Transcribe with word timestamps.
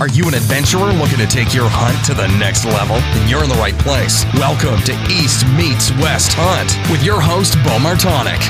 Are 0.00 0.08
you 0.08 0.26
an 0.26 0.32
adventurer 0.32 0.94
looking 0.94 1.18
to 1.18 1.26
take 1.26 1.52
your 1.52 1.68
hunt 1.68 2.02
to 2.06 2.14
the 2.14 2.26
next 2.38 2.64
level? 2.64 2.96
Then 2.96 3.28
you're 3.28 3.44
in 3.44 3.50
the 3.50 3.56
right 3.56 3.78
place. 3.80 4.24
Welcome 4.32 4.80
to 4.84 4.92
East 5.12 5.46
Meets 5.48 5.90
West 6.00 6.32
Hunt 6.32 6.90
with 6.90 7.04
your 7.04 7.20
host, 7.20 7.52
Beau 7.56 7.76
Martonik. 7.76 8.40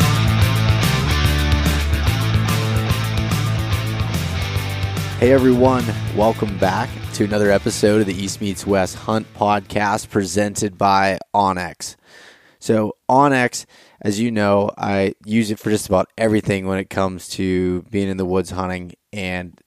Hey 5.19 5.33
everyone, 5.33 5.85
welcome 6.17 6.57
back 6.59 6.89
to 7.15 7.25
another 7.25 7.51
episode 7.51 8.01
of 8.01 8.07
the 8.07 8.15
East 8.15 8.41
Meets 8.41 8.65
West 8.65 8.95
Hunt 8.95 9.27
podcast 9.35 10.09
presented 10.09 10.79
by 10.79 11.19
onX. 11.35 11.97
So, 12.61 12.95
onX, 13.09 13.67
as 14.03 14.21
you 14.21 14.31
know, 14.31 14.71
I 14.79 15.15
use 15.25 15.51
it 15.51 15.59
for 15.59 15.71
just 15.71 15.89
about 15.89 16.13
everything 16.17 16.69
when 16.69 16.79
it 16.79 16.91
comes 16.91 17.29
to 17.31 17.83
being 17.91 18.09
in 18.09 18.19
the 18.19 18.25
woods 18.25 18.51
hunting. 18.51 18.93
And 19.13 19.61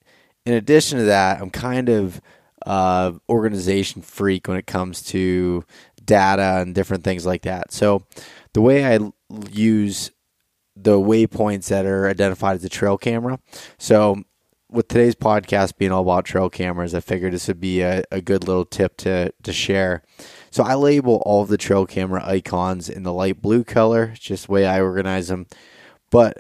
in 0.46 0.54
addition 0.54 1.00
to 1.00 1.06
that, 1.06 1.42
I'm 1.42 1.50
kind 1.50 1.90
of 1.90 2.22
uh, 2.66 3.14
organization 3.30 4.02
freak 4.02 4.48
when 4.48 4.58
it 4.58 4.68
comes 4.68 5.02
to 5.04 5.66
data 6.04 6.60
and 6.62 6.76
different 6.76 7.04
things 7.04 7.26
like 7.26 7.44
that. 7.44 7.72
So, 7.72 8.04
the 8.54 8.62
way 8.62 8.86
I 8.86 9.00
use 9.52 10.12
the 10.76 11.00
waypoints 11.00 11.68
that 11.68 11.86
are 11.86 12.08
identified 12.08 12.56
as 12.56 12.64
a 12.64 12.70
trail 12.70 12.98
camera. 12.98 13.40
So 13.78 14.24
with 14.70 14.88
today's 14.88 15.16
podcast 15.16 15.78
being 15.78 15.92
all 15.92 16.02
about 16.02 16.26
trail 16.26 16.50
cameras, 16.50 16.96
I 16.96 17.00
figured 17.00 17.34
this 17.34 17.48
would 17.48 17.60
be 17.60 17.82
a, 17.82 18.04
a 18.12 18.22
good 18.22 18.48
little 18.48 18.66
tip 18.66 18.98
to, 18.98 19.32
to 19.44 19.54
share. 19.54 20.02
So 20.50 20.64
I 20.64 20.74
label 20.76 21.22
all 21.26 21.44
of 21.44 21.50
the 21.50 21.58
trail 21.58 21.86
camera 21.86 22.26
icons 22.26 22.90
in 22.90 23.04
the 23.04 23.14
light 23.14 23.42
blue 23.42 23.64
color, 23.64 24.14
just 24.20 24.48
the 24.48 24.52
way 24.52 24.66
I 24.66 24.82
organize 24.82 25.28
them. 25.28 25.48
But 26.10 26.40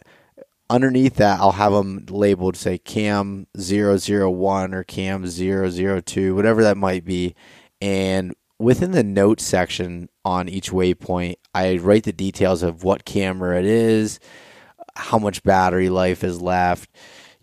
underneath 0.70 1.16
that, 1.16 1.40
I'll 1.40 1.53
have 1.53 1.73
them 1.73 2.05
labeled, 2.09 2.55
say, 2.55 2.77
cam 2.77 3.48
001 3.55 4.73
or 4.73 4.84
cam 4.84 5.26
002, 5.27 6.36
whatever 6.36 6.63
that 6.63 6.77
might 6.77 7.05
be. 7.05 7.36
And 7.81 8.33
within 8.59 8.92
the 8.92 9.03
notes 9.03 9.44
section 9.44 10.09
on 10.23 10.50
each 10.50 10.72
waypoint, 10.72 11.36
I 11.53 11.78
write 11.78 12.03
the 12.03 12.14
details 12.14 12.64
of 12.64 12.83
what 12.83 13.05
camera 13.05 13.59
it 13.59 13.66
is, 13.66 14.20
how 14.95 15.20
much 15.20 15.44
battery 15.44 15.89
life 15.89 16.23
is 16.23 16.42
left 16.42 16.89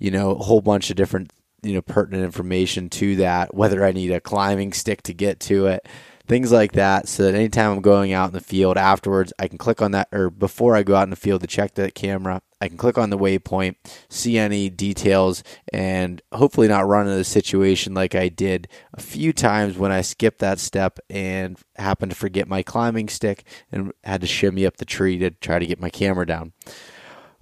you 0.01 0.11
know, 0.11 0.33
a 0.33 0.43
whole 0.43 0.63
bunch 0.63 0.91
of 0.91 0.97
different, 0.97 1.33
you 1.63 1.75
know, 1.75 1.83
pertinent 1.83 2.25
information 2.25 2.89
to 2.89 3.17
that, 3.17 3.55
whether 3.55 3.85
I 3.85 3.93
need 3.93 4.11
a 4.11 4.21
climbing 4.21 4.73
stick 4.73 5.03
to 5.05 5.15
get 5.15 5.39
to 5.41 5.67
it, 5.67 5.87
things 6.31 6.53
like 6.53 6.71
that. 6.73 7.09
So 7.09 7.25
that 7.25 7.35
anytime 7.35 7.73
I'm 7.73 7.81
going 7.81 8.13
out 8.13 8.29
in 8.29 8.35
the 8.35 8.41
field 8.41 8.77
afterwards, 8.77 9.33
I 9.41 9.49
can 9.49 9.59
click 9.59 9.83
on 9.83 9.91
that, 9.91 10.07
or 10.13 10.31
before 10.31 10.77
I 10.77 10.85
go 10.85 10.95
out 10.95 11.03
in 11.03 11.11
the 11.11 11.17
field 11.17 11.41
to 11.41 11.49
check 11.49 11.75
that 11.75 11.97
camera, 11.97 12.41
I 12.61 12.69
can 12.69 12.77
click 12.77 12.97
on 12.97 13.11
the 13.11 13.19
waypoint, 13.19 13.75
see 14.09 14.39
any 14.39 14.71
details, 14.71 15.43
and 15.73 16.23
hopefully 16.31 16.69
not 16.69 16.87
run 16.87 17.07
into 17.07 17.19
the 17.19 17.25
situation 17.25 17.95
like 17.95 18.15
I 18.15 18.29
did 18.29 18.69
a 18.95 19.01
few 19.01 19.33
times 19.33 19.77
when 19.77 19.91
I 19.91 20.03
skipped 20.03 20.39
that 20.39 20.61
step 20.61 21.01
and 21.11 21.59
happened 21.77 22.13
to 22.13 22.17
forget 22.17 22.47
my 22.47 22.63
climbing 22.63 23.09
stick 23.09 23.45
and 23.73 23.93
had 24.05 24.21
to 24.21 24.29
shimmy 24.29 24.65
up 24.67 24.77
the 24.77 24.85
tree 24.85 25.19
to 25.19 25.31
try 25.31 25.59
to 25.59 25.67
get 25.67 25.81
my 25.81 25.91
camera 25.91 26.27
down. 26.27 26.53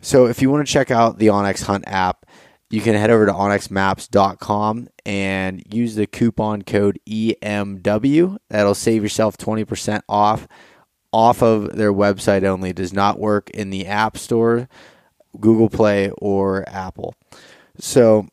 So 0.00 0.27
if 0.27 0.41
you 0.41 0.48
want 0.48 0.67
to 0.67 0.73
check 0.73 0.91
out 0.91 1.19
the 1.19 1.27
onX 1.27 1.64
Hunt 1.64 1.84
app, 1.86 2.25
you 2.70 2.80
can 2.80 2.94
head 2.94 3.11
over 3.11 3.27
to 3.27 3.33
onxmaps.com 3.33 4.88
and 5.06 5.62
use 5.72 5.94
the 5.94 6.06
coupon 6.06 6.62
code 6.62 6.98
EMW. 7.08 8.36
That'll 8.50 8.74
save 8.74 9.02
yourself 9.02 9.38
20% 9.38 10.02
off 10.08 10.47
off 11.11 11.42
of 11.42 11.74
their 11.74 11.92
website 11.92 12.44
only. 12.44 12.70
It 12.70 12.77
does 12.77 12.92
not 12.92 13.19
work 13.19 13.48
in 13.50 13.70
the 13.70 13.86
App 13.86 14.19
Store, 14.19 14.69
Google 15.41 15.70
Play, 15.70 16.11
or 16.19 16.69
Apple. 16.69 17.14
So 17.78 18.28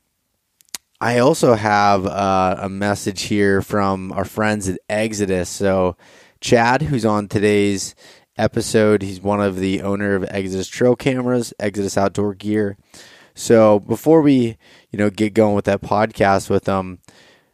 I 0.99 1.19
also 1.19 1.53
have 1.53 2.05
uh, 2.05 2.57
a 2.59 2.67
message 2.67 3.23
here 3.23 3.61
from 3.61 4.11
our 4.11 4.25
friends 4.25 4.67
at 4.67 4.79
Exodus. 4.89 5.49
So 5.49 5.95
Chad, 6.41 6.81
who's 6.83 7.05
on 7.05 7.29
today's 7.29 7.95
episode, 8.37 9.01
he's 9.01 9.21
one 9.21 9.39
of 9.39 9.57
the 9.57 9.81
owner 9.81 10.15
of 10.15 10.25
Exodus 10.27 10.67
Trail 10.67 10.97
Cameras, 10.97 11.53
Exodus 11.59 11.97
Outdoor 11.97 12.33
Gear. 12.33 12.77
So 13.35 13.79
before 13.79 14.21
we, 14.21 14.57
you 14.89 14.97
know, 14.97 15.09
get 15.09 15.33
going 15.33 15.55
with 15.55 15.65
that 15.65 15.81
podcast 15.81 16.49
with 16.49 16.63
them, 16.63 16.75
um, 16.75 16.99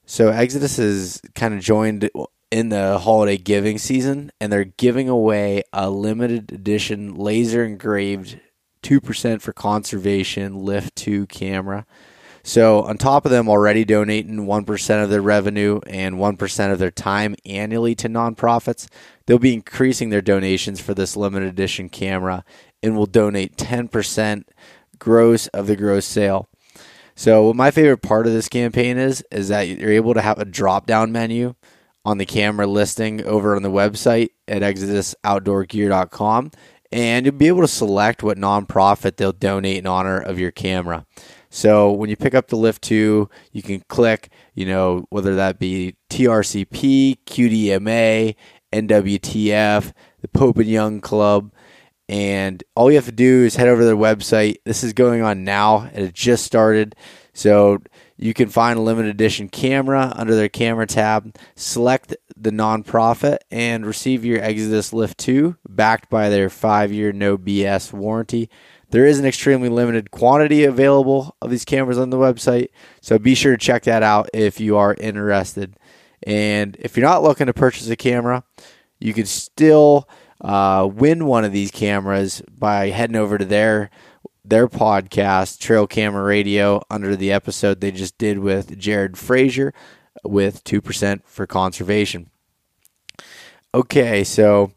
so 0.06 0.30
Exodus 0.30 0.78
is 0.78 1.22
kind 1.36 1.54
of 1.54 1.62
joined 1.62 2.10
in 2.52 2.70
the 2.70 3.00
holiday 3.00 3.38
giving 3.38 3.78
season, 3.78 4.32
and 4.40 4.52
they're 4.52 4.66
giving 4.66 5.10
away 5.10 5.64
a 5.74 5.90
limited 5.90 6.52
edition 6.52 7.16
laser 7.16 7.64
engraved 7.64 8.40
two 8.84 9.00
percent 9.00 9.42
for 9.42 9.54
conservation 9.54 10.64
Lift 10.66 10.96
Two 10.96 11.26
camera. 11.28 11.86
So 12.44 12.82
on 12.82 12.98
top 12.98 13.26
of 13.26 13.32
them 13.32 13.48
already 13.48 13.86
donating 13.86 14.46
one 14.46 14.66
percent 14.66 15.04
of 15.04 15.10
their 15.10 15.22
revenue 15.22 15.80
and 15.88 16.20
one 16.20 16.36
percent 16.36 16.74
of 16.74 16.80
their 16.80 16.92
time 16.92 17.36
annually 17.46 17.96
to 17.96 18.10
nonprofits, 18.10 18.88
they'll 19.26 19.40
be 19.40 19.54
increasing 19.54 20.10
their 20.10 20.22
donations 20.22 20.82
for 20.82 20.94
this 20.94 21.16
limited 21.16 21.48
edition 21.50 21.88
camera 21.88 22.44
and 22.84 22.98
will 22.98 23.06
donate 23.06 23.58
ten 23.58 23.88
percent 23.88 24.50
gross 25.02 25.48
of 25.48 25.68
the 25.68 25.76
gross 25.76 26.06
sale. 26.06 26.48
So 27.16 27.48
what 27.48 27.56
my 27.58 27.72
favorite 27.72 28.02
part 28.02 28.28
of 28.28 28.34
this 28.34 28.48
campaign 28.48 28.98
is 28.98 29.24
is 29.32 29.50
that 29.50 29.68
you're 29.68 29.92
able 29.92 30.14
to 30.14 30.22
have 30.22 30.40
a 30.40 30.46
drop 30.46 30.86
down 30.86 31.12
menu 31.12 31.56
on 32.06 32.20
the 32.20 32.26
camera 32.26 32.66
listing 32.66 33.24
over 33.26 33.56
on 33.56 33.64
the 33.64 33.70
website 33.70 34.30
at 34.48 34.62
exodusoutdoorgear.com 34.62 36.52
and 36.92 37.26
you'll 37.26 37.36
be 37.36 37.48
able 37.48 37.62
to 37.62 37.68
select 37.68 38.22
what 38.24 38.38
nonprofit 38.38 39.16
they'll 39.16 39.32
donate 39.32 39.78
in 39.78 39.88
honor 39.88 40.20
of 40.20 40.40
your 40.40 40.52
camera. 40.52 41.06
So 41.50 41.92
when 41.92 42.10
you 42.10 42.16
pick 42.16 42.34
up 42.34 42.48
the 42.48 42.56
Lift 42.56 42.82
2, 42.84 43.30
you 43.52 43.62
can 43.62 43.82
click, 43.88 44.30
you 44.56 44.66
know, 44.66 45.06
whether 45.10 45.36
that 45.36 45.60
be 45.60 45.96
TRCP, 46.10 47.18
QDMA, 47.26 48.36
NWTF, 48.72 49.94
the 50.22 50.28
Pope 50.28 50.58
and 50.58 50.70
Young 50.70 51.02
Club, 51.02 51.52
and 52.12 52.62
all 52.76 52.92
you 52.92 52.98
have 52.98 53.06
to 53.06 53.12
do 53.14 53.46
is 53.46 53.56
head 53.56 53.70
over 53.70 53.82
to 53.82 53.86
their 53.86 53.96
website. 53.96 54.58
This 54.66 54.84
is 54.84 54.92
going 54.92 55.22
on 55.22 55.46
now. 55.46 55.90
It 55.94 56.14
just 56.14 56.44
started. 56.44 56.94
So 57.34 57.78
you 58.18 58.34
can 58.34 58.50
find 58.50 58.78
a 58.78 58.82
limited 58.82 59.12
edition 59.12 59.48
camera 59.48 60.12
under 60.18 60.36
their 60.36 60.50
camera 60.50 60.86
tab, 60.86 61.34
select 61.56 62.14
the 62.36 62.52
nonprofit, 62.52 63.38
and 63.50 63.86
receive 63.86 64.26
your 64.26 64.44
Exodus 64.44 64.92
Lift 64.92 65.20
2 65.20 65.56
backed 65.70 66.10
by 66.10 66.28
their 66.28 66.50
five 66.50 66.92
year 66.92 67.14
no 67.14 67.38
BS 67.38 67.94
warranty. 67.94 68.50
There 68.90 69.06
is 69.06 69.18
an 69.18 69.26
extremely 69.26 69.70
limited 69.70 70.12
quantity 70.12 70.66
available 70.66 71.38
of 71.42 71.50
these 71.50 71.64
cameras 71.64 71.98
on 71.98 72.10
the 72.10 72.18
website, 72.18 72.72
so 73.00 73.20
be 73.20 73.36
sure 73.36 73.54
to 73.54 73.58
check 73.58 73.84
that 73.84 74.04
out 74.04 74.30
if 74.34 74.60
you 74.60 74.76
are 74.76 74.96
interested. 74.96 75.78
And 76.24 76.76
if 76.78 76.98
you're 76.98 77.08
not 77.08 77.24
looking 77.24 77.48
to 77.48 77.54
purchase 77.54 77.90
a 77.90 77.96
camera, 77.96 78.44
you 79.00 79.14
can 79.14 79.26
still 79.26 80.10
uh, 80.42 80.90
win 80.92 81.26
one 81.26 81.46
of 81.46 81.52
these 81.52 81.72
cameras 81.72 82.42
by 82.50 82.90
heading 82.90 83.16
over 83.16 83.38
to 83.38 83.46
their 83.46 83.90
their 84.44 84.68
podcast, 84.68 85.60
Trail 85.60 85.86
Camera 85.86 86.24
Radio, 86.24 86.82
under 86.90 87.16
the 87.16 87.32
episode 87.32 87.80
they 87.80 87.92
just 87.92 88.18
did 88.18 88.40
with 88.40 88.78
Jared 88.78 89.18
Frazier 89.18 89.72
with 90.24 90.64
2% 90.64 91.22
for 91.26 91.46
conservation. 91.46 92.30
Okay, 93.74 94.24
so 94.24 94.74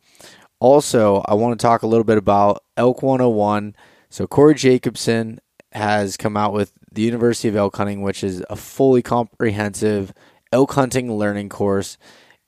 also 0.60 1.22
I 1.26 1.34
want 1.34 1.58
to 1.58 1.62
talk 1.62 1.82
a 1.82 1.86
little 1.86 2.04
bit 2.04 2.18
about 2.18 2.62
Elk 2.76 3.02
101. 3.02 3.74
So 4.10 4.26
Corey 4.26 4.54
Jacobsen 4.54 5.40
has 5.72 6.16
come 6.16 6.36
out 6.36 6.52
with 6.52 6.72
the 6.92 7.02
University 7.02 7.48
of 7.48 7.56
Elk 7.56 7.76
Hunting, 7.76 8.02
which 8.02 8.22
is 8.22 8.44
a 8.48 8.56
fully 8.56 9.02
comprehensive 9.02 10.12
elk 10.52 10.72
hunting 10.74 11.12
learning 11.18 11.48
course 11.48 11.98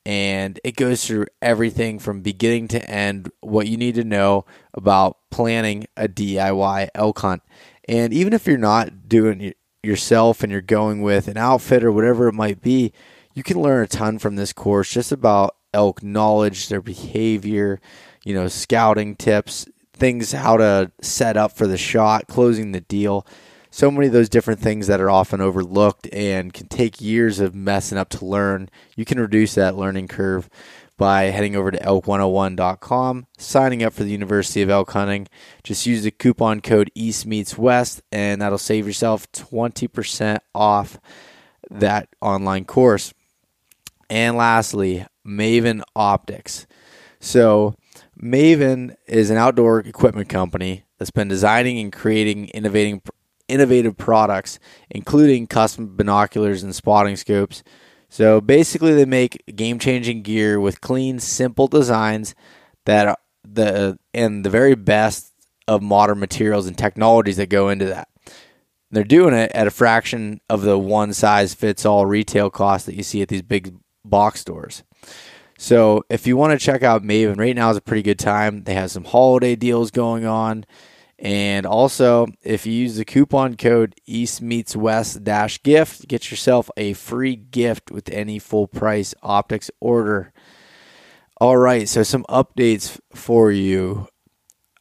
and 0.07 0.61
it 0.63 0.77
goes 0.77 1.05
through 1.05 1.27
everything 1.43 1.99
from 1.99 2.23
beginning 2.23 2.69
to 2.69 2.89
end 2.89 3.29
what 3.41 3.67
you 3.67 3.77
need 3.77 3.97
to 3.97 4.05
know 4.05 4.45
about 4.73 5.17
planning 5.33 5.85
a 5.97 6.07
DIY 6.07 6.89
elk 6.95 7.19
hunt. 7.19 7.43
And 7.89 8.15
even 8.15 8.33
if 8.33 8.47
you're 8.47 8.57
not 8.57 9.09
doing 9.09 9.41
it 9.41 9.57
yourself 9.83 10.45
and 10.45 10.53
you're 10.53 10.61
going 10.61 11.03
with 11.03 11.27
an 11.27 11.37
outfit 11.37 11.83
or 11.83 11.91
whatever 11.91 12.29
it 12.29 12.35
might 12.35 12.63
be, 12.63 12.93
you 13.35 13.43
can 13.43 13.61
learn 13.61 13.83
a 13.83 13.89
ton 13.89 14.21
from 14.21 14.37
this 14.37 14.53
course 14.53 14.93
just 14.93 15.11
about 15.11 15.57
elk 15.75 16.05
knowledge, 16.05 16.69
their 16.69 16.81
behavior, 16.81 17.81
you 18.25 18.33
know, 18.33 18.47
scouting 18.47 19.17
tips, 19.17 19.67
things 19.93 20.31
how 20.31 20.57
to 20.57 20.93
set 21.03 21.37
up 21.37 21.51
for 21.51 21.67
the 21.67 21.77
shot, 21.77 22.29
closing 22.29 22.71
the 22.71 22.81
deal 22.81 23.27
so 23.71 23.91
many 23.91 24.07
of 24.07 24.13
those 24.13 24.29
different 24.29 24.61
things 24.61 24.87
that 24.87 25.01
are 25.01 25.11
often 25.11 25.41
overlooked 25.41 26.09
and 26.13 26.53
can 26.53 26.69
take 26.69 27.01
years 27.01 27.41
of 27.41 27.55
messing 27.55 27.99
up 27.99 28.09
to 28.11 28.25
learn. 28.25 28.69
You 28.97 29.05
can 29.05 29.21
reduce 29.21 29.55
that 29.55 29.77
learning 29.77 30.09
curve 30.09 30.49
by 30.97 31.25
heading 31.25 31.55
over 31.55 31.71
to 31.71 31.79
elk101.com, 31.79 33.27
signing 33.37 33.83
up 33.83 33.93
for 33.93 34.05
the 34.05 34.11
University 34.11 34.63
of 34.63 34.71
Elk 34.71 34.91
Hunting. 34.93 35.29
Just 35.63 35.87
use 35.87 36.03
the 36.03 36.11
coupon 36.11 36.61
code 36.61 36.91
East 36.95 37.27
Meets 37.27 37.59
West, 37.59 38.03
and 38.11 38.41
that'll 38.41 38.59
save 38.59 38.87
yourself 38.87 39.31
20% 39.33 40.39
off 40.55 40.99
that 41.71 42.09
online 42.21 42.65
course. 42.65 43.13
And 44.09 44.37
lastly, 44.37 45.05
Maven 45.27 45.83
Optics. 45.95 46.67
So, 47.21 47.75
Maven 48.21 48.97
is 49.07 49.31
an 49.31 49.37
outdoor 49.37 49.81
equipment 49.81 50.29
company 50.29 50.85
that's 50.99 51.11
been 51.11 51.29
designing 51.29 51.79
and 51.79 51.93
creating 51.93 52.49
innovating 52.49 53.03
innovative 53.49 53.97
products, 53.97 54.59
including 54.91 55.47
custom 55.47 55.97
binoculars 55.97 56.63
and 56.63 56.75
spotting 56.75 57.17
scopes. 57.17 57.63
So 58.09 58.41
basically, 58.41 58.95
they 58.95 59.05
make 59.05 59.43
game 59.55 59.79
changing 59.79 60.23
gear 60.23 60.61
with 60.61 60.81
clean, 60.81 61.19
simple 61.19 61.69
designs 61.69 62.35
that 62.85 63.19
the 63.45 63.99
and 64.15 64.45
the 64.45 64.51
very 64.51 64.75
best 64.75 65.33
of 65.69 65.83
modern 65.83 66.19
materials 66.19 66.67
and 66.67 66.79
technologies 66.79 67.37
that 67.37 67.49
go 67.49 67.69
into 67.69 67.87
that. 67.87 68.09
They're 68.91 69.05
doing 69.05 69.35
it 69.35 69.51
at 69.53 69.67
a 69.67 69.73
fraction 69.73 70.41
of 70.49 70.63
the 70.63 70.79
one 70.79 71.13
size 71.13 71.55
fits 71.55 71.85
all 71.85 72.07
retail 72.07 72.51
cost 72.51 72.87
that 72.87 72.95
you 72.95 73.03
see 73.03 73.21
at 73.21 73.29
these 73.29 73.43
big 73.43 73.75
box 74.05 74.41
stores. 74.41 74.85
So 75.59 76.05
if 76.09 76.27
you 76.27 76.37
want 76.37 76.59
to 76.59 76.65
check 76.65 76.83
out 76.83 77.03
Maven, 77.03 77.39
right 77.39 77.57
now 77.57 77.71
is 77.71 77.77
a 77.77 77.83
pretty 77.83 78.03
good 78.03 78.19
time. 78.19 78.65
They 78.65 78.75
have 78.75 78.91
some 78.91 79.05
holiday 79.05 79.57
deals 79.57 79.91
going 79.91 80.25
on. 80.25 80.65
And 81.19 81.65
also, 81.65 82.27
if 82.43 82.67
you 82.67 82.73
use 82.73 82.97
the 82.97 83.05
coupon 83.05 83.57
code 83.57 83.95
East 84.07 84.43
Meets 84.43 84.77
West 84.77 85.25
dash 85.25 85.63
gift, 85.63 86.07
get 86.09 86.31
yourself 86.31 86.71
a 86.77 86.93
free 86.93 87.37
gift 87.37 87.91
with 87.91 88.11
any 88.11 88.39
full 88.39 88.67
price 88.67 89.15
optics 89.23 89.71
order. 89.81 90.33
All 91.41 91.57
right, 91.57 91.89
so 91.89 92.03
some 92.03 92.25
updates 92.29 92.99
for 93.15 93.51
you. 93.51 94.09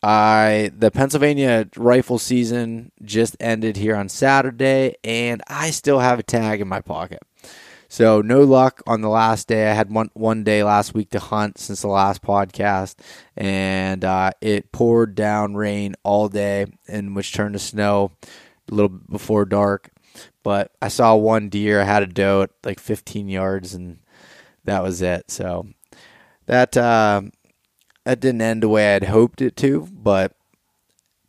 I 0.03 0.71
the 0.77 0.91
Pennsylvania 0.91 1.67
rifle 1.75 2.19
season 2.19 2.91
just 3.03 3.35
ended 3.39 3.77
here 3.77 3.95
on 3.95 4.07
Saturday, 4.07 4.97
and 5.03 5.41
I 5.47 5.71
still 5.71 5.99
have 5.99 6.19
a 6.19 6.23
tag 6.23 6.61
in 6.61 6.67
my 6.67 6.81
pocket. 6.81 7.23
So 7.95 8.19
no 8.19 8.42
luck 8.42 8.83
on 8.86 9.00
the 9.00 9.07
last 9.07 9.47
day. 9.47 9.71
I 9.71 9.74
had 9.74 9.89
one 9.89 10.09
one 10.15 10.44
day 10.44 10.65
last 10.65 10.94
week 10.94 11.12
to 11.12 11.19
hunt 11.19 11.57
since 11.57 11.81
the 11.81 11.88
last 11.88 12.21
podcast, 12.21 12.95
and 13.38 14.03
uh, 14.03 14.31
it 14.42 14.74
poured 14.74 15.15
down 15.15 15.56
rain 15.56 15.95
all 16.03 16.27
day, 16.27 16.65
and 16.89 17.15
which 17.15 17.31
turned 17.31 17.53
to 17.53 17.59
snow 17.59 18.12
a 18.69 18.75
little 18.75 18.89
before 18.89 19.45
dark. 19.45 19.92
But 20.44 20.74
I 20.81 20.89
saw 20.89 21.15
one 21.15 21.47
deer. 21.47 21.80
I 21.80 21.86
had 21.86 22.03
a 22.03 22.07
doe 22.07 22.42
at 22.42 22.50
like 22.65 22.81
15 22.81 23.30
yards, 23.30 23.74
and 23.74 24.00
that 24.65 24.83
was 24.83 25.01
it. 25.01 25.31
So 25.31 25.65
that 26.48 26.75
uh, 26.75 27.21
that 28.03 28.19
didn't 28.19 28.41
end 28.41 28.63
the 28.63 28.68
way 28.68 28.94
I'd 28.94 29.06
hoped 29.06 29.41
it 29.41 29.56
to, 29.56 29.88
but 29.89 30.36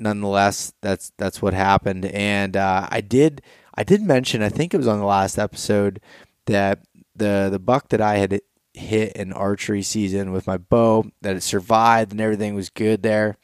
nonetheless, 0.00 0.72
that's 0.80 1.12
that's 1.16 1.40
what 1.40 1.54
happened. 1.54 2.06
And 2.06 2.56
uh, 2.56 2.88
I 2.90 3.02
did 3.02 3.40
I 3.76 3.84
did 3.84 4.02
mention 4.02 4.42
I 4.42 4.48
think 4.48 4.74
it 4.74 4.78
was 4.78 4.88
on 4.88 4.98
the 4.98 5.06
last 5.06 5.38
episode 5.38 6.00
that 6.46 6.80
the 7.14 7.48
the 7.50 7.58
buck 7.58 7.88
that 7.88 8.00
I 8.00 8.16
had 8.16 8.40
hit 8.74 9.12
in 9.12 9.32
archery 9.32 9.82
season 9.82 10.32
with 10.32 10.46
my 10.46 10.58
bow 10.58 11.06
that 11.22 11.36
it 11.36 11.42
survived 11.42 12.12
and 12.12 12.20
everything 12.20 12.54
was 12.54 12.70
good 12.70 13.02
there. 13.02 13.36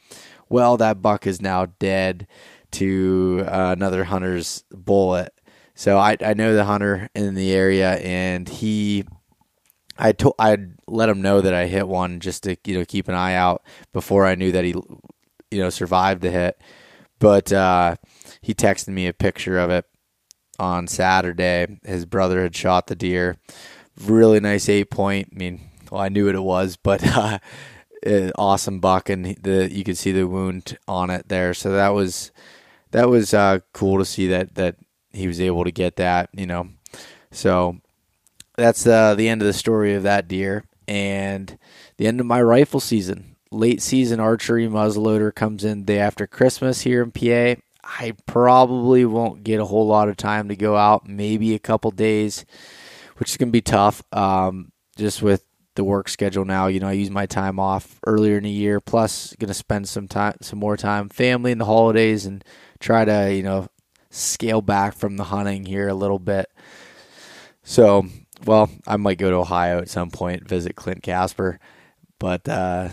Well, 0.49 0.77
that 0.77 1.01
buck 1.01 1.25
is 1.25 1.41
now 1.41 1.67
dead 1.79 2.27
to 2.71 3.43
uh, 3.47 3.73
another 3.75 4.05
hunter's 4.05 4.63
bullet. 4.71 5.33
So 5.75 5.97
I 5.97 6.17
I 6.21 6.33
know 6.33 6.53
the 6.53 6.65
hunter 6.65 7.09
in 7.15 7.33
the 7.35 7.51
area 7.51 7.95
and 7.95 8.47
he 8.47 9.05
I 9.97 10.11
told 10.11 10.35
I 10.39 10.57
let 10.87 11.09
him 11.09 11.21
know 11.21 11.41
that 11.41 11.53
I 11.53 11.67
hit 11.67 11.87
one 11.87 12.19
just 12.19 12.43
to 12.43 12.57
you 12.65 12.77
know 12.77 12.85
keep 12.85 13.07
an 13.07 13.15
eye 13.15 13.35
out 13.35 13.63
before 13.91 14.25
I 14.25 14.35
knew 14.35 14.51
that 14.51 14.63
he 14.65 14.75
you 15.51 15.59
know 15.59 15.69
survived 15.69 16.21
the 16.21 16.31
hit. 16.31 16.61
But 17.19 17.53
uh, 17.53 17.95
he 18.41 18.53
texted 18.53 18.89
me 18.89 19.07
a 19.07 19.13
picture 19.13 19.57
of 19.57 19.69
it 19.69 19.85
on 20.59 20.87
Saturday. 20.87 21.79
His 21.83 22.05
brother 22.05 22.43
had 22.43 22.55
shot 22.55 22.87
the 22.87 22.95
deer. 22.95 23.37
Really 24.01 24.39
nice 24.39 24.69
eight 24.69 24.89
point. 24.89 25.29
I 25.33 25.37
mean, 25.37 25.61
well, 25.91 26.01
I 26.01 26.09
knew 26.09 26.25
what 26.25 26.35
it 26.35 26.41
was, 26.41 26.77
but 26.77 27.05
uh, 27.15 27.39
awesome 28.37 28.79
buck, 28.79 29.09
and 29.09 29.25
the 29.41 29.69
you 29.71 29.83
could 29.83 29.97
see 29.97 30.11
the 30.11 30.27
wound 30.27 30.77
on 30.87 31.09
it 31.09 31.29
there. 31.29 31.53
So 31.53 31.71
that 31.71 31.89
was 31.89 32.31
that 32.91 33.09
was 33.09 33.33
uh, 33.33 33.59
cool 33.73 33.99
to 33.99 34.05
see 34.05 34.27
that 34.27 34.55
that 34.55 34.77
he 35.11 35.27
was 35.27 35.39
able 35.39 35.63
to 35.63 35.71
get 35.71 35.95
that. 35.97 36.29
You 36.33 36.47
know, 36.47 36.69
so 37.31 37.77
that's 38.55 38.85
uh, 38.85 39.15
the 39.15 39.29
end 39.29 39.41
of 39.41 39.47
the 39.47 39.53
story 39.53 39.93
of 39.93 40.03
that 40.03 40.27
deer 40.27 40.65
and 40.87 41.57
the 41.97 42.07
end 42.07 42.19
of 42.19 42.25
my 42.25 42.41
rifle 42.41 42.79
season. 42.79 43.35
Late 43.51 43.81
season 43.81 44.19
archery 44.19 44.67
muzzleloader 44.67 45.33
comes 45.33 45.63
in 45.63 45.85
day 45.85 45.99
after 45.99 46.25
Christmas 46.25 46.81
here 46.81 47.03
in 47.03 47.11
PA. 47.11 47.61
I 47.83 48.13
probably 48.25 49.05
won't 49.05 49.43
get 49.43 49.59
a 49.59 49.65
whole 49.65 49.87
lot 49.87 50.09
of 50.09 50.17
time 50.17 50.49
to 50.49 50.55
go 50.55 50.77
out, 50.77 51.07
maybe 51.07 51.53
a 51.53 51.59
couple 51.59 51.91
days, 51.91 52.45
which 53.17 53.29
is 53.29 53.37
going 53.37 53.49
to 53.49 53.53
be 53.53 53.61
tough. 53.61 54.01
Um, 54.11 54.71
just 54.95 55.21
with 55.21 55.43
the 55.75 55.83
work 55.83 56.07
schedule 56.07 56.45
now, 56.45 56.67
you 56.67 56.79
know, 56.79 56.87
I 56.87 56.93
use 56.93 57.09
my 57.09 57.25
time 57.25 57.59
off 57.59 57.99
earlier 58.05 58.37
in 58.37 58.43
the 58.43 58.49
year, 58.49 58.79
plus 58.79 59.35
going 59.39 59.49
to 59.49 59.53
spend 59.53 59.89
some 59.89 60.07
time, 60.07 60.35
some 60.41 60.59
more 60.59 60.77
time, 60.77 61.09
family 61.09 61.51
in 61.51 61.57
the 61.57 61.65
holidays, 61.65 62.25
and 62.25 62.43
try 62.79 63.05
to, 63.05 63.33
you 63.33 63.43
know, 63.43 63.67
scale 64.09 64.61
back 64.61 64.93
from 64.93 65.17
the 65.17 65.25
hunting 65.25 65.65
here 65.65 65.87
a 65.87 65.93
little 65.93 66.19
bit. 66.19 66.47
So, 67.63 68.05
well, 68.45 68.69
I 68.87 68.97
might 68.97 69.17
go 69.17 69.29
to 69.29 69.37
Ohio 69.37 69.79
at 69.79 69.89
some 69.89 70.11
point, 70.11 70.47
visit 70.47 70.75
Clint 70.75 71.01
Casper, 71.01 71.59
but 72.19 72.47
uh, 72.47 72.89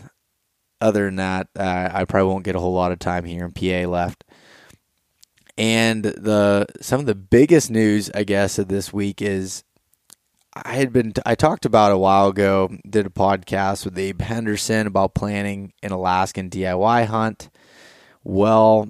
other 0.80 1.04
than 1.04 1.16
that, 1.16 1.48
uh, 1.58 1.90
I 1.92 2.04
probably 2.04 2.32
won't 2.32 2.44
get 2.44 2.56
a 2.56 2.60
whole 2.60 2.72
lot 2.72 2.92
of 2.92 2.98
time 2.98 3.24
here 3.24 3.44
in 3.44 3.52
PA 3.52 3.88
left. 3.88 4.24
And 5.60 6.04
the 6.04 6.64
some 6.80 7.00
of 7.00 7.06
the 7.06 7.14
biggest 7.14 7.70
news, 7.70 8.10
I 8.14 8.24
guess, 8.24 8.58
of 8.58 8.68
this 8.68 8.94
week 8.94 9.20
is 9.20 9.62
I 10.54 10.72
had 10.72 10.90
been 10.90 11.12
I 11.26 11.34
talked 11.34 11.66
about 11.66 11.92
a 11.92 11.98
while 11.98 12.28
ago, 12.28 12.74
did 12.88 13.04
a 13.04 13.10
podcast 13.10 13.84
with 13.84 13.98
Abe 13.98 14.22
Henderson 14.22 14.86
about 14.86 15.14
planning 15.14 15.74
an 15.82 15.92
Alaskan 15.92 16.48
DIY 16.48 17.04
hunt. 17.04 17.50
Well, 18.24 18.88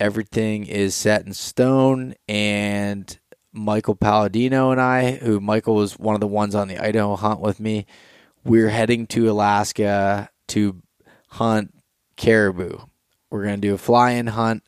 everything 0.00 0.64
is 0.64 0.94
set 0.94 1.26
in 1.26 1.34
stone 1.34 2.14
and 2.26 3.18
Michael 3.52 3.94
Palladino 3.94 4.70
and 4.70 4.80
I, 4.80 5.16
who 5.16 5.40
Michael 5.40 5.74
was 5.74 5.98
one 5.98 6.14
of 6.14 6.22
the 6.22 6.26
ones 6.26 6.54
on 6.54 6.68
the 6.68 6.78
Idaho 6.78 7.16
hunt 7.16 7.40
with 7.40 7.60
me, 7.60 7.84
we're 8.44 8.70
heading 8.70 9.06
to 9.08 9.30
Alaska 9.30 10.30
to 10.48 10.80
hunt 11.28 11.74
caribou. 12.16 12.78
We're 13.28 13.44
going 13.44 13.60
to 13.60 13.68
do 13.68 13.74
a 13.74 13.78
fly 13.78 14.12
in 14.12 14.28
hunt 14.28 14.62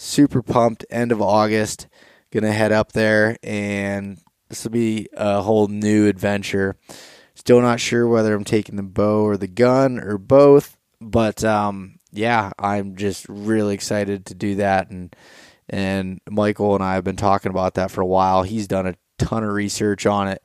super 0.00 0.42
pumped. 0.42 0.84
End 0.90 1.12
of 1.12 1.20
August, 1.20 1.86
gonna 2.30 2.52
head 2.52 2.72
up 2.72 2.92
there, 2.92 3.36
and 3.42 4.18
this 4.48 4.64
will 4.64 4.70
be 4.70 5.08
a 5.12 5.42
whole 5.42 5.68
new 5.68 6.08
adventure. 6.08 6.76
Still 7.34 7.60
not 7.60 7.80
sure 7.80 8.08
whether 8.08 8.34
I'm 8.34 8.44
taking 8.44 8.76
the 8.76 8.82
bow 8.82 9.22
or 9.24 9.36
the 9.36 9.46
gun 9.46 10.00
or 10.00 10.18
both, 10.18 10.76
but 11.00 11.44
um, 11.44 11.98
yeah, 12.12 12.50
I'm 12.58 12.96
just 12.96 13.26
really 13.28 13.74
excited 13.74 14.26
to 14.26 14.34
do 14.34 14.56
that. 14.56 14.90
And 14.90 15.14
and 15.68 16.20
Michael 16.28 16.74
and 16.74 16.82
I 16.82 16.94
have 16.94 17.04
been 17.04 17.16
talking 17.16 17.50
about 17.50 17.74
that 17.74 17.90
for 17.90 18.00
a 18.00 18.06
while. 18.06 18.42
He's 18.42 18.66
done 18.66 18.86
a 18.86 18.96
ton 19.18 19.44
of 19.44 19.52
research 19.52 20.06
on 20.06 20.28
it, 20.28 20.44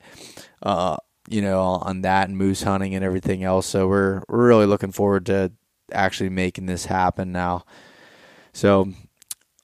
uh, 0.62 0.98
you 1.28 1.42
know, 1.42 1.60
on 1.60 2.02
that 2.02 2.28
and 2.28 2.36
moose 2.36 2.62
hunting 2.62 2.94
and 2.94 3.04
everything 3.04 3.42
else. 3.42 3.66
So 3.66 3.88
we're 3.88 4.22
we're 4.28 4.46
really 4.46 4.66
looking 4.66 4.92
forward 4.92 5.26
to 5.26 5.52
actually 5.92 6.30
making 6.30 6.66
this 6.66 6.86
happen 6.86 7.32
now. 7.32 7.64
So 8.52 8.92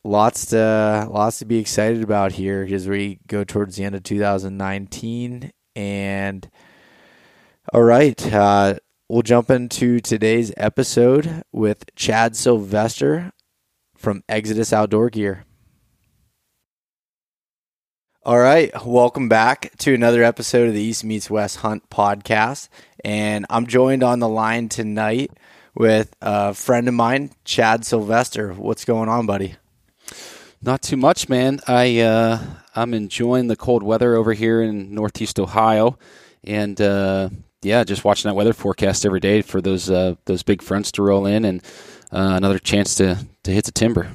lots 0.05 0.47
to 0.47 1.07
lots 1.11 1.39
to 1.39 1.45
be 1.45 1.59
excited 1.59 2.03
about 2.03 2.33
here 2.33 2.67
as 2.73 2.89
we 2.89 3.21
go 3.29 3.45
towards 3.45 3.77
the 3.77 3.85
end 3.85 3.95
of 3.95 4.03
2019 4.03 5.53
and 5.77 6.51
all 7.73 7.83
right 7.83 8.33
uh, 8.33 8.75
we'll 9.09 9.23
jump 9.23 9.49
into 9.49 10.01
today's 10.01 10.53
episode 10.57 11.45
with 11.53 11.85
chad 11.95 12.35
sylvester 12.35 13.33
from 13.97 14.25
exodus 14.29 14.73
outdoor 14.73 15.09
gear. 15.09 15.45
All 18.25 18.41
right 18.41 18.73
welcome 18.85 19.29
back 19.29 19.77
to 19.79 19.95
another 19.95 20.25
episode 20.25 20.67
of 20.67 20.75
the 20.75 20.83
east 20.83 21.05
meets 21.05 21.31
west 21.31 21.59
hunt 21.59 21.89
podcast. 21.91 22.69
And 23.05 23.47
i'm 23.51 23.69
joined 23.69 24.03
on 24.03 24.19
the 24.19 24.29
line 24.29 24.69
tonight 24.69 25.31
with 25.77 26.13
a 26.21 26.55
friend 26.55 26.89
of 26.89 26.95
mine 26.95 27.31
chad 27.45 27.85
sylvester. 27.85 28.53
What's 28.53 28.85
going 28.85 29.09
on 29.09 29.27
buddy 29.27 29.57
not 30.63 30.83
too 30.83 30.97
much, 30.97 31.29
man. 31.29 31.61
I 31.67 32.01
uh, 32.01 32.39
I'm 32.75 32.95
enjoying 32.95 33.49
the 33.49 33.57
cold 33.57 33.83
weather 33.83 34.15
over 34.15 34.33
here 34.33 34.63
in 34.63 34.95
Northeast 34.95 35.39
Ohio, 35.39 35.99
and 36.45 36.81
uh, 36.81 37.29
yeah, 37.63 37.85
just 37.85 38.05
watching 38.05 38.29
that 38.29 38.35
weather 38.35 38.53
forecast 38.53 39.05
every 39.05 39.21
day 39.21 39.43
for 39.43 39.61
those 39.61 39.91
uh, 39.91 40.15
those 40.25 40.43
big 40.43 40.63
fronts 40.63 40.93
to 40.93 41.03
roll 41.03 41.27
in, 41.27 41.45
and 41.45 41.63
uh, 42.13 42.35
another 42.37 42.59
chance 42.59 42.95
to 42.97 43.27
to 43.43 43.51
hit 43.51 43.65
the 43.65 43.73
timber. 43.73 44.13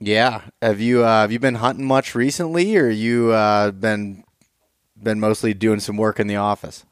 Yeah, 0.00 0.42
have 0.60 0.80
you 0.80 1.04
uh, 1.04 1.22
have 1.22 1.32
you 1.32 1.38
been 1.38 1.56
hunting 1.56 1.86
much 1.86 2.14
recently, 2.14 2.76
or 2.76 2.88
you 2.88 3.32
uh, 3.32 3.70
been 3.70 4.24
been 5.00 5.20
mostly 5.20 5.54
doing 5.54 5.80
some 5.80 5.96
work 5.96 6.20
in 6.20 6.26
the 6.26 6.36
office? 6.36 6.84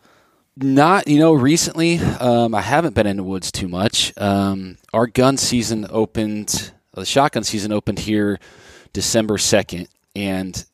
Not, 0.54 1.08
you 1.08 1.18
know, 1.18 1.32
recently 1.32 1.98
um, 1.98 2.54
I 2.54 2.60
haven't 2.60 2.94
been 2.94 3.06
in 3.06 3.16
the 3.16 3.22
woods 3.22 3.50
too 3.50 3.68
much. 3.68 4.12
Um, 4.18 4.76
our 4.92 5.06
gun 5.06 5.38
season 5.38 5.86
opened 5.88 6.72
the 7.00 7.06
shotgun 7.06 7.44
season 7.44 7.72
opened 7.72 7.98
here 7.98 8.38
December 8.92 9.36
2nd. 9.36 9.88
And, 10.14 10.64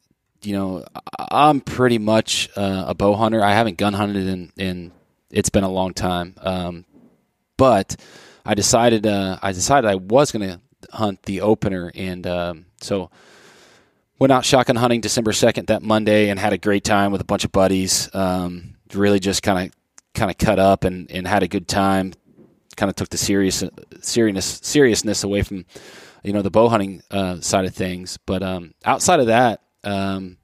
you 0.42 0.52
know, 0.54 0.84
I'm 1.18 1.60
pretty 1.60 1.98
much 1.98 2.48
uh, 2.56 2.87
a 2.88 2.94
bow 2.94 3.14
hunter. 3.14 3.42
I 3.42 3.52
haven't 3.52 3.78
gun 3.78 3.92
hunted 3.92 4.26
in, 4.26 4.52
in 4.56 4.92
it's 5.30 5.50
been 5.50 5.64
a 5.64 5.70
long 5.70 5.94
time. 5.94 6.34
Um, 6.38 6.84
but 7.56 7.96
I 8.44 8.54
decided, 8.54 9.06
uh, 9.06 9.38
I 9.42 9.52
decided 9.52 9.88
I 9.88 9.96
was 9.96 10.32
going 10.32 10.48
to 10.48 10.60
hunt 10.90 11.22
the 11.25 11.42
opener, 11.42 11.90
and 11.94 12.26
um, 12.26 12.66
so 12.80 13.10
went 14.18 14.32
out 14.32 14.44
shotgun 14.44 14.76
hunting 14.76 15.00
December 15.00 15.32
second 15.32 15.66
that 15.66 15.82
Monday, 15.82 16.30
and 16.30 16.38
had 16.38 16.52
a 16.52 16.58
great 16.58 16.84
time 16.84 17.12
with 17.12 17.20
a 17.20 17.25
bunch 17.25 17.44
of 17.44 17.52
buddies. 17.52 18.08
Um, 18.14 18.76
really 18.94 19.20
just 19.20 19.42
kind 19.42 19.66
of 19.66 19.75
kind 20.14 20.30
of 20.30 20.38
cut 20.38 20.58
up 20.58 20.84
and, 20.84 21.10
and 21.10 21.26
had 21.26 21.42
a 21.42 21.48
good 21.48 21.68
time. 21.68 22.14
Kind 22.76 22.90
of 22.90 22.96
took 22.96 23.08
the 23.08 23.18
serious 23.18 23.64
seriousness 24.00 25.25
away 25.25 25.42
from 25.42 25.66
you 26.22 26.32
know 26.32 26.42
the 26.42 26.50
bow 26.50 26.68
hunting 26.68 27.02
uh, 27.10 27.40
side 27.40 27.64
of 27.64 27.75
things. 27.75 28.18
But 28.26 28.42
um, 28.42 28.75
outside 28.84 29.20
of 29.20 29.26
that, 29.26 29.62
um, 29.84 30.38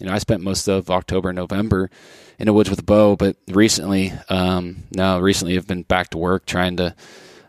you 0.00 0.06
know, 0.06 0.12
I 0.12 0.18
spent 0.18 0.42
most 0.42 0.68
of 0.68 0.90
October 0.90 1.32
November 1.32 1.90
in 2.38 2.46
the 2.46 2.52
woods 2.52 2.70
with 2.70 2.78
a 2.78 2.84
bow. 2.84 3.16
But 3.16 3.36
recently, 3.48 4.12
um, 4.28 4.84
no, 4.94 5.18
recently 5.18 5.56
I've 5.56 5.66
been 5.66 5.82
back 5.82 6.10
to 6.10 6.18
work 6.18 6.46
trying 6.46 6.76
to 6.76 6.94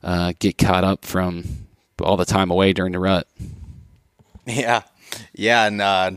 uh, 0.04 0.34
get 0.40 0.58
caught 0.58 0.84
up 0.84 1.06
from 1.06 1.68
all 2.02 2.18
the 2.18 2.26
time 2.26 2.52
away 2.52 2.74
during 2.74 2.94
the 2.94 3.00
rut. 3.00 3.28
Yeah, 4.50 4.84
yeah, 5.34 5.66
and 5.66 5.82
uh, 5.82 6.12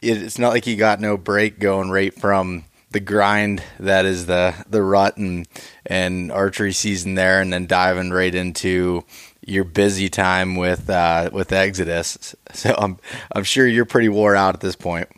it's 0.00 0.38
not 0.38 0.54
like 0.54 0.66
you 0.66 0.74
got 0.76 1.00
no 1.00 1.18
break 1.18 1.58
going 1.58 1.90
right 1.90 2.18
from 2.18 2.64
the 2.90 3.00
grind 3.00 3.62
that 3.78 4.06
is 4.06 4.24
the 4.24 4.54
the 4.70 4.82
rut 4.82 5.18
and 5.18 5.46
and 5.84 6.32
archery 6.32 6.72
season 6.72 7.14
there, 7.14 7.42
and 7.42 7.52
then 7.52 7.66
diving 7.66 8.10
right 8.10 8.34
into 8.34 9.04
your 9.48 9.64
busy 9.64 10.08
time 10.08 10.56
with 10.56 10.88
uh, 10.90 11.30
with 11.32 11.52
Exodus. 11.52 12.34
So 12.54 12.74
I'm 12.76 12.98
I'm 13.32 13.44
sure 13.44 13.66
you're 13.66 13.84
pretty 13.84 14.08
wore 14.08 14.34
out 14.34 14.54
at 14.54 14.60
this 14.60 14.74
point. 14.74 15.08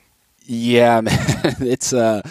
Yeah, 0.44 1.00
man. 1.00 1.14
it's 1.60 1.92
uh, 1.92 2.22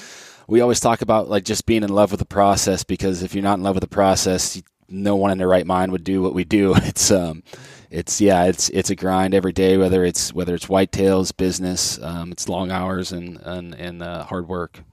we 0.47 0.61
always 0.61 0.79
talk 0.79 1.01
about 1.01 1.29
like 1.29 1.45
just 1.45 1.65
being 1.65 1.83
in 1.83 1.89
love 1.89 2.11
with 2.11 2.19
the 2.19 2.25
process 2.25 2.83
because 2.83 3.23
if 3.23 3.33
you're 3.33 3.43
not 3.43 3.57
in 3.57 3.63
love 3.63 3.75
with 3.75 3.81
the 3.81 3.87
process, 3.87 4.61
no 4.89 5.15
one 5.15 5.31
in 5.31 5.37
their 5.37 5.47
right 5.47 5.65
mind 5.65 5.91
would 5.93 6.03
do 6.03 6.21
what 6.21 6.33
we 6.33 6.43
do. 6.43 6.75
It's 6.83 7.11
um, 7.11 7.43
it's 7.89 8.19
yeah, 8.21 8.43
it's 8.45 8.69
it's 8.69 8.89
a 8.89 8.95
grind 8.95 9.33
every 9.33 9.53
day. 9.53 9.77
Whether 9.77 10.03
it's 10.03 10.33
whether 10.33 10.53
it's 10.53 10.65
whitetails, 10.67 11.35
business, 11.35 11.99
um, 12.01 12.31
it's 12.31 12.49
long 12.49 12.71
hours 12.71 13.11
and 13.11 13.39
and 13.43 13.73
and 13.73 14.03
uh, 14.03 14.23
hard 14.25 14.47
work. 14.47 14.83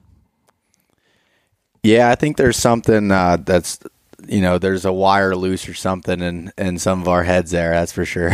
Yeah, 1.82 2.10
I 2.10 2.14
think 2.14 2.36
there's 2.36 2.56
something 2.56 3.10
uh, 3.10 3.36
that's 3.36 3.78
you 4.26 4.40
know 4.40 4.58
there's 4.58 4.84
a 4.84 4.92
wire 4.92 5.36
loose 5.36 5.68
or 5.68 5.74
something 5.74 6.20
in 6.20 6.52
in 6.58 6.78
some 6.78 7.02
of 7.02 7.08
our 7.08 7.24
heads 7.24 7.50
there. 7.50 7.70
That's 7.70 7.92
for 7.92 8.04
sure. 8.04 8.30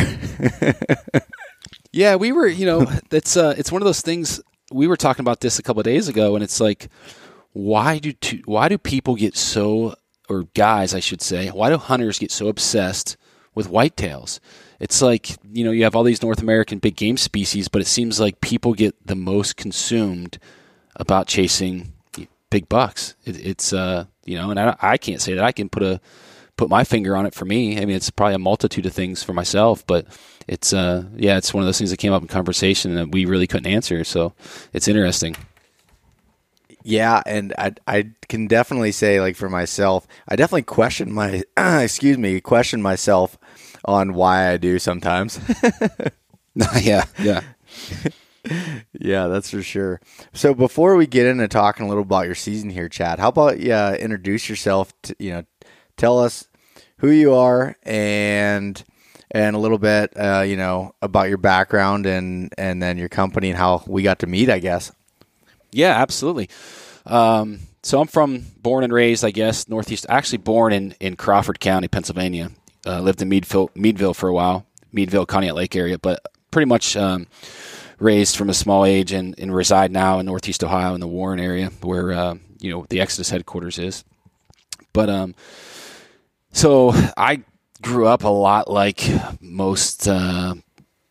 yeah, 1.93 2.17
we 2.17 2.33
were 2.33 2.47
you 2.47 2.67
know 2.67 2.87
it's 3.11 3.37
uh, 3.37 3.55
it's 3.57 3.73
one 3.73 3.83
of 3.83 3.87
those 3.87 4.01
things. 4.01 4.41
We 4.71 4.87
were 4.87 4.97
talking 4.97 5.23
about 5.23 5.41
this 5.41 5.59
a 5.59 5.63
couple 5.63 5.83
days 5.83 6.09
ago, 6.09 6.35
and 6.35 6.43
it's 6.43 6.61
like, 6.61 6.89
why 7.53 7.99
do 7.99 8.13
why 8.45 8.69
do 8.69 8.79
people 8.79 9.17
get 9.17 9.37
so 9.37 9.95
or 10.33 10.45
guys, 10.55 10.95
I 10.95 11.01
should 11.01 11.21
say, 11.23 11.49
why 11.49 11.69
do 11.69 11.77
hunters 11.77 12.19
get 12.19 12.31
so 12.31 12.49
obsessed 12.49 13.17
with 13.55 13.69
whitetails? 13.69 14.41
It's 14.81 15.03
like, 15.03 15.37
you 15.53 15.65
know, 15.65 15.71
you 15.71 15.85
have 15.85 15.95
all 15.95 16.03
these 16.03 16.23
North 16.23 16.41
American 16.41 16.79
big 16.79 16.97
game 16.97 17.17
species, 17.17 17.69
but 17.69 17.83
it 17.83 17.87
seems 17.87 18.19
like 18.19 18.41
people 18.41 18.75
get 18.75 18.95
the 19.07 19.15
most 19.15 19.57
consumed 19.57 20.39
about 20.97 21.29
chasing 21.29 21.93
big 22.51 22.69
bucks. 22.69 23.15
It, 23.25 23.47
it's, 23.47 23.73
uh, 23.73 24.07
you 24.25 24.37
know, 24.37 24.51
and 24.51 24.61
I, 24.61 24.77
I 24.81 24.97
can't 24.99 25.21
say 25.21 25.35
that 25.35 25.45
I 25.45 25.53
can 25.53 25.69
put 25.69 25.83
a, 25.83 26.01
put 26.57 26.69
my 26.69 26.85
finger 26.85 27.17
on 27.17 27.27
it 27.27 27.35
for 27.35 27.45
me. 27.45 27.79
I 27.79 27.85
mean, 27.85 27.97
it's 27.97 28.11
probably 28.11 28.35
a 28.35 28.39
multitude 28.39 28.87
of 28.87 28.93
things 28.93 29.23
for 29.23 29.33
myself, 29.33 29.87
but 29.87 30.07
it's, 30.47 30.73
uh, 30.73 31.05
yeah, 31.17 31.37
it's 31.37 31.55
one 31.55 31.63
of 31.63 31.67
those 31.67 31.79
things 31.79 31.91
that 31.91 31.99
came 31.99 32.13
up 32.13 32.23
in 32.23 32.29
conversation 32.29 32.95
that 32.95 33.11
we 33.11 33.25
really 33.25 33.47
couldn't 33.47 33.73
answer. 33.73 34.05
So 34.05 34.35
it's 34.73 34.89
interesting. 34.89 35.37
Yeah, 36.85 37.23
and 37.27 37.55
I 37.57 37.73
I 37.87 38.11
can 38.29 38.49
definitely 38.49 38.91
say 38.91 39.21
like 39.21 39.37
for 39.37 39.49
myself, 39.49 40.07
I 40.29 40.35
definitely 40.35 40.63
question 40.63 41.13
my 41.13 41.43
excuse 41.57 42.19
me, 42.19 42.41
question 42.41 42.83
myself 42.83 43.39
on 43.85 44.15
why 44.15 44.51
I 44.51 44.57
do 44.57 44.81
sometimes. 44.81 45.39
yeah, 46.83 47.05
yeah. 47.19 47.41
Yeah, 48.93 49.29
that's 49.29 49.51
for 49.51 49.63
sure. 49.63 50.01
So 50.33 50.55
before 50.55 50.97
we 50.97 51.07
get 51.07 51.27
into 51.27 51.49
talking 51.49 51.87
a 51.87 51.89
little 51.89 52.03
about 52.03 52.27
your 52.27 52.35
season 52.35 52.71
here, 52.71 52.89
Chad, 52.89 53.19
how 53.19 53.29
about 53.29 53.61
you 53.61 53.73
uh, 53.73 53.97
introduce 53.99 54.49
yourself? 54.49 54.93
To, 55.03 55.17
you 55.19 55.31
know, 55.33 55.45
tell 55.97 56.19
us 56.19 56.49
who 56.99 57.11
you 57.11 57.35
are 57.35 57.77
and 57.83 58.83
and 59.31 59.57
a 59.57 59.59
little 59.59 59.79
bit, 59.79 60.13
uh, 60.17 60.45
you 60.47 60.57
know, 60.57 60.95
about 61.01 61.29
your 61.29 61.39
background 61.39 62.07
and 62.07 62.53
and 62.59 62.83
then 62.83 62.99
your 62.99 63.09
company 63.09 63.49
and 63.49 63.59
how 63.59 63.83
we 63.87 64.03
got 64.03 64.19
to 64.21 64.27
meet. 64.27 64.51
I 64.51 64.59
guess. 64.59 64.93
Yeah, 65.71 66.01
absolutely. 66.01 66.51
Um, 67.07 67.61
so 67.83 68.01
I'm 68.01 68.07
from, 68.07 68.45
born 68.59 68.85
and 68.85 68.93
raised, 68.93 69.25
I 69.25 69.31
guess, 69.31 69.69
Northeast. 69.69 70.07
Actually, 70.09 70.39
born 70.39 70.73
in, 70.73 70.95
in 71.01 71.17
Crawford 71.17 71.59
County, 71.59 71.89
Pennsylvania. 71.89 72.51
Uh, 72.87 73.01
lived 73.01 73.23
in 73.23 73.29
Meadville, 73.29 73.71
Meadville 73.75 74.15
for 74.15 74.29
a 74.29 74.33
while, 74.33 74.67
Meadville, 74.93 75.27
Conneaut 75.27 75.55
Lake 75.55 75.77
area, 75.77 75.99
but 75.99 76.21
pretty 76.51 76.67
much 76.67 76.97
um, 76.97 77.27
raised 78.03 78.37
from 78.37 78.51
a 78.51 78.55
small 78.55 78.85
age 78.85 79.13
and, 79.13 79.35
and 79.39 79.55
reside 79.55 79.91
now 79.91 80.19
in 80.19 80.27
Northeast 80.27 80.65
Ohio 80.65 80.95
in 80.95 81.01
the 81.01 81.07
Warren 81.07 81.41
area, 81.41 81.71
where 81.83 82.13
uh, 82.13 82.35
you 82.61 82.71
know 82.71 82.87
the 82.89 83.01
Exodus 83.01 83.31
headquarters 83.31 83.79
is. 83.79 84.05
But 84.93 85.09
um, 85.09 85.35
so 86.53 86.93
I 87.17 87.43
grew 87.81 88.07
up 88.07 88.25
a 88.25 88.29
lot 88.29 88.71
like 88.71 89.09
most 89.41 90.09
uh, 90.09 90.55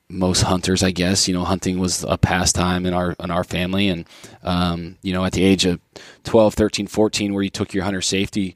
most 0.10 0.42
hunters, 0.42 0.84
I 0.84 0.92
guess. 0.92 1.28
You 1.28 1.34
know, 1.34 1.46
hunting 1.46 1.80
was 1.80 2.04
a 2.04 2.18
pastime 2.18 2.86
in 2.86 2.94
our 2.94 3.16
in 3.20 3.32
our 3.32 3.44
family, 3.44 3.88
and 3.88 4.06
um, 4.44 4.98
you 5.02 5.14
know, 5.14 5.26
at 5.26 5.34
the 5.34 5.44
age 5.44 5.66
of 5.66 5.80
12, 6.24 6.54
13, 6.54 6.88
14, 6.88 7.34
where 7.34 7.44
you 7.44 7.50
took 7.50 7.74
your 7.74 7.84
hunter 7.84 8.02
safety 8.02 8.56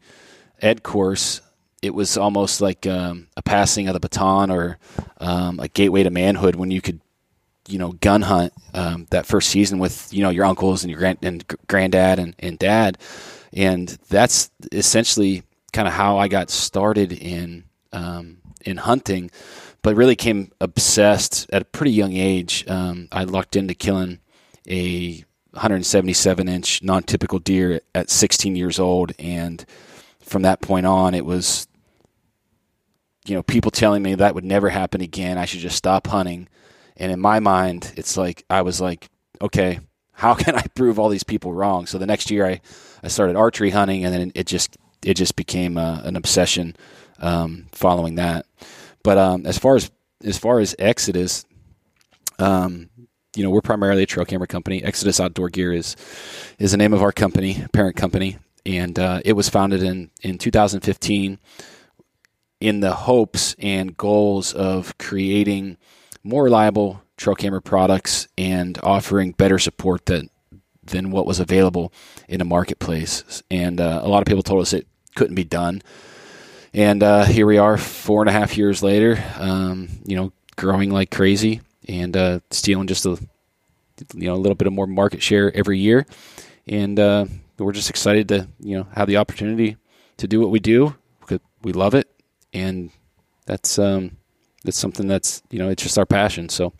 ed 0.61 0.83
course, 0.83 1.41
it 1.81 1.93
was 1.93 2.17
almost 2.17 2.61
like 2.61 2.87
um, 2.87 3.27
a 3.37 3.41
passing 3.41 3.87
of 3.87 3.93
the 3.93 3.99
baton 3.99 4.49
or 4.49 4.77
um, 5.19 5.59
a 5.59 5.67
gateway 5.67 6.03
to 6.03 6.09
manhood 6.09 6.55
when 6.55 6.71
you 6.71 6.81
could, 6.81 6.99
you 7.67 7.79
know, 7.79 7.93
gun 7.93 8.21
hunt 8.21 8.53
um, 8.73 9.07
that 9.11 9.25
first 9.25 9.49
season 9.49 9.79
with 9.79 10.13
you 10.13 10.23
know 10.23 10.29
your 10.29 10.45
uncles 10.45 10.83
and 10.83 10.91
your 10.91 10.99
grand 10.99 11.19
and 11.21 11.45
granddad 11.67 12.19
and, 12.19 12.35
and 12.39 12.59
dad, 12.59 12.97
and 13.53 13.89
that's 14.09 14.51
essentially 14.71 15.43
kind 15.73 15.87
of 15.87 15.93
how 15.93 16.17
I 16.17 16.27
got 16.27 16.49
started 16.49 17.11
in 17.11 17.63
um, 17.91 18.37
in 18.65 18.77
hunting 18.77 19.31
but 19.85 19.95
really 19.95 20.15
came 20.15 20.51
obsessed 20.59 21.45
at 21.53 21.61
a 21.61 21.65
pretty 21.65 21.91
young 21.91 22.13
age. 22.13 22.67
Um, 22.67 23.07
I 23.11 23.23
lucked 23.23 23.55
into 23.55 23.75
killing 23.75 24.17
a 24.67 25.23
177 25.51 26.47
inch 26.47 26.81
non 26.81 27.03
typical 27.03 27.37
deer 27.37 27.81
at 27.93 28.09
16 28.09 28.55
years 28.55 28.79
old. 28.79 29.11
And 29.19 29.63
from 30.21 30.41
that 30.41 30.59
point 30.59 30.87
on, 30.87 31.13
it 31.13 31.23
was, 31.23 31.67
you 33.27 33.35
know, 33.35 33.43
people 33.43 33.69
telling 33.69 34.01
me 34.01 34.15
that 34.15 34.33
would 34.33 34.43
never 34.43 34.69
happen 34.69 35.01
again. 35.01 35.37
I 35.37 35.45
should 35.45 35.59
just 35.59 35.77
stop 35.77 36.07
hunting. 36.07 36.47
And 36.97 37.11
in 37.11 37.19
my 37.19 37.39
mind, 37.39 37.93
it's 37.97 38.17
like, 38.17 38.45
I 38.49 38.61
was 38.61 38.79
like, 38.79 39.09
okay, 39.41 39.79
how 40.13 40.33
can 40.35 40.55
I 40.55 40.63
prove 40.75 40.99
all 40.99 41.09
these 41.09 41.23
people 41.23 41.53
wrong? 41.53 41.85
So 41.85 41.97
the 41.97 42.05
next 42.05 42.31
year 42.31 42.45
I, 42.45 42.61
I 43.03 43.07
started 43.07 43.35
archery 43.35 43.71
hunting 43.71 44.05
and 44.05 44.13
then 44.13 44.31
it 44.35 44.47
just, 44.47 44.77
it 45.03 45.15
just 45.15 45.35
became 45.35 45.77
uh, 45.77 46.01
an 46.03 46.15
obsession 46.15 46.75
um, 47.19 47.67
following 47.71 48.15
that. 48.15 48.45
But 49.03 49.17
um, 49.17 49.45
as 49.45 49.57
far 49.57 49.75
as 49.75 49.91
as 50.23 50.37
far 50.37 50.59
as 50.59 50.75
Exodus, 50.79 51.45
um, 52.39 52.89
you 53.35 53.43
know, 53.43 53.49
we're 53.49 53.61
primarily 53.61 54.03
a 54.03 54.05
trail 54.05 54.25
camera 54.25 54.47
company. 54.47 54.83
Exodus 54.83 55.19
Outdoor 55.19 55.49
Gear 55.49 55.73
is 55.73 55.95
is 56.57 56.71
the 56.71 56.77
name 56.77 56.93
of 56.93 57.03
our 57.03 57.11
company, 57.11 57.65
parent 57.73 57.95
company, 57.95 58.37
and 58.65 58.97
uh, 58.97 59.21
it 59.23 59.33
was 59.33 59.49
founded 59.49 59.83
in 59.83 60.09
in 60.23 60.37
2015 60.37 61.39
in 62.61 62.79
the 62.79 62.93
hopes 62.93 63.55
and 63.59 63.95
goals 63.95 64.53
of 64.53 64.97
creating 64.97 65.77
more 66.25 66.43
reliable 66.43 67.01
trail 67.17 67.35
camera 67.35 67.61
products 67.61 68.27
and 68.37 68.77
offering 68.83 69.31
better 69.31 69.59
support 69.59 70.05
than 70.07 70.29
than 70.83 71.11
what 71.11 71.25
was 71.25 71.39
available 71.39 71.91
in 72.27 72.39
the 72.39 72.45
marketplace. 72.45 73.41
And 73.49 73.79
uh, 73.79 74.01
a 74.03 74.07
lot 74.07 74.19
of 74.19 74.25
people 74.25 74.43
told 74.43 74.61
us 74.61 74.73
it 74.73 74.87
couldn't 75.15 75.35
be 75.35 75.43
done. 75.43 75.81
And 76.73 77.01
uh, 77.01 77.23
here 77.23 77.47
we 77.47 77.57
are, 77.57 77.77
four 77.77 78.21
and 78.21 78.29
a 78.29 78.33
half 78.33 78.55
years 78.57 78.83
later. 78.83 79.23
Um, 79.37 79.89
you 80.05 80.15
know, 80.15 80.31
growing 80.57 80.91
like 80.91 81.09
crazy 81.09 81.61
and 81.87 82.15
uh, 82.15 82.39
stealing 82.51 82.87
just 82.87 83.05
a 83.05 83.17
you 84.13 84.27
know 84.27 84.33
a 84.33 84.41
little 84.41 84.55
bit 84.55 84.67
of 84.67 84.73
more 84.73 84.87
market 84.87 85.21
share 85.21 85.55
every 85.55 85.79
year. 85.79 86.05
And 86.67 86.99
uh, 86.99 87.25
we're 87.57 87.71
just 87.71 87.89
excited 87.89 88.27
to 88.29 88.47
you 88.59 88.77
know 88.77 88.87
have 88.93 89.07
the 89.07 89.17
opportunity 89.17 89.77
to 90.17 90.27
do 90.27 90.39
what 90.39 90.49
we 90.49 90.59
do 90.59 90.95
because 91.21 91.39
we 91.61 91.71
love 91.73 91.95
it, 91.95 92.09
and 92.53 92.91
that's 93.45 93.79
um, 93.79 94.17
that's 94.65 94.77
something 94.77 95.07
that's 95.07 95.41
you 95.49 95.59
know 95.59 95.69
it's 95.69 95.83
just 95.83 95.97
our 95.97 96.05
passion. 96.05 96.49
So 96.49 96.73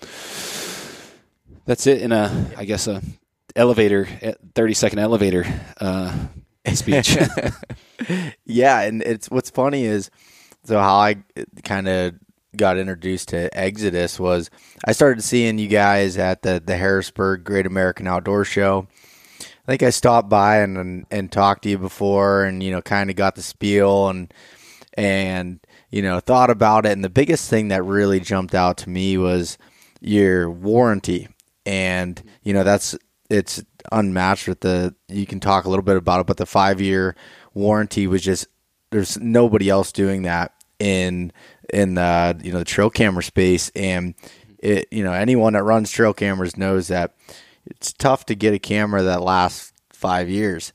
that's 1.65 1.87
it 1.87 2.01
in 2.01 2.11
a 2.11 2.51
I 2.57 2.65
guess 2.65 2.87
a 2.87 3.01
elevator 3.55 4.07
thirty 4.53 4.73
second 4.73 4.99
elevator 4.99 5.45
uh, 5.79 6.15
speech. 6.73 7.17
yeah, 8.45 8.81
and 8.81 9.01
it's 9.01 9.29
what's 9.29 9.49
funny 9.49 9.85
is 9.85 10.09
so 10.65 10.79
how 10.79 10.95
I 10.95 11.17
kind 11.63 11.87
of 11.87 12.15
got 12.57 12.77
introduced 12.77 13.29
to 13.29 13.55
Exodus 13.57 14.19
was 14.19 14.49
I 14.85 14.93
started 14.93 15.21
seeing 15.23 15.59
you 15.59 15.67
guys 15.67 16.17
at 16.17 16.41
the 16.41 16.61
the 16.65 16.77
Harrisburg 16.77 17.43
Great 17.43 17.65
American 17.65 18.07
Outdoor 18.07 18.45
Show. 18.45 18.87
I 19.39 19.71
think 19.71 19.83
I 19.83 19.89
stopped 19.89 20.29
by 20.29 20.57
and 20.57 20.77
and, 20.77 21.05
and 21.09 21.31
talked 21.31 21.63
to 21.63 21.69
you 21.69 21.77
before, 21.77 22.43
and 22.45 22.61
you 22.61 22.71
know, 22.71 22.81
kind 22.81 23.09
of 23.09 23.15
got 23.15 23.35
the 23.35 23.41
spiel 23.41 24.09
and 24.09 24.33
and 24.95 25.59
you 25.91 26.01
know, 26.01 26.19
thought 26.19 26.49
about 26.49 26.85
it. 26.85 26.91
And 26.91 27.03
the 27.03 27.09
biggest 27.09 27.49
thing 27.49 27.69
that 27.69 27.83
really 27.83 28.19
jumped 28.19 28.55
out 28.55 28.77
to 28.77 28.89
me 28.89 29.17
was 29.17 29.57
your 30.01 30.49
warranty. 30.49 31.27
And, 31.65 32.21
you 32.43 32.53
know, 32.53 32.63
that's, 32.63 32.95
it's 33.29 33.63
unmatched 33.91 34.47
with 34.47 34.61
the, 34.61 34.95
you 35.07 35.25
can 35.25 35.39
talk 35.39 35.65
a 35.65 35.69
little 35.69 35.83
bit 35.83 35.97
about 35.97 36.21
it, 36.21 36.27
but 36.27 36.37
the 36.37 36.45
five 36.45 36.81
year 36.81 37.15
warranty 37.53 38.07
was 38.07 38.21
just, 38.21 38.47
there's 38.91 39.17
nobody 39.19 39.69
else 39.69 39.91
doing 39.91 40.23
that 40.23 40.53
in, 40.79 41.31
in 41.73 41.95
the, 41.95 42.39
you 42.43 42.51
know, 42.51 42.59
the 42.59 42.65
trail 42.65 42.89
camera 42.89 43.23
space. 43.23 43.71
And 43.75 44.15
it, 44.59 44.87
you 44.91 45.03
know, 45.03 45.13
anyone 45.13 45.53
that 45.53 45.63
runs 45.63 45.91
trail 45.91 46.13
cameras 46.13 46.57
knows 46.57 46.87
that 46.89 47.15
it's 47.65 47.93
tough 47.93 48.25
to 48.27 48.35
get 48.35 48.53
a 48.53 48.59
camera 48.59 49.01
that 49.03 49.21
lasts 49.21 49.73
five 49.91 50.29
years. 50.29 50.71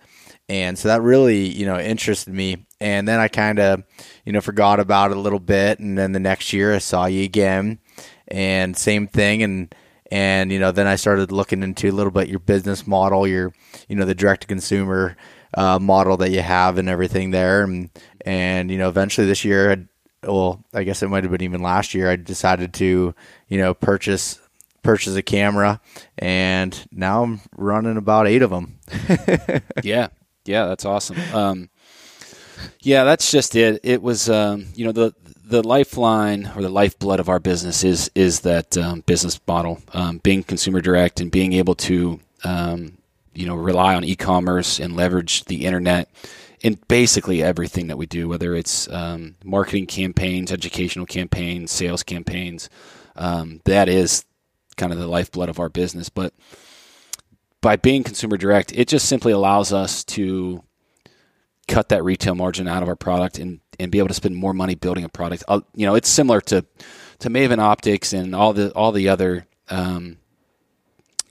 And 0.48 0.76
so 0.76 0.88
that 0.88 1.02
really, 1.02 1.46
you 1.46 1.66
know, 1.66 1.78
interested 1.78 2.34
me. 2.34 2.66
And 2.80 3.06
then 3.06 3.20
I 3.20 3.28
kind 3.28 3.58
of, 3.58 3.82
you 4.24 4.32
know, 4.32 4.40
forgot 4.40 4.80
about 4.80 5.10
it 5.10 5.16
a 5.16 5.20
little 5.20 5.40
bit. 5.40 5.78
And 5.78 5.98
then 5.98 6.12
the 6.12 6.20
next 6.20 6.52
year 6.52 6.74
I 6.74 6.78
saw 6.78 7.06
you 7.06 7.24
again 7.24 7.78
and 8.28 8.76
same 8.76 9.06
thing. 9.06 9.42
And, 9.42 9.74
and, 10.10 10.50
you 10.50 10.58
know, 10.58 10.72
then 10.72 10.86
I 10.86 10.96
started 10.96 11.30
looking 11.30 11.62
into 11.62 11.90
a 11.90 11.92
little 11.92 12.10
bit 12.10 12.28
your 12.28 12.40
business 12.40 12.86
model, 12.86 13.26
your, 13.26 13.52
you 13.88 13.96
know, 13.96 14.06
the 14.06 14.14
direct 14.14 14.42
to 14.42 14.46
consumer 14.46 15.16
uh, 15.54 15.78
model 15.78 16.16
that 16.18 16.30
you 16.30 16.40
have 16.40 16.78
and 16.78 16.88
everything 16.88 17.30
there. 17.30 17.62
And, 17.62 17.90
and, 18.24 18.70
you 18.70 18.78
know, 18.78 18.88
eventually 18.88 19.26
this 19.26 19.44
year, 19.44 19.72
I'd, 19.72 19.88
well, 20.22 20.64
I 20.74 20.82
guess 20.82 21.02
it 21.02 21.08
might 21.08 21.24
have 21.24 21.30
been 21.30 21.42
even 21.42 21.62
last 21.62 21.94
year, 21.94 22.10
I 22.10 22.16
decided 22.16 22.74
to, 22.74 23.14
you 23.48 23.58
know, 23.58 23.74
purchase 23.74 24.40
purchase 24.82 25.14
a 25.14 25.22
camera, 25.22 25.80
and 26.18 26.86
now 26.90 27.22
I'm 27.22 27.40
running 27.56 27.96
about 27.96 28.26
eight 28.26 28.42
of 28.42 28.50
them. 28.50 28.78
yeah, 29.82 30.08
yeah, 30.44 30.66
that's 30.66 30.84
awesome. 30.84 31.18
Um, 31.34 31.70
yeah, 32.80 33.04
that's 33.04 33.30
just 33.30 33.56
it. 33.56 33.80
It 33.82 34.02
was, 34.02 34.28
um, 34.28 34.66
you 34.74 34.84
know, 34.84 34.92
the 34.92 35.14
the 35.44 35.66
lifeline 35.66 36.50
or 36.54 36.62
the 36.62 36.68
lifeblood 36.68 37.20
of 37.20 37.28
our 37.28 37.40
business 37.40 37.82
is 37.84 38.10
is 38.14 38.40
that 38.40 38.76
um, 38.76 39.00
business 39.00 39.40
model, 39.46 39.80
um, 39.92 40.18
being 40.18 40.42
consumer 40.42 40.80
direct 40.80 41.20
and 41.20 41.30
being 41.30 41.52
able 41.54 41.74
to, 41.74 42.20
um, 42.44 42.98
you 43.34 43.46
know, 43.46 43.56
rely 43.56 43.94
on 43.94 44.04
e-commerce 44.04 44.78
and 44.78 44.96
leverage 44.96 45.44
the 45.44 45.66
internet 45.66 46.08
in 46.60 46.78
basically 46.88 47.42
everything 47.42 47.86
that 47.88 47.96
we 47.96 48.06
do, 48.06 48.28
whether 48.28 48.54
it's 48.54 48.88
um, 48.90 49.34
marketing 49.44 49.86
campaigns, 49.86 50.52
educational 50.52 51.06
campaigns, 51.06 51.70
sales 51.70 52.02
campaigns. 52.02 52.68
that 53.16 53.88
is 53.88 54.24
kind 54.76 54.92
of 54.92 54.98
the 54.98 55.06
lifeblood 55.06 55.48
of 55.48 55.58
our 55.58 55.68
business. 55.68 56.08
But 56.08 56.32
by 57.60 57.76
being 57.76 58.02
consumer 58.02 58.36
direct, 58.36 58.72
it 58.72 58.88
just 58.88 59.06
simply 59.06 59.32
allows 59.32 59.72
us 59.72 60.04
to 60.04 60.62
cut 61.70 61.88
that 61.90 62.04
retail 62.04 62.34
margin 62.34 62.68
out 62.68 62.82
of 62.82 62.88
our 62.88 62.96
product 62.96 63.38
and, 63.38 63.60
and 63.78 63.90
be 63.90 63.98
able 63.98 64.08
to 64.08 64.14
spend 64.14 64.36
more 64.36 64.52
money 64.52 64.74
building 64.74 65.04
a 65.04 65.08
product. 65.08 65.44
You 65.48 65.86
know, 65.86 65.94
it's 65.94 66.08
similar 66.08 66.40
to 66.42 66.66
to 67.20 67.30
Maven 67.30 67.58
Optics 67.58 68.12
and 68.12 68.34
all 68.34 68.52
the 68.52 68.72
all 68.72 68.92
the 68.92 69.08
other 69.08 69.46
um, 69.68 70.18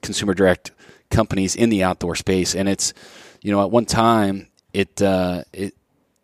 consumer 0.01 0.33
direct 0.33 0.71
companies 1.11 1.55
in 1.55 1.69
the 1.69 1.83
outdoor 1.83 2.15
space. 2.15 2.55
And 2.55 2.69
it's 2.69 2.93
you 3.41 3.51
know 3.51 3.61
at 3.61 3.69
one 3.69 3.85
time 3.85 4.47
it 4.73 5.01
uh, 5.01 5.43
it 5.51 5.75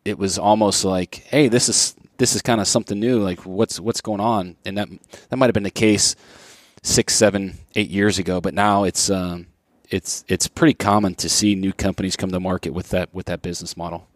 it 0.06 0.18
was 0.18 0.40
almost 0.40 0.86
like, 0.86 1.16
hey, 1.28 1.50
this 1.50 1.68
is 1.68 1.96
this 2.18 2.36
is 2.36 2.42
kind 2.42 2.62
of 2.62 2.68
something 2.68 3.00
new. 3.00 3.20
Like 3.20 3.42
what's 3.42 3.80
what's 3.80 4.02
going 4.02 4.22
on? 4.22 4.56
And 4.66 4.78
that 4.78 4.88
that 5.30 5.36
might 5.36 5.48
have 5.48 5.54
been 5.54 5.64
the 5.64 5.72
case 5.72 6.16
six, 6.82 7.14
seven, 7.14 7.58
eight 7.76 7.90
years 7.90 8.18
ago, 8.20 8.40
but 8.40 8.54
now 8.54 8.84
it's 8.86 9.10
um, 9.10 9.48
it's 9.90 10.24
it's 10.28 10.48
pretty 10.48 10.74
common 10.74 11.16
to 11.16 11.30
see 11.30 11.56
new 11.56 11.74
companies 11.74 12.16
come 12.16 12.32
to 12.32 12.40
market 12.40 12.72
with 12.72 12.90
that 12.90 13.14
with 13.14 13.26
that 13.28 13.42
business 13.42 13.76
model. 13.78 14.08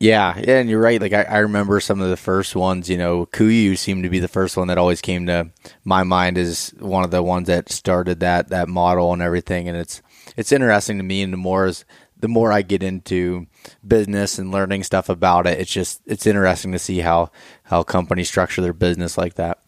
Yeah, 0.00 0.38
yeah, 0.38 0.58
and 0.60 0.70
you're 0.70 0.80
right. 0.80 0.98
Like 0.98 1.12
I, 1.12 1.24
I 1.24 1.38
remember 1.38 1.78
some 1.78 2.00
of 2.00 2.08
the 2.08 2.16
first 2.16 2.56
ones. 2.56 2.88
You 2.88 2.96
know, 2.96 3.26
Kuiu 3.26 3.76
seemed 3.76 4.02
to 4.04 4.08
be 4.08 4.18
the 4.18 4.28
first 4.28 4.56
one 4.56 4.68
that 4.68 4.78
always 4.78 5.02
came 5.02 5.26
to 5.26 5.50
my 5.84 6.04
mind 6.04 6.38
as 6.38 6.72
one 6.78 7.04
of 7.04 7.10
the 7.10 7.22
ones 7.22 7.48
that 7.48 7.70
started 7.70 8.20
that 8.20 8.48
that 8.48 8.68
model 8.68 9.12
and 9.12 9.20
everything. 9.20 9.68
And 9.68 9.76
it's 9.76 10.00
it's 10.38 10.52
interesting 10.52 10.96
to 10.96 11.04
me, 11.04 11.20
and 11.20 11.34
the 11.34 11.36
more 11.36 11.66
as 11.66 11.84
the 12.18 12.28
more 12.28 12.50
I 12.50 12.62
get 12.62 12.82
into 12.82 13.46
business 13.86 14.38
and 14.38 14.50
learning 14.50 14.84
stuff 14.84 15.10
about 15.10 15.46
it, 15.46 15.58
it's 15.58 15.70
just 15.70 16.00
it's 16.06 16.26
interesting 16.26 16.72
to 16.72 16.78
see 16.78 17.00
how 17.00 17.30
how 17.64 17.82
companies 17.82 18.28
structure 18.28 18.62
their 18.62 18.72
business 18.72 19.18
like 19.18 19.34
that. 19.34 19.58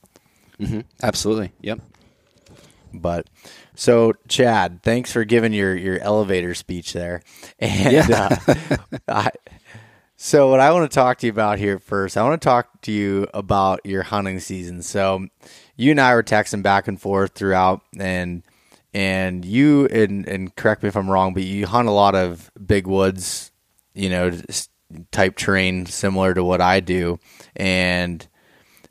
Mm-hmm. 0.58 0.80
Absolutely. 1.02 1.52
Yep. 1.60 1.80
But 2.94 3.26
so, 3.74 4.12
Chad, 4.28 4.82
thanks 4.82 5.12
for 5.12 5.24
giving 5.24 5.52
your 5.52 5.76
your 5.76 5.98
elevator 6.00 6.54
speech 6.54 6.92
there. 6.92 7.22
And 7.58 8.08
yeah. 8.08 8.38
uh, 8.48 8.76
I, 9.08 9.30
so, 10.16 10.50
what 10.50 10.60
I 10.60 10.70
want 10.72 10.90
to 10.90 10.94
talk 10.94 11.18
to 11.18 11.26
you 11.26 11.32
about 11.32 11.58
here 11.58 11.78
first, 11.78 12.16
I 12.16 12.22
want 12.22 12.40
to 12.40 12.44
talk 12.44 12.80
to 12.82 12.92
you 12.92 13.26
about 13.34 13.80
your 13.84 14.02
hunting 14.04 14.40
season. 14.40 14.82
So, 14.82 15.26
you 15.76 15.90
and 15.90 16.00
I 16.00 16.14
were 16.14 16.22
texting 16.22 16.62
back 16.62 16.86
and 16.86 17.00
forth 17.00 17.32
throughout, 17.34 17.82
and 17.98 18.42
and 18.94 19.44
you 19.44 19.86
and 19.86 20.28
and 20.28 20.54
correct 20.54 20.82
me 20.82 20.88
if 20.88 20.96
I'm 20.96 21.10
wrong, 21.10 21.34
but 21.34 21.42
you 21.42 21.66
hunt 21.66 21.88
a 21.88 21.92
lot 21.92 22.14
of 22.14 22.50
big 22.64 22.86
woods, 22.86 23.50
you 23.94 24.10
know, 24.10 24.30
type 25.10 25.36
terrain 25.36 25.86
similar 25.86 26.34
to 26.34 26.44
what 26.44 26.60
I 26.60 26.80
do, 26.80 27.18
and 27.56 28.26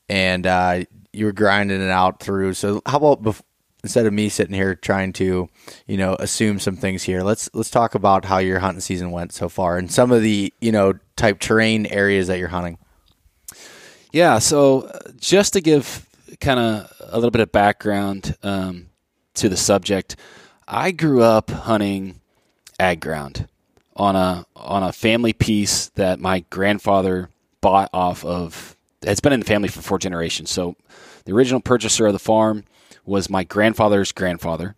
and 0.09 0.45
uh, 0.45 0.83
you 1.13 1.25
were 1.25 1.31
grinding 1.31 1.81
it 1.81 1.89
out 1.89 2.19
through. 2.19 2.55
So 2.55 2.81
how 2.85 2.97
about 2.97 3.23
bef- 3.23 3.41
instead 3.83 4.05
of 4.05 4.13
me 4.13 4.29
sitting 4.29 4.53
here 4.53 4.75
trying 4.75 5.13
to, 5.13 5.49
you 5.87 5.97
know, 5.97 6.15
assume 6.19 6.59
some 6.59 6.75
things 6.75 7.03
here, 7.03 7.23
let's 7.23 7.49
let's 7.53 7.69
talk 7.69 7.95
about 7.95 8.25
how 8.25 8.37
your 8.37 8.59
hunting 8.59 8.81
season 8.81 9.11
went 9.11 9.33
so 9.33 9.49
far 9.49 9.77
and 9.77 9.91
some 9.91 10.11
of 10.11 10.21
the 10.21 10.53
you 10.61 10.71
know 10.71 10.93
type 11.15 11.39
terrain 11.39 11.85
areas 11.87 12.27
that 12.27 12.39
you're 12.39 12.49
hunting. 12.49 12.77
Yeah. 14.11 14.39
So 14.39 14.81
uh, 14.81 14.99
just 15.17 15.53
to 15.53 15.61
give 15.61 16.07
kind 16.39 16.59
of 16.59 16.91
a 16.99 17.15
little 17.15 17.31
bit 17.31 17.41
of 17.41 17.51
background 17.51 18.35
um, 18.43 18.87
to 19.35 19.49
the 19.49 19.57
subject, 19.57 20.15
I 20.67 20.91
grew 20.91 21.21
up 21.21 21.49
hunting 21.49 22.19
ag 22.79 22.99
ground 22.99 23.47
on 23.95 24.15
a 24.15 24.45
on 24.55 24.83
a 24.83 24.91
family 24.91 25.33
piece 25.33 25.89
that 25.89 26.19
my 26.19 26.41
grandfather 26.49 27.29
bought 27.61 27.89
off 27.93 28.25
of 28.25 28.75
it's 29.03 29.19
been 29.19 29.33
in 29.33 29.39
the 29.39 29.45
family 29.45 29.67
for 29.67 29.81
four 29.81 29.97
generations. 29.97 30.51
So 30.51 30.75
the 31.25 31.33
original 31.33 31.59
purchaser 31.59 32.07
of 32.07 32.13
the 32.13 32.19
farm 32.19 32.63
was 33.05 33.29
my 33.29 33.43
grandfather's 33.43 34.11
grandfather. 34.11 34.75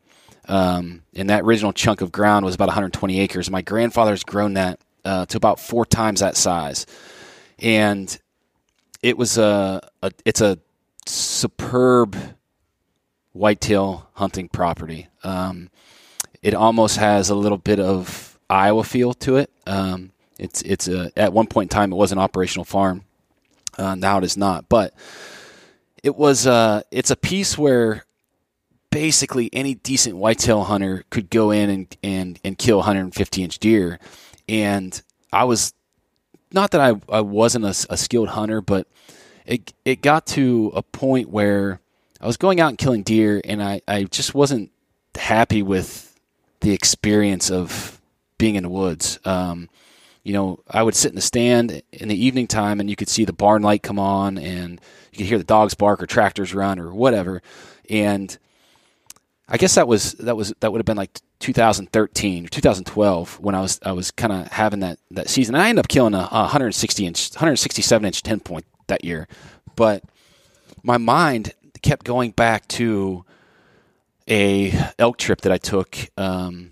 Um, 0.47 1.03
and 1.15 1.29
that 1.29 1.43
original 1.43 1.71
chunk 1.71 2.01
of 2.01 2.11
ground 2.11 2.45
was 2.45 2.55
about 2.55 2.67
120 2.67 3.19
acres. 3.19 3.49
My 3.49 3.61
grandfather's 3.61 4.23
grown 4.23 4.55
that 4.55 4.79
uh, 5.05 5.25
to 5.27 5.37
about 5.37 5.59
four 5.59 5.85
times 5.85 6.19
that 6.19 6.35
size, 6.35 6.85
and 7.59 8.17
it 9.01 9.17
was 9.17 9.37
a, 9.37 9.81
a 10.01 10.11
it's 10.25 10.41
a 10.41 10.57
superb 11.05 12.17
whitetail 13.31 14.09
hunting 14.13 14.49
property. 14.49 15.07
Um, 15.23 15.69
it 16.41 16.53
almost 16.53 16.97
has 16.97 17.29
a 17.29 17.35
little 17.35 17.57
bit 17.57 17.79
of 17.79 18.37
Iowa 18.49 18.83
feel 18.83 19.13
to 19.15 19.37
it. 19.37 19.49
Um, 19.65 20.11
it's 20.37 20.61
it's 20.63 20.87
a, 20.87 21.11
at 21.17 21.31
one 21.31 21.47
point 21.47 21.71
in 21.71 21.75
time 21.75 21.93
it 21.93 21.95
was 21.95 22.11
an 22.11 22.19
operational 22.19 22.65
farm, 22.65 23.03
uh, 23.77 23.95
now 23.95 24.17
it 24.17 24.23
is 24.23 24.37
not, 24.37 24.69
but 24.69 24.93
it 26.03 26.15
was 26.15 26.45
uh, 26.47 26.81
it's 26.91 27.11
a 27.11 27.15
piece 27.15 27.57
where 27.57 28.05
basically 28.93 29.49
any 29.51 29.73
decent 29.75 30.15
whitetail 30.15 30.65
hunter 30.65 31.03
could 31.09 31.29
go 31.29 31.51
in 31.51 31.69
and 31.69 31.97
and, 32.03 32.39
and 32.43 32.57
kill 32.57 32.77
150 32.77 33.43
inch 33.43 33.59
deer, 33.59 33.99
and 34.47 35.01
I 35.31 35.43
was 35.45 35.73
not 36.51 36.71
that 36.71 36.81
I, 36.81 36.93
I 37.09 37.21
wasn't 37.21 37.65
a, 37.65 37.75
a 37.89 37.97
skilled 37.97 38.29
hunter, 38.29 38.61
but 38.61 38.87
it 39.45 39.73
it 39.83 40.01
got 40.01 40.27
to 40.27 40.71
a 40.75 40.83
point 40.83 41.29
where 41.29 41.79
I 42.21 42.27
was 42.27 42.37
going 42.37 42.61
out 42.61 42.69
and 42.69 42.77
killing 42.77 43.03
deer, 43.03 43.41
and 43.43 43.61
I, 43.61 43.81
I 43.87 44.03
just 44.03 44.33
wasn't 44.33 44.71
happy 45.15 45.63
with 45.63 46.17
the 46.61 46.71
experience 46.71 47.51
of 47.51 47.99
being 48.37 48.55
in 48.55 48.63
the 48.63 48.69
woods. 48.69 49.19
Um, 49.25 49.69
you 50.23 50.31
know, 50.31 50.59
I 50.69 50.83
would 50.83 50.95
sit 50.95 51.09
in 51.09 51.15
the 51.15 51.21
stand 51.21 51.81
in 51.91 52.07
the 52.07 52.25
evening 52.25 52.47
time 52.47 52.79
and 52.79 52.89
you 52.89 52.95
could 52.95 53.09
see 53.09 53.25
the 53.25 53.33
barn 53.33 53.61
light 53.61 53.83
come 53.83 53.99
on 53.99 54.37
and 54.37 54.79
you 55.11 55.17
could 55.17 55.27
hear 55.27 55.37
the 55.37 55.43
dogs 55.43 55.73
bark 55.73 56.01
or 56.01 56.05
tractors 56.05 56.53
run 56.53 56.79
or 56.79 56.93
whatever. 56.93 57.41
And 57.89 58.37
I 59.53 59.57
guess 59.57 59.75
that 59.75 59.87
was 59.87 60.13
that 60.13 60.35
was 60.35 60.51
that 60.61 60.71
would 60.71 60.79
have 60.79 60.85
been 60.85 60.97
like 60.97 61.21
2013 61.37 62.45
or 62.45 62.47
2012 62.47 63.39
when 63.39 63.53
I 63.53 63.61
was 63.61 63.79
I 63.83 63.91
was 63.91 64.09
kind 64.09 64.33
of 64.33 64.47
having 64.47 64.79
that 64.79 64.97
that 65.11 65.29
season. 65.29 65.53
I 65.53 65.69
ended 65.69 65.85
up 65.85 65.89
killing 65.89 66.15
a, 66.15 66.27
a 66.31 66.41
160 66.41 67.05
inch 67.05 67.29
167 67.35 68.03
inch 68.03 68.23
10 68.23 68.39
point 68.39 68.65
that 68.87 69.05
year. 69.05 69.27
But 69.75 70.03
my 70.81 70.97
mind 70.97 71.53
kept 71.83 72.03
going 72.03 72.31
back 72.31 72.67
to 72.69 73.25
a 74.27 74.73
elk 74.97 75.17
trip 75.17 75.41
that 75.41 75.51
I 75.51 75.59
took 75.59 75.99
um, 76.17 76.71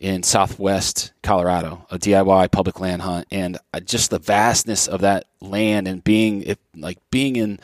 in 0.00 0.22
Southwest 0.22 1.12
Colorado, 1.22 1.86
a 1.90 1.98
DIY 1.98 2.50
public 2.50 2.80
land 2.80 3.02
hunt, 3.02 3.26
and 3.30 3.58
just 3.84 4.08
the 4.08 4.18
vastness 4.18 4.88
of 4.88 5.02
that 5.02 5.26
land 5.42 5.86
and 5.86 6.02
being 6.02 6.44
it, 6.44 6.58
like 6.74 6.98
being 7.10 7.36
in 7.36 7.60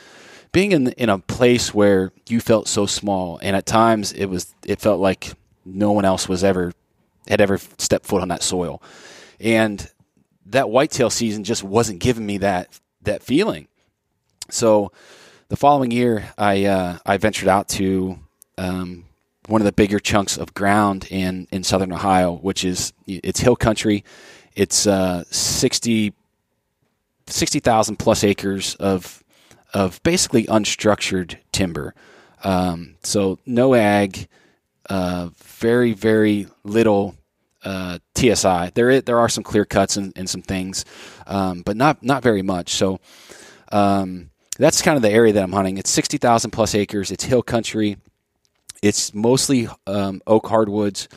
being 0.51 0.71
in 0.71 0.89
in 0.93 1.09
a 1.09 1.19
place 1.19 1.73
where 1.73 2.11
you 2.27 2.39
felt 2.39 2.67
so 2.67 2.85
small, 2.85 3.39
and 3.41 3.55
at 3.55 3.65
times 3.65 4.11
it 4.11 4.25
was 4.25 4.53
it 4.65 4.79
felt 4.79 4.99
like 4.99 5.33
no 5.65 5.91
one 5.91 6.05
else 6.05 6.27
was 6.27 6.43
ever 6.43 6.73
had 7.27 7.41
ever 7.41 7.57
stepped 7.77 8.05
foot 8.05 8.21
on 8.21 8.27
that 8.29 8.43
soil, 8.43 8.81
and 9.39 9.89
that 10.45 10.69
whitetail 10.69 11.09
season 11.09 11.43
just 11.43 11.63
wasn't 11.63 11.99
giving 11.99 12.25
me 12.25 12.37
that 12.39 12.79
that 13.03 13.23
feeling. 13.23 13.67
So 14.49 14.91
the 15.47 15.55
following 15.55 15.91
year, 15.91 16.31
I 16.37 16.65
uh, 16.65 16.97
I 17.05 17.17
ventured 17.17 17.47
out 17.47 17.69
to 17.69 18.19
um, 18.57 19.05
one 19.47 19.61
of 19.61 19.65
the 19.65 19.71
bigger 19.71 19.99
chunks 19.99 20.37
of 20.37 20.53
ground 20.53 21.07
in 21.09 21.47
in 21.51 21.63
southern 21.63 21.93
Ohio, 21.93 22.33
which 22.33 22.65
is 22.65 22.93
it's 23.07 23.39
hill 23.39 23.55
country. 23.55 24.03
It's 24.53 24.85
uh, 24.85 25.23
60 25.31 26.13
60,000 27.27 27.95
plus 27.97 28.23
acres 28.25 28.75
of 28.75 29.23
of 29.73 30.01
basically 30.03 30.45
unstructured 30.45 31.37
timber. 31.51 31.93
Um, 32.43 32.95
so 33.03 33.39
no 33.45 33.75
ag, 33.75 34.27
uh, 34.89 35.29
very 35.37 35.93
very 35.93 36.47
little 36.63 37.15
uh, 37.63 37.99
TSI. 38.15 38.71
There 38.73 38.89
is, 38.89 39.03
there 39.03 39.19
are 39.19 39.29
some 39.29 39.43
clear 39.43 39.65
cuts 39.65 39.97
and, 39.97 40.13
and 40.15 40.29
some 40.29 40.41
things, 40.41 40.85
um, 41.27 41.61
but 41.61 41.77
not 41.77 42.03
not 42.03 42.23
very 42.23 42.41
much. 42.41 42.69
So 42.73 42.99
um, 43.71 44.31
that's 44.57 44.81
kind 44.81 44.95
of 44.95 45.01
the 45.01 45.11
area 45.11 45.33
that 45.33 45.43
I'm 45.43 45.53
hunting. 45.53 45.77
It's 45.77 45.89
sixty 45.89 46.17
thousand 46.17 46.51
plus 46.51 46.75
acres. 46.75 47.11
It's 47.11 47.23
hill 47.23 47.43
country. 47.43 47.97
It's 48.81 49.13
mostly 49.13 49.67
um, 49.85 50.21
oak 50.25 50.47
hardwoods. 50.47 51.07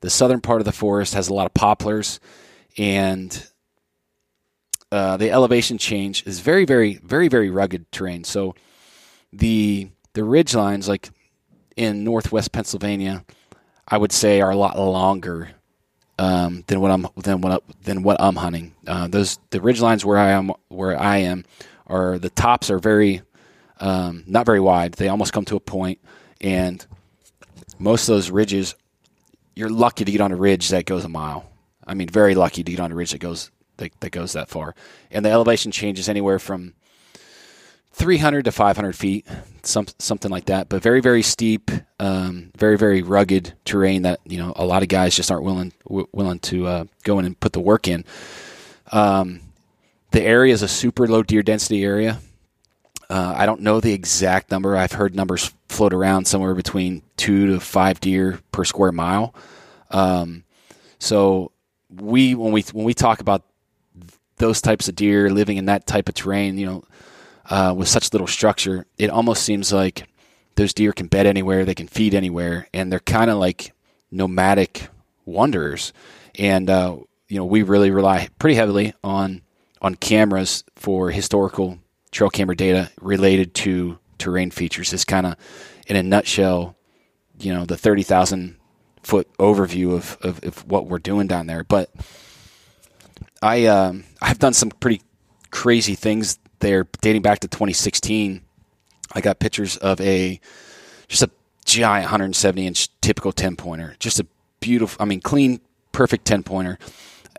The 0.00 0.10
southern 0.10 0.40
part 0.40 0.60
of 0.60 0.64
the 0.64 0.72
forest 0.72 1.14
has 1.14 1.28
a 1.28 1.34
lot 1.34 1.46
of 1.46 1.54
poplars, 1.54 2.18
and 2.76 3.46
uh, 4.92 5.16
the 5.16 5.30
elevation 5.30 5.78
change 5.78 6.24
is 6.26 6.40
very, 6.40 6.66
very, 6.66 6.98
very, 7.02 7.26
very 7.26 7.48
rugged 7.48 7.90
terrain. 7.90 8.24
So 8.24 8.54
the 9.32 9.88
the 10.12 10.22
ridge 10.22 10.54
lines, 10.54 10.86
like 10.86 11.08
in 11.76 12.04
northwest 12.04 12.52
Pennsylvania, 12.52 13.24
I 13.88 13.96
would 13.96 14.12
say 14.12 14.42
are 14.42 14.50
a 14.50 14.56
lot 14.56 14.78
longer 14.78 15.48
um, 16.18 16.64
than 16.66 16.82
what 16.82 16.90
I'm 16.90 17.06
than 17.16 17.40
what 17.40 17.62
than 17.82 18.02
what 18.02 18.20
I'm 18.20 18.36
hunting. 18.36 18.74
Uh, 18.86 19.08
those 19.08 19.38
the 19.48 19.62
ridge 19.62 19.80
lines 19.80 20.04
where 20.04 20.18
I 20.18 20.32
am 20.32 20.52
where 20.68 21.00
I 21.00 21.16
am 21.16 21.46
are 21.86 22.18
the 22.18 22.28
tops 22.28 22.70
are 22.70 22.78
very 22.78 23.22
um, 23.80 24.24
not 24.26 24.44
very 24.44 24.60
wide. 24.60 24.92
They 24.92 25.08
almost 25.08 25.32
come 25.32 25.46
to 25.46 25.56
a 25.56 25.60
point, 25.60 26.00
and 26.38 26.84
most 27.78 28.10
of 28.10 28.14
those 28.14 28.30
ridges, 28.30 28.74
you're 29.56 29.70
lucky 29.70 30.04
to 30.04 30.12
get 30.12 30.20
on 30.20 30.32
a 30.32 30.36
ridge 30.36 30.68
that 30.68 30.84
goes 30.84 31.06
a 31.06 31.08
mile. 31.08 31.50
I 31.86 31.94
mean, 31.94 32.10
very 32.10 32.34
lucky 32.34 32.62
to 32.62 32.70
get 32.70 32.78
on 32.78 32.92
a 32.92 32.94
ridge 32.94 33.12
that 33.12 33.18
goes 33.18 33.50
that, 33.82 34.00
that 34.00 34.10
goes 34.10 34.32
that 34.32 34.48
far. 34.48 34.74
And 35.10 35.24
the 35.24 35.30
elevation 35.30 35.72
changes 35.72 36.08
anywhere 36.08 36.38
from 36.38 36.74
300 37.92 38.44
to 38.46 38.52
500 38.52 38.96
feet, 38.96 39.26
some, 39.62 39.86
something 39.98 40.30
like 40.30 40.46
that. 40.46 40.68
But 40.68 40.82
very, 40.82 41.00
very 41.00 41.22
steep, 41.22 41.70
um, 42.00 42.50
very, 42.56 42.78
very 42.78 43.02
rugged 43.02 43.54
terrain 43.64 44.02
that 44.02 44.20
you 44.24 44.38
know 44.38 44.52
a 44.56 44.64
lot 44.64 44.82
of 44.82 44.88
guys 44.88 45.14
just 45.14 45.30
aren't 45.30 45.44
willing 45.44 45.72
w- 45.86 46.08
willing 46.12 46.38
to 46.40 46.66
uh, 46.66 46.84
go 47.04 47.18
in 47.18 47.26
and 47.26 47.38
put 47.38 47.52
the 47.52 47.60
work 47.60 47.88
in. 47.88 48.04
Um, 48.90 49.40
the 50.10 50.22
area 50.22 50.52
is 50.52 50.62
a 50.62 50.68
super 50.68 51.06
low 51.06 51.22
deer 51.22 51.42
density 51.42 51.84
area. 51.84 52.18
Uh, 53.10 53.34
I 53.36 53.44
don't 53.44 53.60
know 53.60 53.80
the 53.80 53.92
exact 53.92 54.50
number. 54.50 54.76
I've 54.76 54.92
heard 54.92 55.14
numbers 55.14 55.52
float 55.68 55.92
around 55.92 56.26
somewhere 56.26 56.54
between 56.54 57.02
two 57.16 57.46
to 57.46 57.60
five 57.60 58.00
deer 58.00 58.40
per 58.52 58.64
square 58.64 58.92
mile. 58.92 59.34
Um, 59.90 60.44
so 60.98 61.52
we 61.90 62.34
when 62.34 62.52
we 62.52 62.62
when 62.72 62.84
we 62.84 62.94
talk 62.94 63.20
about 63.20 63.42
those 64.42 64.60
types 64.60 64.88
of 64.88 64.96
deer 64.96 65.30
living 65.30 65.56
in 65.56 65.66
that 65.66 65.86
type 65.86 66.08
of 66.08 66.16
terrain, 66.16 66.58
you 66.58 66.66
know, 66.66 66.84
uh, 67.48 67.72
with 67.76 67.86
such 67.86 68.12
little 68.12 68.26
structure, 68.26 68.86
it 68.98 69.08
almost 69.08 69.44
seems 69.44 69.72
like 69.72 70.08
those 70.56 70.74
deer 70.74 70.92
can 70.92 71.06
bed 71.06 71.26
anywhere, 71.26 71.64
they 71.64 71.76
can 71.76 71.86
feed 71.86 72.12
anywhere, 72.12 72.66
and 72.74 72.90
they're 72.90 72.98
kind 72.98 73.30
of 73.30 73.38
like 73.38 73.72
nomadic 74.10 74.88
wanderers. 75.24 75.92
And 76.34 76.68
uh, 76.68 76.96
you 77.28 77.38
know, 77.38 77.44
we 77.44 77.62
really 77.62 77.92
rely 77.92 78.28
pretty 78.40 78.56
heavily 78.56 78.94
on 79.04 79.42
on 79.80 79.94
cameras 79.94 80.64
for 80.74 81.10
historical 81.10 81.78
trail 82.10 82.28
camera 82.28 82.56
data 82.56 82.90
related 83.00 83.54
to 83.54 84.00
terrain 84.18 84.50
features. 84.50 84.92
Is 84.92 85.04
kind 85.04 85.24
of 85.24 85.36
in 85.86 85.94
a 85.94 86.02
nutshell, 86.02 86.74
you 87.38 87.54
know, 87.54 87.64
the 87.64 87.76
thirty 87.76 88.02
thousand 88.02 88.56
foot 89.04 89.28
overview 89.38 89.94
of, 89.94 90.18
of, 90.20 90.42
of 90.42 90.68
what 90.68 90.88
we're 90.88 90.98
doing 90.98 91.28
down 91.28 91.46
there. 91.46 91.62
But 91.62 91.90
I 93.42 93.66
um, 93.66 94.04
I've 94.22 94.38
done 94.38 94.54
some 94.54 94.70
pretty 94.70 95.02
crazy 95.50 95.94
things 95.96 96.38
there, 96.60 96.86
dating 97.00 97.22
back 97.22 97.40
to 97.40 97.48
2016. 97.48 98.40
I 99.14 99.20
got 99.20 99.40
pictures 99.40 99.76
of 99.78 100.00
a 100.00 100.40
just 101.08 101.22
a 101.22 101.30
giant 101.64 102.04
170 102.04 102.66
inch 102.66 102.88
typical 103.00 103.32
10 103.32 103.56
pointer, 103.56 103.96
just 103.98 104.20
a 104.20 104.26
beautiful, 104.60 105.02
I 105.02 105.04
mean, 105.04 105.20
clean, 105.20 105.60
perfect 105.90 106.24
10 106.24 106.44
pointer, 106.44 106.78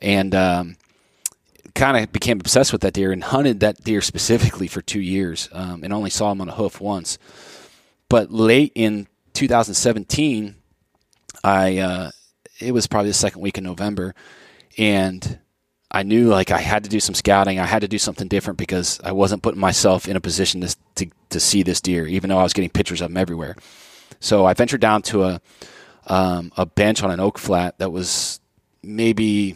and 0.01 0.35
um, 0.35 0.75
kind 1.73 1.97
of 1.97 2.11
became 2.11 2.39
obsessed 2.39 2.71
with 2.71 2.81
that 2.81 2.93
deer 2.93 3.11
and 3.11 3.23
hunted 3.23 3.61
that 3.61 3.83
deer 3.83 4.01
specifically 4.01 4.67
for 4.67 4.81
two 4.81 5.01
years, 5.01 5.49
um, 5.53 5.83
and 5.83 5.93
only 5.93 6.09
saw 6.09 6.31
him 6.31 6.41
on 6.41 6.49
a 6.49 6.53
hoof 6.53 6.79
once. 6.79 7.17
But 8.09 8.31
late 8.31 8.73
in 8.75 9.07
2017, 9.33 10.55
I 11.43 11.77
uh, 11.79 12.11
it 12.59 12.73
was 12.73 12.87
probably 12.87 13.09
the 13.09 13.15
second 13.15 13.41
week 13.41 13.57
in 13.57 13.63
November, 13.63 14.13
and 14.77 15.39
I 15.93 16.03
knew 16.03 16.27
like 16.27 16.49
I 16.49 16.59
had 16.59 16.83
to 16.85 16.89
do 16.89 16.99
some 16.99 17.13
scouting. 17.13 17.59
I 17.59 17.65
had 17.65 17.81
to 17.81 17.87
do 17.87 17.99
something 17.99 18.27
different 18.27 18.57
because 18.57 18.99
I 19.03 19.11
wasn't 19.11 19.43
putting 19.43 19.61
myself 19.61 20.07
in 20.07 20.15
a 20.15 20.21
position 20.21 20.61
to, 20.61 20.75
to, 20.95 21.07
to 21.29 21.39
see 21.39 21.61
this 21.61 21.81
deer, 21.81 22.07
even 22.07 22.29
though 22.29 22.39
I 22.39 22.43
was 22.43 22.53
getting 22.53 22.71
pictures 22.71 22.99
of 23.01 23.11
him 23.11 23.17
everywhere. 23.17 23.55
So 24.19 24.45
I 24.45 24.53
ventured 24.53 24.81
down 24.81 25.03
to 25.03 25.23
a 25.23 25.41
um, 26.07 26.51
a 26.57 26.65
bench 26.65 27.03
on 27.03 27.11
an 27.11 27.19
oak 27.19 27.37
flat 27.37 27.77
that 27.77 27.91
was 27.91 28.39
maybe 28.81 29.55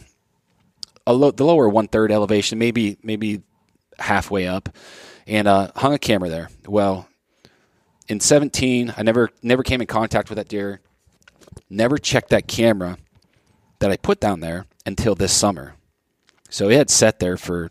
a 1.06 1.12
lo- 1.12 1.30
the 1.30 1.44
lower 1.44 1.68
one 1.68 1.88
third 1.88 2.12
elevation, 2.12 2.58
maybe 2.58 2.98
maybe 3.02 3.42
halfway 3.98 4.46
up, 4.46 4.68
and 5.26 5.48
uh, 5.48 5.70
hung 5.74 5.92
a 5.92 5.98
camera 5.98 6.28
there. 6.28 6.50
Well, 6.66 7.08
in 8.06 8.20
17, 8.20 8.94
I 8.96 9.02
never 9.02 9.30
never 9.42 9.62
came 9.62 9.80
in 9.80 9.86
contact 9.86 10.30
with 10.30 10.36
that 10.36 10.48
deer. 10.48 10.80
Never 11.68 11.98
checked 11.98 12.30
that 12.30 12.46
camera 12.46 12.98
that 13.80 13.90
I 13.90 13.96
put 13.96 14.20
down 14.20 14.40
there 14.40 14.66
until 14.86 15.14
this 15.14 15.32
summer. 15.32 15.74
So 16.50 16.68
it 16.68 16.76
had 16.76 16.90
sat 16.90 17.18
there 17.18 17.36
for 17.36 17.70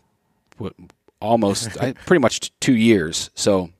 almost 1.20 1.78
I, 1.80 1.92
pretty 1.92 2.20
much 2.20 2.52
two 2.60 2.76
years. 2.76 3.30
So 3.34 3.70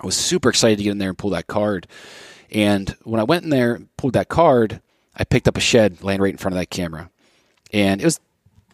I 0.00 0.06
was 0.06 0.16
super 0.16 0.48
excited 0.48 0.78
to 0.78 0.84
get 0.84 0.90
in 0.90 0.98
there 0.98 1.10
and 1.10 1.18
pull 1.18 1.30
that 1.30 1.46
card. 1.46 1.86
And 2.50 2.96
when 3.02 3.20
I 3.20 3.24
went 3.24 3.44
in 3.44 3.50
there, 3.50 3.80
pulled 3.96 4.14
that 4.14 4.28
card, 4.28 4.80
I 5.16 5.24
picked 5.24 5.48
up 5.48 5.56
a 5.56 5.60
shed 5.60 6.02
laying 6.02 6.20
right 6.20 6.32
in 6.32 6.38
front 6.38 6.54
of 6.54 6.58
that 6.60 6.70
camera, 6.70 7.10
and 7.72 8.00
it 8.00 8.04
was 8.04 8.20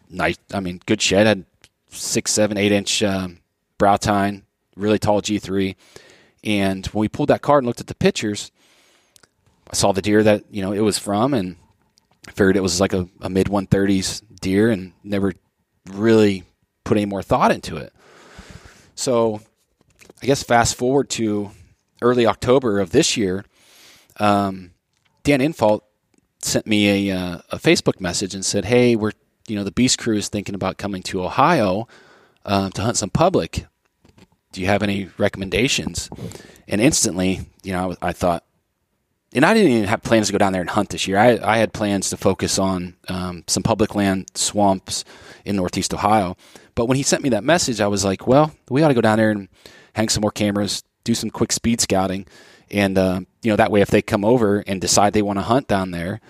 nice. 0.09 0.37
I 0.53 0.59
mean, 0.59 0.81
good 0.85 1.01
shed 1.01 1.27
had 1.27 1.45
six, 1.89 2.31
seven, 2.31 2.57
eight 2.57 2.71
inch 2.71 3.03
um, 3.03 3.39
brow 3.77 3.97
tine, 3.97 4.43
really 4.75 4.99
tall 4.99 5.21
G 5.21 5.39
three. 5.39 5.75
And 6.43 6.85
when 6.87 7.01
we 7.01 7.07
pulled 7.09 7.29
that 7.29 7.41
card 7.43 7.63
and 7.63 7.67
looked 7.67 7.79
at 7.79 7.87
the 7.87 7.95
pictures, 7.95 8.51
I 9.69 9.75
saw 9.75 9.91
the 9.91 10.01
deer 10.01 10.23
that 10.23 10.43
you 10.49 10.63
know 10.63 10.71
it 10.71 10.79
was 10.79 10.97
from, 10.97 11.33
and 11.33 11.57
figured 12.27 12.57
it 12.57 12.63
was 12.63 12.81
like 12.81 12.93
a, 12.93 13.07
a 13.21 13.29
mid 13.29 13.47
130s 13.47 14.23
deer, 14.41 14.69
and 14.71 14.93
never 15.03 15.33
really 15.89 16.43
put 16.83 16.97
any 16.97 17.05
more 17.05 17.23
thought 17.23 17.51
into 17.51 17.77
it. 17.77 17.93
So, 18.95 19.41
I 20.21 20.25
guess 20.25 20.43
fast 20.43 20.75
forward 20.75 21.09
to 21.11 21.51
early 22.01 22.25
October 22.25 22.79
of 22.79 22.91
this 22.91 23.17
year, 23.17 23.45
um, 24.17 24.71
Dan 25.23 25.39
Infalt 25.39 25.81
sent 26.39 26.67
me 26.67 27.09
a, 27.09 27.17
uh, 27.17 27.39
a 27.51 27.57
Facebook 27.57 27.99
message 27.99 28.33
and 28.33 28.45
said, 28.45 28.65
"Hey, 28.65 28.95
we're 28.95 29.11
you 29.47 29.55
know 29.55 29.63
the 29.63 29.71
Beast 29.71 29.97
Crew 29.97 30.17
is 30.17 30.27
thinking 30.29 30.55
about 30.55 30.77
coming 30.77 31.01
to 31.03 31.23
Ohio 31.23 31.87
uh, 32.45 32.69
to 32.71 32.81
hunt 32.81 32.97
some 32.97 33.09
public. 33.09 33.65
Do 34.51 34.61
you 34.61 34.67
have 34.67 34.83
any 34.83 35.09
recommendations?" 35.17 36.09
And 36.67 36.81
instantly, 36.81 37.41
you 37.63 37.73
know, 37.73 37.95
I, 38.01 38.09
I 38.09 38.11
thought, 38.13 38.43
and 39.33 39.45
I 39.45 39.53
didn't 39.53 39.71
even 39.71 39.87
have 39.87 40.03
plans 40.03 40.27
to 40.27 40.33
go 40.33 40.37
down 40.37 40.51
there 40.51 40.61
and 40.61 40.69
hunt 40.69 40.89
this 40.89 41.07
year. 41.07 41.17
I, 41.17 41.39
I 41.41 41.57
had 41.57 41.73
plans 41.73 42.09
to 42.09 42.17
focus 42.17 42.59
on 42.59 42.95
um, 43.07 43.43
some 43.47 43.63
public 43.63 43.95
land 43.95 44.29
swamps 44.35 45.05
in 45.45 45.55
Northeast 45.55 45.93
Ohio. 45.93 46.35
But 46.75 46.85
when 46.85 46.97
he 46.97 47.03
sent 47.03 47.23
me 47.23 47.29
that 47.29 47.43
message, 47.43 47.79
I 47.79 47.87
was 47.87 48.03
like, 48.03 48.27
well, 48.27 48.53
we 48.69 48.83
ought 48.83 48.89
to 48.89 48.93
go 48.93 49.01
down 49.01 49.17
there 49.17 49.31
and 49.31 49.47
hang 49.93 50.09
some 50.09 50.21
more 50.21 50.31
cameras, 50.31 50.83
do 51.03 51.13
some 51.13 51.29
quick 51.29 51.51
speed 51.51 51.81
scouting, 51.81 52.25
and 52.69 52.97
uh, 52.97 53.21
you 53.41 53.51
know 53.51 53.57
that 53.57 53.71
way, 53.71 53.81
if 53.81 53.89
they 53.89 54.01
come 54.01 54.23
over 54.23 54.59
and 54.59 54.79
decide 54.79 55.13
they 55.13 55.21
want 55.21 55.39
to 55.39 55.43
hunt 55.43 55.67
down 55.67 55.91
there, 55.91 56.21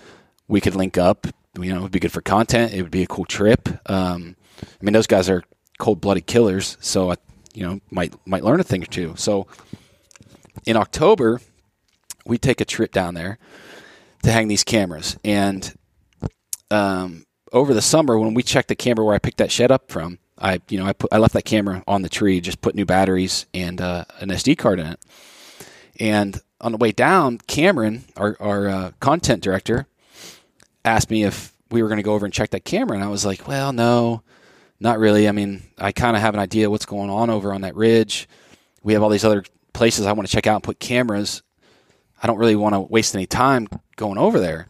we 0.48 0.60
could 0.60 0.74
link 0.74 0.98
up. 0.98 1.26
You 1.58 1.72
know, 1.72 1.80
it 1.80 1.82
would 1.82 1.92
be 1.92 2.00
good 2.00 2.12
for 2.12 2.22
content. 2.22 2.72
It 2.72 2.82
would 2.82 2.90
be 2.90 3.02
a 3.02 3.06
cool 3.06 3.24
trip. 3.24 3.68
Um, 3.88 4.36
I 4.62 4.84
mean, 4.84 4.92
those 4.92 5.06
guys 5.06 5.28
are 5.28 5.44
cold 5.78 6.00
blooded 6.00 6.26
killers, 6.26 6.76
so 6.80 7.12
I, 7.12 7.16
you 7.54 7.64
know, 7.64 7.80
might 7.90 8.14
might 8.26 8.42
learn 8.42 8.58
a 8.58 8.64
thing 8.64 8.82
or 8.82 8.86
two. 8.86 9.14
So 9.16 9.46
in 10.66 10.76
October 10.76 11.40
we 12.26 12.38
take 12.38 12.60
a 12.60 12.64
trip 12.64 12.92
down 12.92 13.14
there 13.14 13.38
to 14.22 14.32
hang 14.32 14.48
these 14.48 14.64
cameras. 14.64 15.18
And 15.24 15.74
um, 16.70 17.26
over 17.52 17.74
the 17.74 17.82
summer, 17.82 18.18
when 18.18 18.34
we 18.34 18.42
checked 18.42 18.68
the 18.68 18.76
camera 18.76 19.04
where 19.04 19.14
I 19.14 19.18
picked 19.18 19.38
that 19.38 19.50
shed 19.52 19.70
up 19.70 19.90
from, 19.90 20.18
I 20.38 20.60
you 20.68 20.78
know 20.78 20.86
I 20.86 20.92
put 20.92 21.12
I 21.12 21.18
left 21.18 21.34
that 21.34 21.44
camera 21.44 21.84
on 21.86 22.02
the 22.02 22.08
tree, 22.08 22.40
just 22.40 22.60
put 22.60 22.74
new 22.74 22.84
batteries 22.86 23.46
and 23.54 23.80
uh, 23.80 24.04
an 24.20 24.30
SD 24.30 24.58
card 24.58 24.80
in 24.80 24.86
it. 24.86 25.00
And 26.00 26.40
on 26.60 26.72
the 26.72 26.78
way 26.78 26.92
down, 26.92 27.38
Cameron, 27.46 28.04
our 28.16 28.36
our 28.40 28.68
uh, 28.68 28.90
content 29.00 29.42
director, 29.42 29.86
asked 30.84 31.10
me 31.10 31.24
if 31.24 31.52
we 31.70 31.82
were 31.82 31.88
going 31.88 31.98
to 31.98 32.02
go 32.02 32.14
over 32.14 32.24
and 32.24 32.32
check 32.34 32.50
that 32.50 32.64
camera, 32.64 32.96
and 32.96 33.04
I 33.04 33.08
was 33.08 33.24
like, 33.24 33.46
well, 33.48 33.72
no, 33.72 34.22
Not 34.82 34.98
really. 34.98 35.28
I 35.28 35.32
mean, 35.32 35.62
I 35.78 35.92
kind 35.92 36.16
of 36.16 36.22
have 36.22 36.34
an 36.34 36.40
idea 36.40 36.68
what's 36.68 36.86
going 36.86 37.08
on 37.08 37.30
over 37.30 37.52
on 37.54 37.60
that 37.60 37.76
ridge. 37.76 38.28
We 38.82 38.94
have 38.94 39.02
all 39.04 39.10
these 39.10 39.24
other 39.24 39.44
places 39.72 40.06
I 40.06 40.12
want 40.12 40.26
to 40.28 40.32
check 40.32 40.48
out 40.48 40.56
and 40.56 40.64
put 40.64 40.80
cameras. 40.80 41.42
I 42.22 42.26
don't 42.26 42.38
really 42.38 42.56
want 42.56 42.74
to 42.74 42.80
waste 42.80 43.14
any 43.14 43.26
time 43.26 43.68
going 43.96 44.16
over 44.16 44.38
there. 44.38 44.68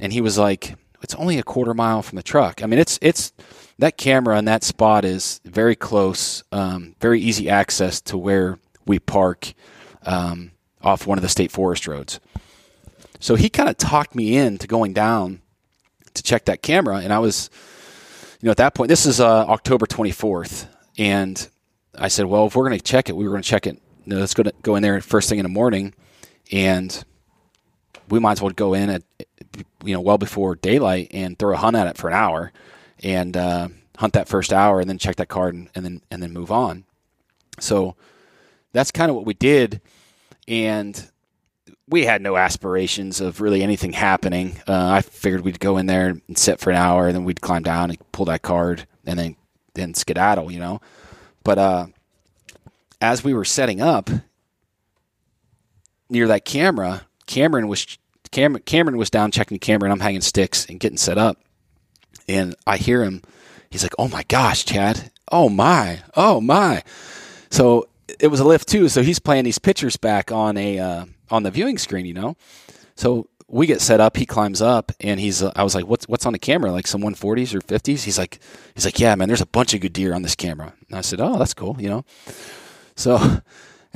And 0.00 0.12
he 0.12 0.20
was 0.20 0.38
like, 0.38 0.74
"It's 1.02 1.14
only 1.14 1.38
a 1.38 1.42
quarter 1.42 1.74
mile 1.74 2.02
from 2.02 2.16
the 2.16 2.22
truck." 2.22 2.62
I 2.62 2.66
mean, 2.66 2.78
it's 2.78 2.98
it's 3.02 3.32
that 3.78 3.96
camera 3.96 4.36
and 4.36 4.48
that 4.48 4.64
spot 4.64 5.04
is 5.04 5.40
very 5.44 5.76
close, 5.76 6.42
um, 6.52 6.94
very 7.00 7.20
easy 7.20 7.48
access 7.48 8.00
to 8.00 8.16
where 8.16 8.58
we 8.86 8.98
park 8.98 9.52
um, 10.04 10.52
off 10.82 11.06
one 11.06 11.18
of 11.18 11.22
the 11.22 11.28
state 11.28 11.50
forest 11.50 11.86
roads. 11.86 12.20
So 13.20 13.34
he 13.34 13.48
kind 13.48 13.68
of 13.68 13.76
talked 13.76 14.14
me 14.14 14.36
into 14.36 14.66
going 14.66 14.92
down 14.92 15.40
to 16.14 16.22
check 16.22 16.46
that 16.46 16.62
camera, 16.62 16.98
and 16.98 17.12
I 17.12 17.18
was, 17.18 17.50
you 18.40 18.46
know, 18.46 18.50
at 18.50 18.56
that 18.58 18.74
point, 18.74 18.88
this 18.88 19.04
is 19.06 19.20
uh, 19.20 19.46
October 19.46 19.86
24th, 19.86 20.66
and 20.98 21.48
I 21.94 22.08
said, 22.08 22.26
well, 22.26 22.46
if 22.46 22.56
we're 22.56 22.68
going 22.68 22.78
to 22.78 22.84
check 22.84 23.08
it, 23.08 23.16
we 23.16 23.24
were 23.24 23.30
going 23.30 23.42
to 23.42 23.48
check 23.48 23.66
it. 23.66 23.80
You 24.04 24.14
know, 24.14 24.20
let's 24.20 24.34
go 24.34 24.42
to, 24.44 24.52
go 24.62 24.76
in 24.76 24.82
there 24.82 25.00
first 25.00 25.28
thing 25.28 25.38
in 25.38 25.42
the 25.42 25.50
morning, 25.50 25.94
and 26.52 27.04
we 28.08 28.18
might 28.18 28.32
as 28.32 28.42
well 28.42 28.50
go 28.50 28.74
in 28.74 28.90
at 28.90 29.02
you 29.84 29.94
know 29.94 30.00
well 30.00 30.18
before 30.18 30.54
daylight 30.56 31.08
and 31.12 31.38
throw 31.38 31.54
a 31.54 31.58
hunt 31.58 31.76
at 31.76 31.86
it 31.86 31.96
for 31.96 32.08
an 32.08 32.14
hour, 32.14 32.52
and 33.02 33.36
uh, 33.36 33.68
hunt 33.98 34.12
that 34.14 34.28
first 34.28 34.52
hour, 34.52 34.80
and 34.80 34.88
then 34.88 34.98
check 34.98 35.16
that 35.16 35.28
card, 35.28 35.54
and, 35.54 35.68
and 35.74 35.84
then 35.84 36.02
and 36.10 36.22
then 36.22 36.32
move 36.32 36.50
on. 36.50 36.84
So 37.60 37.96
that's 38.72 38.90
kind 38.90 39.10
of 39.10 39.16
what 39.16 39.26
we 39.26 39.34
did, 39.34 39.80
and 40.46 41.10
we 41.88 42.04
had 42.04 42.20
no 42.20 42.36
aspirations 42.36 43.20
of 43.20 43.40
really 43.40 43.62
anything 43.62 43.92
happening. 43.92 44.60
Uh, 44.66 44.90
I 44.90 45.02
figured 45.02 45.42
we'd 45.42 45.60
go 45.60 45.76
in 45.76 45.86
there 45.86 46.08
and 46.08 46.38
sit 46.38 46.60
for 46.60 46.70
an 46.70 46.76
hour, 46.76 47.06
and 47.06 47.14
then 47.14 47.24
we'd 47.24 47.40
climb 47.40 47.62
down 47.62 47.90
and 47.90 48.12
pull 48.12 48.26
that 48.26 48.42
card, 48.42 48.86
and 49.04 49.18
then 49.18 49.36
then 49.74 49.94
skedaddle, 49.94 50.50
you 50.50 50.58
know. 50.58 50.80
But 51.44 51.58
uh, 51.58 51.86
as 53.00 53.22
we 53.22 53.34
were 53.34 53.44
setting 53.44 53.80
up 53.80 54.10
near 56.08 56.28
that 56.28 56.44
camera, 56.44 57.06
Cameron 57.26 57.68
was 57.68 57.98
Cameron, 58.30 58.62
Cameron 58.64 58.96
was 58.96 59.10
down 59.10 59.30
checking 59.30 59.56
the 59.56 59.60
camera, 59.60 59.86
and 59.86 59.92
I'm 59.92 60.04
hanging 60.04 60.20
sticks 60.20 60.66
and 60.66 60.80
getting 60.80 60.98
set 60.98 61.18
up, 61.18 61.38
and 62.28 62.54
I 62.66 62.76
hear 62.76 63.02
him. 63.02 63.22
He's 63.70 63.82
like, 63.82 63.94
"Oh 63.98 64.08
my 64.08 64.22
gosh, 64.24 64.64
Chad! 64.64 65.10
Oh 65.30 65.48
my! 65.48 66.02
Oh 66.14 66.40
my!" 66.40 66.82
So 67.50 67.88
it 68.20 68.28
was 68.28 68.40
a 68.40 68.44
Lift 68.44 68.68
2. 68.68 68.88
So 68.88 69.02
he's 69.02 69.18
playing 69.18 69.44
these 69.44 69.58
pictures 69.58 69.96
back 69.96 70.30
on 70.32 70.56
a 70.56 70.78
uh, 70.78 71.04
on 71.30 71.42
the 71.42 71.50
viewing 71.50 71.78
screen, 71.78 72.06
you 72.06 72.14
know. 72.14 72.36
So 72.94 73.28
we 73.48 73.66
get 73.66 73.80
set 73.80 74.00
up. 74.00 74.16
He 74.16 74.26
climbs 74.26 74.60
up, 74.60 74.92
and 75.00 75.20
he's. 75.20 75.42
Uh, 75.42 75.52
I 75.54 75.62
was 75.62 75.74
like, 75.74 75.86
"What's 75.86 76.08
what's 76.08 76.26
on 76.26 76.32
the 76.32 76.38
camera? 76.38 76.72
Like 76.72 76.86
some 76.86 77.02
140s 77.02 77.54
or 77.54 77.60
50s?" 77.60 78.04
He's 78.04 78.18
like, 78.18 78.40
"He's 78.74 78.84
like, 78.84 78.98
yeah, 78.98 79.14
man. 79.14 79.28
There's 79.28 79.40
a 79.40 79.46
bunch 79.46 79.74
of 79.74 79.80
good 79.80 79.92
deer 79.92 80.14
on 80.14 80.22
this 80.22 80.34
camera." 80.34 80.72
And 80.88 80.98
I 80.98 81.00
said, 81.02 81.20
"Oh, 81.20 81.38
that's 81.38 81.54
cool," 81.54 81.76
you 81.80 81.88
know. 81.88 82.04
So 82.96 83.40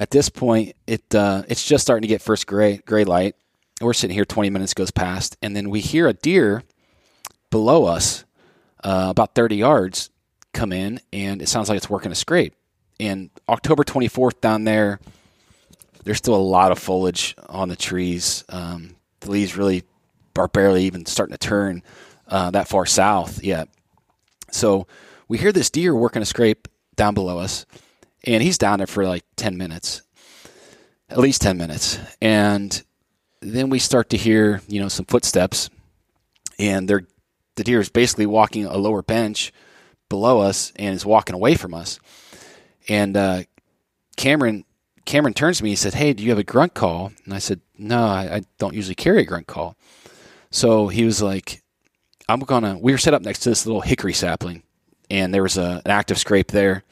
at 0.00 0.10
this 0.10 0.28
point, 0.28 0.74
it 0.88 1.14
uh, 1.14 1.44
it's 1.46 1.64
just 1.64 1.82
starting 1.82 2.02
to 2.02 2.08
get 2.08 2.20
first 2.20 2.48
gray 2.48 2.78
gray 2.78 3.04
light. 3.04 3.36
We're 3.80 3.92
sitting 3.92 4.14
here. 4.14 4.24
20 4.24 4.50
minutes 4.50 4.74
goes 4.74 4.90
past, 4.90 5.36
and 5.40 5.54
then 5.54 5.70
we 5.70 5.80
hear 5.80 6.08
a 6.08 6.12
deer 6.12 6.64
below 7.50 7.84
us, 7.84 8.24
uh, 8.82 9.06
about 9.10 9.36
30 9.36 9.56
yards, 9.56 10.10
come 10.52 10.72
in, 10.72 11.00
and 11.12 11.40
it 11.40 11.48
sounds 11.48 11.68
like 11.68 11.76
it's 11.76 11.88
working 11.88 12.10
a 12.10 12.14
scrape 12.16 12.54
and 13.00 13.30
October 13.48 13.82
24th 13.82 14.40
down 14.40 14.64
there, 14.64 15.00
there's 16.04 16.18
still 16.18 16.34
a 16.34 16.36
lot 16.36 16.70
of 16.70 16.78
foliage 16.78 17.34
on 17.48 17.68
the 17.68 17.76
trees. 17.76 18.44
Um, 18.50 18.94
the 19.20 19.30
leaves 19.30 19.56
really 19.56 19.84
are 20.36 20.48
barely 20.48 20.84
even 20.84 21.06
starting 21.06 21.32
to 21.32 21.38
turn 21.38 21.82
uh, 22.28 22.50
that 22.52 22.68
far 22.68 22.86
south 22.86 23.42
yet. 23.42 23.68
So 24.52 24.86
we 25.28 25.38
hear 25.38 25.52
this 25.52 25.70
deer 25.70 25.94
working 25.94 26.22
a 26.22 26.26
scrape 26.26 26.68
down 26.94 27.14
below 27.14 27.38
us, 27.38 27.66
and 28.24 28.42
he's 28.42 28.59
down 28.59 28.78
there 28.78 28.87
for 28.87 29.06
like 29.06 29.24
10 29.37 29.56
minutes, 29.56 30.02
at 31.09 31.18
least 31.18 31.42
10 31.42 31.56
minutes. 31.56 31.98
And 32.20 32.83
then 33.40 33.70
we 33.70 33.78
start 33.78 34.11
to 34.11 34.16
hear, 34.16 34.61
you 34.68 34.80
know, 34.80 34.88
some 34.88 35.06
footsteps, 35.06 35.70
and 36.59 36.88
they're, 36.88 37.06
the 37.56 37.64
deer 37.64 37.80
is 37.80 37.88
basically 37.88 38.26
walking 38.26 38.64
a 38.64 38.76
lower 38.76 39.02
bench 39.02 39.52
below 40.09 40.40
us 40.40 40.72
and 40.76 40.94
is 40.94 41.06
walking 41.06 41.35
away 41.35 41.54
from 41.54 41.74
us. 41.74 41.98
And 42.88 43.16
uh, 43.16 43.42
Cameron 44.16 44.64
Cameron 45.06 45.35
turns 45.35 45.59
to 45.59 45.64
me. 45.64 45.70
He 45.70 45.76
said, 45.76 45.94
"Hey, 45.94 46.12
do 46.12 46.22
you 46.22 46.30
have 46.30 46.38
a 46.38 46.44
grunt 46.44 46.74
call?" 46.74 47.12
And 47.24 47.35
I 47.35 47.38
said, 47.38 47.61
"No, 47.78 48.04
I, 48.04 48.37
I 48.37 48.42
don't 48.59 48.74
usually 48.74 48.94
carry 48.94 49.22
a 49.22 49.24
grunt 49.24 49.46
call." 49.46 49.76
So 50.50 50.88
he 50.88 51.04
was 51.04 51.22
like, 51.22 51.62
"I'm 52.28 52.40
gonna." 52.40 52.78
We 52.78 52.92
were 52.92 52.98
set 52.98 53.14
up 53.14 53.22
next 53.22 53.40
to 53.40 53.48
this 53.48 53.66
little 53.66 53.80
hickory 53.80 54.12
sapling, 54.12 54.62
and 55.11 55.33
there 55.33 55.42
was 55.42 55.56
a, 55.56 55.83
an 55.85 55.90
active 55.90 56.18
scrape 56.18 56.48
there 56.48 56.85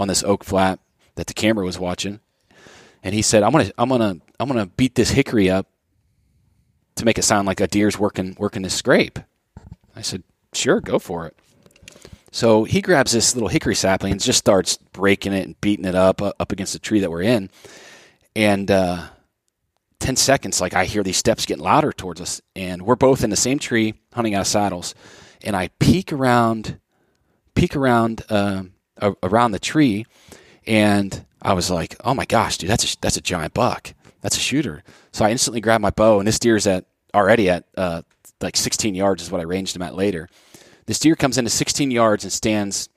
on 0.00 0.08
this 0.08 0.24
oak 0.24 0.44
flat 0.44 0.80
that 1.16 1.26
the 1.26 1.34
camera 1.34 1.64
was 1.64 1.78
watching. 1.78 2.20
And 3.02 3.14
he 3.14 3.22
said, 3.22 3.42
"I'm 3.42 3.52
gonna, 3.52 3.70
I'm 3.78 3.88
gonna, 3.88 4.16
I'm 4.38 4.48
gonna 4.48 4.66
beat 4.66 4.94
this 4.94 5.10
hickory 5.10 5.48
up 5.48 5.68
to 6.96 7.04
make 7.04 7.18
it 7.18 7.22
sound 7.22 7.46
like 7.46 7.60
a 7.60 7.66
deer's 7.66 7.98
working 7.98 8.36
working 8.38 8.62
this 8.62 8.74
scrape." 8.74 9.18
I 9.94 10.02
said, 10.02 10.22
"Sure, 10.52 10.80
go 10.80 10.98
for 10.98 11.26
it." 11.26 11.36
So 12.32 12.64
he 12.64 12.80
grabs 12.80 13.12
this 13.12 13.34
little 13.34 13.48
hickory 13.48 13.74
sapling 13.74 14.12
and 14.12 14.20
just 14.20 14.38
starts 14.38 14.76
breaking 14.92 15.32
it 15.32 15.46
and 15.46 15.60
beating 15.60 15.84
it 15.84 15.94
up 15.94 16.22
uh, 16.22 16.32
up 16.38 16.52
against 16.52 16.72
the 16.72 16.78
tree 16.78 17.00
that 17.00 17.10
we're 17.10 17.22
in. 17.22 17.50
And 18.36 18.70
uh, 18.70 19.08
ten 19.98 20.16
seconds, 20.16 20.60
like 20.60 20.74
I 20.74 20.84
hear 20.84 21.02
these 21.02 21.16
steps 21.16 21.46
getting 21.46 21.64
louder 21.64 21.92
towards 21.92 22.20
us, 22.20 22.40
and 22.54 22.82
we're 22.82 22.96
both 22.96 23.24
in 23.24 23.30
the 23.30 23.36
same 23.36 23.58
tree 23.58 23.94
hunting 24.12 24.34
out 24.34 24.42
of 24.42 24.46
saddles. 24.46 24.94
And 25.42 25.56
I 25.56 25.68
peek 25.78 26.12
around, 26.12 26.78
peek 27.54 27.74
around 27.74 28.24
uh, 29.00 29.12
around 29.22 29.52
the 29.52 29.58
tree, 29.58 30.06
and 30.66 31.24
I 31.42 31.52
was 31.52 31.70
like, 31.70 31.96
"Oh 32.04 32.14
my 32.14 32.24
gosh, 32.24 32.58
dude, 32.58 32.70
that's 32.70 32.94
a, 32.94 32.96
that's 33.00 33.16
a 33.16 33.22
giant 33.22 33.54
buck. 33.54 33.94
That's 34.20 34.36
a 34.36 34.40
shooter." 34.40 34.82
So 35.12 35.24
I 35.24 35.30
instantly 35.30 35.60
grabbed 35.60 35.82
my 35.82 35.90
bow, 35.90 36.18
and 36.18 36.28
this 36.28 36.38
deer's 36.38 36.66
at 36.66 36.84
already 37.14 37.50
at 37.50 37.64
uh, 37.76 38.02
like 38.40 38.56
16 38.56 38.94
yards 38.94 39.22
is 39.22 39.30
what 39.30 39.40
I 39.40 39.44
ranged 39.44 39.76
him 39.76 39.82
at 39.82 39.94
later. 39.94 40.28
This 40.86 40.98
deer 40.98 41.14
comes 41.14 41.38
into 41.38 41.50
16 41.50 41.90
yards 41.90 42.24
and 42.24 42.32
stands 42.32 42.88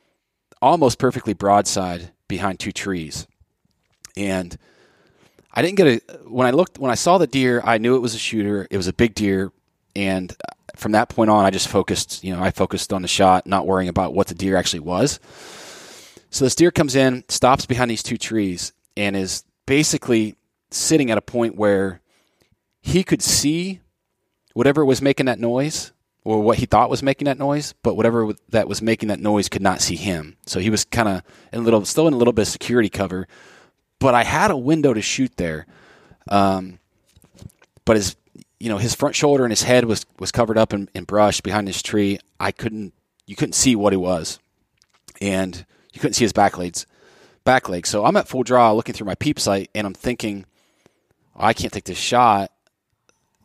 almost 0.62 0.98
perfectly 0.98 1.34
broadside 1.34 2.12
behind 2.28 2.60
two 2.60 2.72
trees. 2.72 3.28
And 4.16 4.58
I 5.54 5.62
didn't 5.62 5.78
get 5.78 5.88
a 5.88 6.18
when 6.28 6.48
I 6.48 6.52
looked 6.52 6.80
when 6.80 6.92
I 6.92 6.96
saw 6.96 7.18
the 7.18 7.28
deer, 7.28 7.62
I 7.64 7.78
knew 7.78 7.96
it 7.96 8.02
was 8.02 8.16
a 8.16 8.20
shooter. 8.20 8.68
It 8.72 8.78
was 8.78 8.88
a 8.88 8.94
big 8.94 9.14
deer, 9.14 9.52
and 9.96 10.36
from 10.76 10.94
that 10.94 11.10
point 11.10 11.30
on, 11.30 11.46
I 11.46 11.52
just 11.52 11.68
focused. 11.68 12.24
You 12.24 12.36
know, 12.36 12.42
I 12.42 12.52
focused 12.52 12.94
on 12.94 13.02
the 13.02 13.08
shot, 13.08 13.46
not 13.46 13.68
worrying 13.68 13.90
about 13.90 14.14
what 14.14 14.28
the 14.28 14.36
deer 14.36 14.56
actually 14.56 14.80
was. 14.80 15.20
So 16.34 16.46
this 16.46 16.56
deer 16.56 16.72
comes 16.72 16.96
in, 16.96 17.24
stops 17.30 17.68
behind 17.68 17.92
these 17.92 18.02
two 18.02 18.18
trees, 18.18 18.74
and 18.98 19.16
is 19.16 19.44
basically 19.68 20.36
sitting 20.72 21.12
at 21.12 21.18
a 21.20 21.22
point 21.22 21.56
where 21.56 22.02
he 22.82 23.04
could 23.04 23.22
see 23.22 23.82
whatever 24.56 24.84
was 24.84 25.00
making 25.00 25.28
that 25.28 25.40
noise 25.40 25.92
or 26.24 26.42
what 26.42 26.58
he 26.58 26.66
thought 26.66 26.90
was 26.90 27.04
making 27.04 27.26
that 27.26 27.38
noise, 27.38 27.76
but 27.84 27.94
whatever 27.94 28.34
that 28.50 28.68
was 28.68 28.82
making 28.82 29.10
that 29.10 29.20
noise 29.20 29.48
could 29.48 29.62
not 29.62 29.80
see 29.80 29.96
him. 29.96 30.36
So 30.48 30.60
he 30.60 30.72
was 30.72 30.86
kind 30.86 31.08
of 31.08 31.22
in 31.52 31.60
a 31.60 31.62
little, 31.62 31.86
still 31.86 32.08
in 32.08 32.16
a 32.16 32.18
little 32.18 32.34
bit 32.34 32.48
of 32.48 32.48
security 32.48 32.90
cover. 32.90 33.28
But 34.00 34.16
I 34.16 34.24
had 34.24 34.50
a 34.50 34.58
window 34.58 34.92
to 34.92 35.04
shoot 35.04 35.38
there, 35.38 35.68
um, 36.30 36.80
but 37.86 37.96
his, 37.96 38.16
you 38.60 38.70
know, 38.70 38.80
his 38.80 38.96
front 38.96 39.16
shoulder 39.16 39.46
and 39.46 39.52
his 39.52 39.62
head 39.62 39.86
was 39.86 40.04
was 40.18 40.32
covered 40.32 40.58
up 40.58 40.74
in, 40.74 40.90
in 40.96 41.04
brush 41.04 41.42
behind 41.42 41.68
this 41.68 41.84
tree. 41.84 42.18
I 42.40 42.52
couldn't, 42.52 42.94
you 43.28 43.36
couldn't 43.36 43.54
see 43.54 43.76
what 43.76 43.94
he 43.94 43.98
was, 43.98 44.40
and 45.22 45.64
you 45.94 46.02
couldn't 46.02 46.16
see 46.16 46.26
his 46.26 46.34
back 46.34 46.58
legs, 46.58 46.86
back 47.46 47.70
legs. 47.70 47.90
So 47.90 48.04
I'm 48.06 48.18
at 48.18 48.28
full 48.28 48.44
draw, 48.44 48.74
looking 48.74 48.94
through 48.94 49.08
my 49.08 49.16
peep 49.16 49.40
sight, 49.40 49.70
and 49.74 49.88
I'm 49.88 49.94
thinking, 49.94 50.46
oh, 51.36 51.46
I 51.46 51.54
can't 51.54 51.72
take 51.72 51.86
this 51.86 51.98
shot 51.98 52.52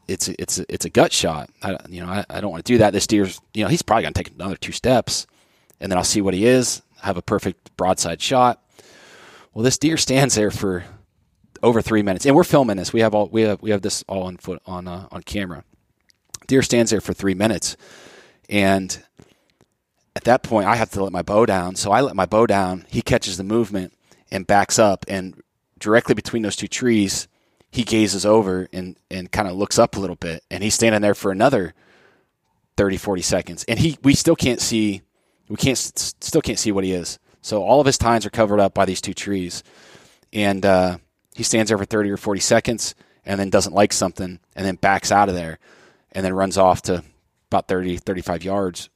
it's 0.09 0.27
a, 0.29 0.41
it's 0.41 0.59
a, 0.59 0.65
it's 0.73 0.85
a 0.87 0.91
gut 0.91 1.13
shot. 1.13 1.51
I, 1.63 1.77
you 1.89 2.05
know, 2.05 2.11
I, 2.11 2.25
I 2.29 2.41
don't 2.41 2.51
want 2.51 2.65
to 2.65 2.73
do 2.73 2.79
that. 2.79 2.93
This 2.93 3.07
deer's, 3.07 3.41
you 3.53 3.63
know, 3.63 3.69
he's 3.69 3.83
probably 3.83 4.03
going 4.03 4.15
to 4.15 4.25
take 4.25 4.35
another 4.35 4.57
two 4.57 4.73
steps, 4.73 5.27
and 5.79 5.93
then 5.93 5.99
I'll 5.99 6.05
see 6.05 6.23
what 6.23 6.35
he 6.35 6.47
is. 6.47 6.83
Have 7.03 7.19
a 7.19 7.23
perfect 7.23 7.77
broadside 7.77 8.21
shot. 8.21 8.61
Well, 9.53 9.63
this 9.63 9.79
deer 9.79 9.97
stands 9.97 10.35
there 10.35 10.51
for 10.51 10.85
over 11.63 11.83
three 11.83 12.03
minutes, 12.03 12.25
and 12.25 12.35
we're 12.35 12.45
filming 12.45 12.79
this. 12.79 12.93
We 12.93 13.01
have 13.01 13.15
all 13.15 13.29
we 13.29 13.43
have 13.43 13.63
we 13.63 13.71
have 13.71 13.83
this 13.83 14.03
all 14.09 14.25
on 14.25 14.39
foot 14.39 14.63
on 14.67 14.89
uh, 14.89 15.09
on 15.13 15.23
camera. 15.23 15.63
Deer 16.47 16.63
stands 16.63 16.91
there 16.91 17.01
for 17.01 17.13
three 17.13 17.35
minutes, 17.35 17.77
and 18.49 19.03
at 20.19 20.25
that 20.25 20.43
point, 20.43 20.67
I 20.67 20.75
have 20.75 20.91
to 20.91 21.05
let 21.05 21.13
my 21.13 21.23
bow 21.23 21.47
down. 21.47 21.77
So 21.77 21.93
I 21.93 22.01
let 22.01 22.17
my 22.17 22.27
bow 22.27 22.45
down. 22.45 22.87
He 22.89 23.03
catches 23.03 23.37
the 23.37 23.45
movement 23.45 23.93
and 24.33 24.49
backs 24.49 24.77
up, 24.77 25.05
and 25.07 25.41
directly 25.79 26.17
between 26.17 26.43
those 26.43 26.57
two 26.57 26.67
trees 26.67 27.29
he 27.71 27.85
gazes 27.85 28.27
over 28.27 28.69
and, 28.73 28.97
and 29.13 29.31
kind 29.31 29.47
of 29.47 29.55
looks 29.55 29.79
up 29.79 29.97
a 29.97 30.01
little 30.01 30.17
bit. 30.17 30.43
And 30.51 30.65
he's 30.65 30.75
standing 30.75 31.03
there 31.03 31.15
for 31.15 31.31
another 31.31 31.73
30 32.77 32.97
40 32.97 33.23
seconds. 33.23 33.65
And 33.69 33.79
he 33.79 33.97
we 34.03 34.13
still 34.15 34.35
can't 34.35 34.61
see 34.61 35.03
we 35.49 35.55
can't 35.55 35.79
still 35.79 36.41
can't 36.41 36.59
see 36.59 36.73
what 36.73 36.83
he 36.83 36.91
is. 36.91 37.21
So 37.41 37.63
all 37.63 37.79
of 37.79 37.87
his 37.87 37.97
tines 37.97 38.27
are 38.27 38.31
covered 38.31 38.59
up 38.59 38.75
by 38.75 38.87
these 38.87 39.01
two 39.01 39.15
trees. 39.15 39.63
And 40.33 40.67
uh, 40.67 40.99
he 41.37 41.45
stands 41.45 41.69
there 41.69 41.79
for 41.79 41.85
30 41.85 42.11
or 42.11 42.17
40 42.17 42.41
seconds 42.41 42.97
and 43.25 43.39
then 43.39 43.51
doesn't 43.51 43.73
like 43.73 43.93
something 43.93 44.41
and 44.57 44.67
then 44.67 44.75
backs 44.75 45.13
out 45.13 45.29
of 45.29 45.37
there 45.37 45.61
and 46.11 46.25
then 46.25 46.35
runs 46.35 46.59
off 46.59 46.83
to 46.83 47.05
about 47.51 47.69
30 47.69 47.99
35 47.99 48.43
yards 48.43 48.91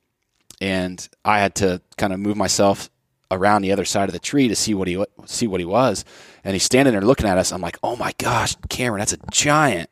and 0.63 1.09
I 1.25 1.41
had 1.41 1.57
to 1.57 1.83
kind 1.97 2.13
of 2.13 2.21
move 2.21 2.37
myself 2.37 2.89
around 3.33 3.63
the 3.63 3.73
other 3.73 3.85
side 3.85 4.09
of 4.09 4.13
the 4.13 4.21
tree 4.21 4.47
to 4.47 4.55
see 4.55 4.75
what 4.75 4.87
he 4.87 5.05
see 5.27 5.49
what 5.49 5.59
he 5.59 5.67
was. 5.67 6.05
And 6.45 6.53
he's 6.53 6.63
standing 6.63 6.93
there 6.93 7.03
looking 7.03 7.27
at 7.27 7.37
us. 7.37 7.51
I'm 7.53 7.61
like, 7.61 7.79
oh 7.83 7.97
my 7.97 8.13
gosh, 8.17 8.55
Cameron, 8.69 9.01
that's 9.01 9.13
a 9.13 9.19
giant. 9.33 9.91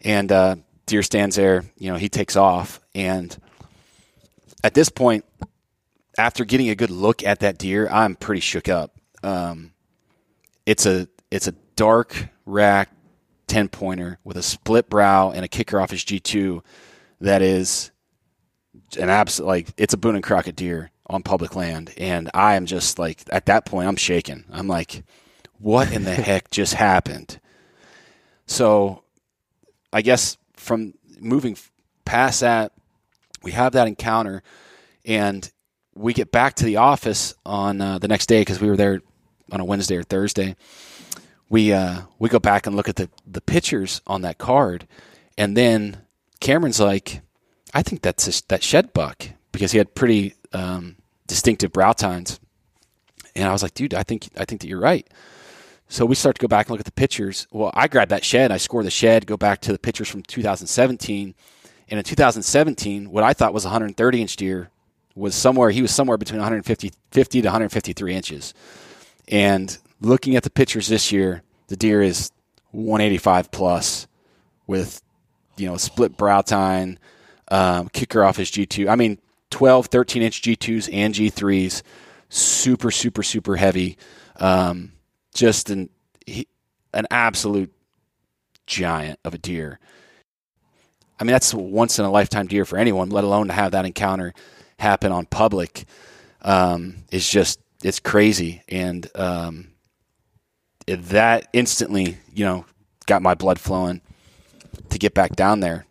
And 0.00 0.32
uh, 0.32 0.56
deer 0.86 1.02
stands 1.02 1.36
there. 1.36 1.64
You 1.76 1.92
know, 1.92 1.98
he 1.98 2.08
takes 2.08 2.36
off, 2.36 2.80
and 2.94 3.36
at 4.64 4.72
this 4.72 4.88
point, 4.88 5.26
after 6.16 6.46
getting 6.46 6.70
a 6.70 6.74
good 6.74 6.90
look 6.90 7.22
at 7.22 7.40
that 7.40 7.58
deer, 7.58 7.86
I'm 7.90 8.16
pretty 8.16 8.40
shook 8.40 8.70
up. 8.70 8.98
Um, 9.22 9.72
it's 10.64 10.86
a 10.86 11.06
it's 11.30 11.48
a 11.48 11.54
dark 11.74 12.28
rack 12.46 12.88
ten 13.46 13.68
pointer 13.68 14.20
with 14.24 14.38
a 14.38 14.42
split 14.42 14.88
brow 14.88 15.32
and 15.32 15.44
a 15.44 15.48
kicker 15.48 15.78
off 15.78 15.90
his 15.90 16.02
G 16.02 16.18
two 16.18 16.62
that 17.20 17.42
is 17.42 17.90
an 18.96 19.10
absolute 19.10 19.46
like 19.46 19.68
it's 19.76 19.94
a 19.94 19.96
Boone 19.96 20.14
and 20.14 20.24
Crockett 20.24 20.56
deer 20.56 20.90
on 21.06 21.22
public 21.22 21.54
land, 21.54 21.92
and 21.96 22.30
I 22.34 22.54
am 22.56 22.66
just 22.66 22.98
like 22.98 23.22
at 23.30 23.46
that 23.46 23.66
point 23.66 23.88
I'm 23.88 23.96
shaking. 23.96 24.44
I'm 24.50 24.68
like, 24.68 25.04
what 25.58 25.92
in 25.92 26.04
the 26.04 26.14
heck 26.14 26.50
just 26.50 26.74
happened? 26.74 27.40
So, 28.46 29.02
I 29.92 30.02
guess 30.02 30.36
from 30.54 30.94
moving 31.20 31.56
past 32.04 32.40
that, 32.40 32.72
we 33.42 33.52
have 33.52 33.72
that 33.72 33.88
encounter, 33.88 34.42
and 35.04 35.50
we 35.94 36.12
get 36.12 36.30
back 36.30 36.54
to 36.54 36.64
the 36.64 36.76
office 36.76 37.34
on 37.44 37.80
uh, 37.80 37.98
the 37.98 38.08
next 38.08 38.26
day 38.26 38.40
because 38.40 38.60
we 38.60 38.68
were 38.68 38.76
there 38.76 39.00
on 39.52 39.60
a 39.60 39.64
Wednesday 39.64 39.96
or 39.96 40.02
Thursday. 40.02 40.56
We 41.48 41.72
uh, 41.72 42.02
we 42.18 42.28
go 42.28 42.38
back 42.38 42.66
and 42.66 42.76
look 42.76 42.88
at 42.88 42.96
the 42.96 43.08
the 43.26 43.40
pictures 43.40 44.00
on 44.06 44.22
that 44.22 44.38
card, 44.38 44.86
and 45.38 45.56
then 45.56 45.98
Cameron's 46.40 46.80
like, 46.80 47.22
I 47.76 47.82
think 47.82 48.00
that's 48.00 48.26
a, 48.26 48.42
that 48.48 48.62
shed 48.62 48.94
buck 48.94 49.28
because 49.52 49.70
he 49.70 49.76
had 49.76 49.94
pretty 49.94 50.34
um, 50.54 50.96
distinctive 51.26 51.72
brow 51.72 51.92
tines. 51.92 52.40
And 53.34 53.46
I 53.46 53.52
was 53.52 53.62
like, 53.62 53.74
dude, 53.74 53.92
I 53.92 54.02
think 54.02 54.30
I 54.38 54.46
think 54.46 54.62
that 54.62 54.68
you're 54.68 54.80
right. 54.80 55.06
So 55.86 56.06
we 56.06 56.14
start 56.14 56.36
to 56.36 56.40
go 56.40 56.48
back 56.48 56.66
and 56.66 56.70
look 56.70 56.80
at 56.80 56.86
the 56.86 56.92
pictures. 56.92 57.46
Well, 57.52 57.70
I 57.74 57.86
grabbed 57.86 58.10
that 58.12 58.24
shed, 58.24 58.50
I 58.50 58.56
score 58.56 58.82
the 58.82 58.90
shed, 58.90 59.26
go 59.26 59.36
back 59.36 59.60
to 59.60 59.72
the 59.72 59.78
pictures 59.78 60.08
from 60.08 60.22
2017. 60.22 61.34
And 61.90 61.98
in 61.98 62.02
2017, 62.02 63.10
what 63.10 63.22
I 63.22 63.34
thought 63.34 63.52
was 63.52 63.66
a 63.66 63.68
130 63.68 64.22
inch 64.22 64.36
deer 64.36 64.70
was 65.14 65.34
somewhere, 65.34 65.68
he 65.68 65.82
was 65.82 65.94
somewhere 65.94 66.16
between 66.16 66.40
150 66.40 66.92
50 67.10 67.42
to 67.42 67.46
153 67.46 68.14
inches. 68.14 68.54
And 69.28 69.76
looking 70.00 70.34
at 70.34 70.44
the 70.44 70.50
pictures 70.50 70.88
this 70.88 71.12
year, 71.12 71.42
the 71.68 71.76
deer 71.76 72.00
is 72.00 72.32
185 72.70 73.50
plus 73.50 74.06
with, 74.66 75.02
you 75.58 75.68
know, 75.68 75.76
split 75.76 76.16
brow 76.16 76.40
tine, 76.40 76.98
um, 77.48 77.88
kicker 77.88 78.24
off 78.24 78.36
his 78.36 78.50
G2. 78.50 78.88
I 78.88 78.96
mean, 78.96 79.18
12, 79.50 79.86
13 79.86 80.22
inch 80.22 80.42
G2s 80.42 80.88
and 80.92 81.14
G3s, 81.14 81.82
super, 82.28 82.90
super, 82.90 83.22
super 83.22 83.56
heavy. 83.56 83.96
Um, 84.36 84.92
just 85.34 85.70
an, 85.70 85.88
he, 86.26 86.48
an 86.92 87.06
absolute 87.10 87.72
giant 88.66 89.18
of 89.24 89.34
a 89.34 89.38
deer. 89.38 89.78
I 91.18 91.24
mean, 91.24 91.32
that's 91.32 91.54
once 91.54 91.98
in 91.98 92.04
a 92.04 92.10
lifetime 92.10 92.46
deer 92.46 92.64
for 92.64 92.78
anyone, 92.78 93.10
let 93.10 93.24
alone 93.24 93.46
to 93.46 93.52
have 93.54 93.72
that 93.72 93.86
encounter 93.86 94.34
happen 94.78 95.12
on 95.12 95.26
public. 95.26 95.86
Um, 96.42 96.96
is 97.10 97.28
just, 97.28 97.60
it's 97.82 98.00
crazy. 98.00 98.62
And, 98.68 99.08
um, 99.14 99.68
that 100.86 101.48
instantly, 101.52 102.18
you 102.32 102.44
know, 102.44 102.64
got 103.06 103.22
my 103.22 103.34
blood 103.34 103.58
flowing 103.58 104.00
to 104.90 104.98
get 104.98 105.14
back 105.14 105.34
down 105.34 105.60
there. 105.60 105.86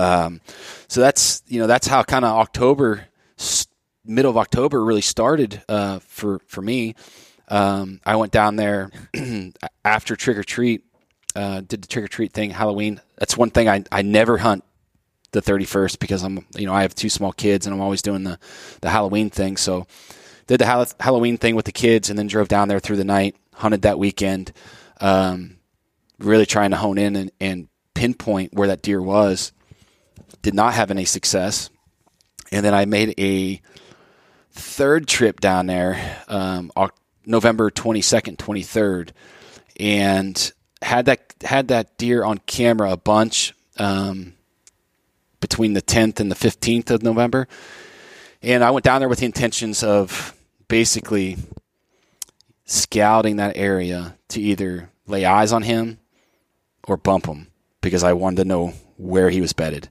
Um, 0.00 0.40
so 0.88 1.00
that's 1.02 1.42
you 1.46 1.60
know 1.60 1.66
that's 1.66 1.86
how 1.86 2.02
kind 2.02 2.24
of 2.24 2.36
October, 2.38 3.06
middle 4.04 4.30
of 4.30 4.38
October, 4.38 4.82
really 4.82 5.02
started 5.02 5.62
uh, 5.68 5.98
for 6.00 6.40
for 6.46 6.62
me. 6.62 6.94
Um, 7.48 8.00
I 8.06 8.16
went 8.16 8.32
down 8.32 8.56
there 8.56 8.90
after 9.84 10.16
trick 10.16 10.38
or 10.38 10.42
treat, 10.42 10.84
uh, 11.36 11.60
did 11.60 11.82
the 11.82 11.88
trick 11.88 12.04
or 12.04 12.08
treat 12.08 12.32
thing, 12.32 12.50
Halloween. 12.50 13.00
That's 13.18 13.36
one 13.36 13.50
thing 13.50 13.68
I 13.68 13.84
I 13.92 14.00
never 14.00 14.38
hunt 14.38 14.64
the 15.32 15.42
31st 15.42 15.98
because 15.98 16.24
I'm 16.24 16.46
you 16.56 16.64
know 16.64 16.72
I 16.72 16.82
have 16.82 16.94
two 16.94 17.10
small 17.10 17.32
kids 17.32 17.66
and 17.66 17.74
I'm 17.74 17.82
always 17.82 18.00
doing 18.00 18.24
the 18.24 18.38
the 18.80 18.88
Halloween 18.88 19.28
thing. 19.28 19.58
So 19.58 19.86
did 20.46 20.60
the 20.60 20.94
Halloween 20.98 21.36
thing 21.36 21.56
with 21.56 21.66
the 21.66 21.72
kids 21.72 22.08
and 22.08 22.18
then 22.18 22.26
drove 22.26 22.48
down 22.48 22.68
there 22.68 22.80
through 22.80 22.96
the 22.96 23.04
night, 23.04 23.36
hunted 23.52 23.82
that 23.82 23.98
weekend. 23.98 24.52
Um, 24.98 25.58
really 26.18 26.46
trying 26.46 26.70
to 26.70 26.76
hone 26.76 26.98
in 26.98 27.16
and, 27.16 27.30
and 27.40 27.68
pinpoint 27.94 28.52
where 28.52 28.68
that 28.68 28.82
deer 28.82 29.00
was 29.00 29.52
did 30.42 30.54
not 30.54 30.74
have 30.74 30.90
any 30.90 31.04
success. 31.04 31.70
And 32.52 32.64
then 32.64 32.74
I 32.74 32.84
made 32.84 33.14
a 33.18 33.60
third 34.52 35.06
trip 35.06 35.40
down 35.40 35.66
there, 35.66 36.18
um, 36.28 36.72
November 37.24 37.70
22nd, 37.70 38.36
23rd, 38.36 39.10
and 39.78 40.52
had 40.82 41.06
that 41.06 41.34
had 41.42 41.68
that 41.68 41.96
deer 41.98 42.24
on 42.24 42.38
camera 42.38 42.92
a 42.92 42.96
bunch 42.96 43.54
um, 43.78 44.34
between 45.40 45.74
the 45.74 45.82
10th 45.82 46.20
and 46.20 46.30
the 46.30 46.34
15th 46.34 46.90
of 46.90 47.02
November. 47.02 47.46
And 48.42 48.64
I 48.64 48.70
went 48.70 48.84
down 48.84 49.00
there 49.00 49.08
with 49.08 49.20
the 49.20 49.26
intentions 49.26 49.82
of 49.82 50.34
basically 50.68 51.36
scouting 52.64 53.36
that 53.36 53.56
area 53.56 54.16
to 54.28 54.40
either 54.40 54.90
lay 55.06 55.24
eyes 55.24 55.52
on 55.52 55.62
him 55.62 55.98
or 56.86 56.96
bump 56.96 57.26
him 57.26 57.48
because 57.80 58.02
I 58.02 58.12
wanted 58.12 58.36
to 58.36 58.44
know 58.44 58.74
where 58.96 59.30
he 59.30 59.40
was 59.40 59.52
bedded 59.52 59.88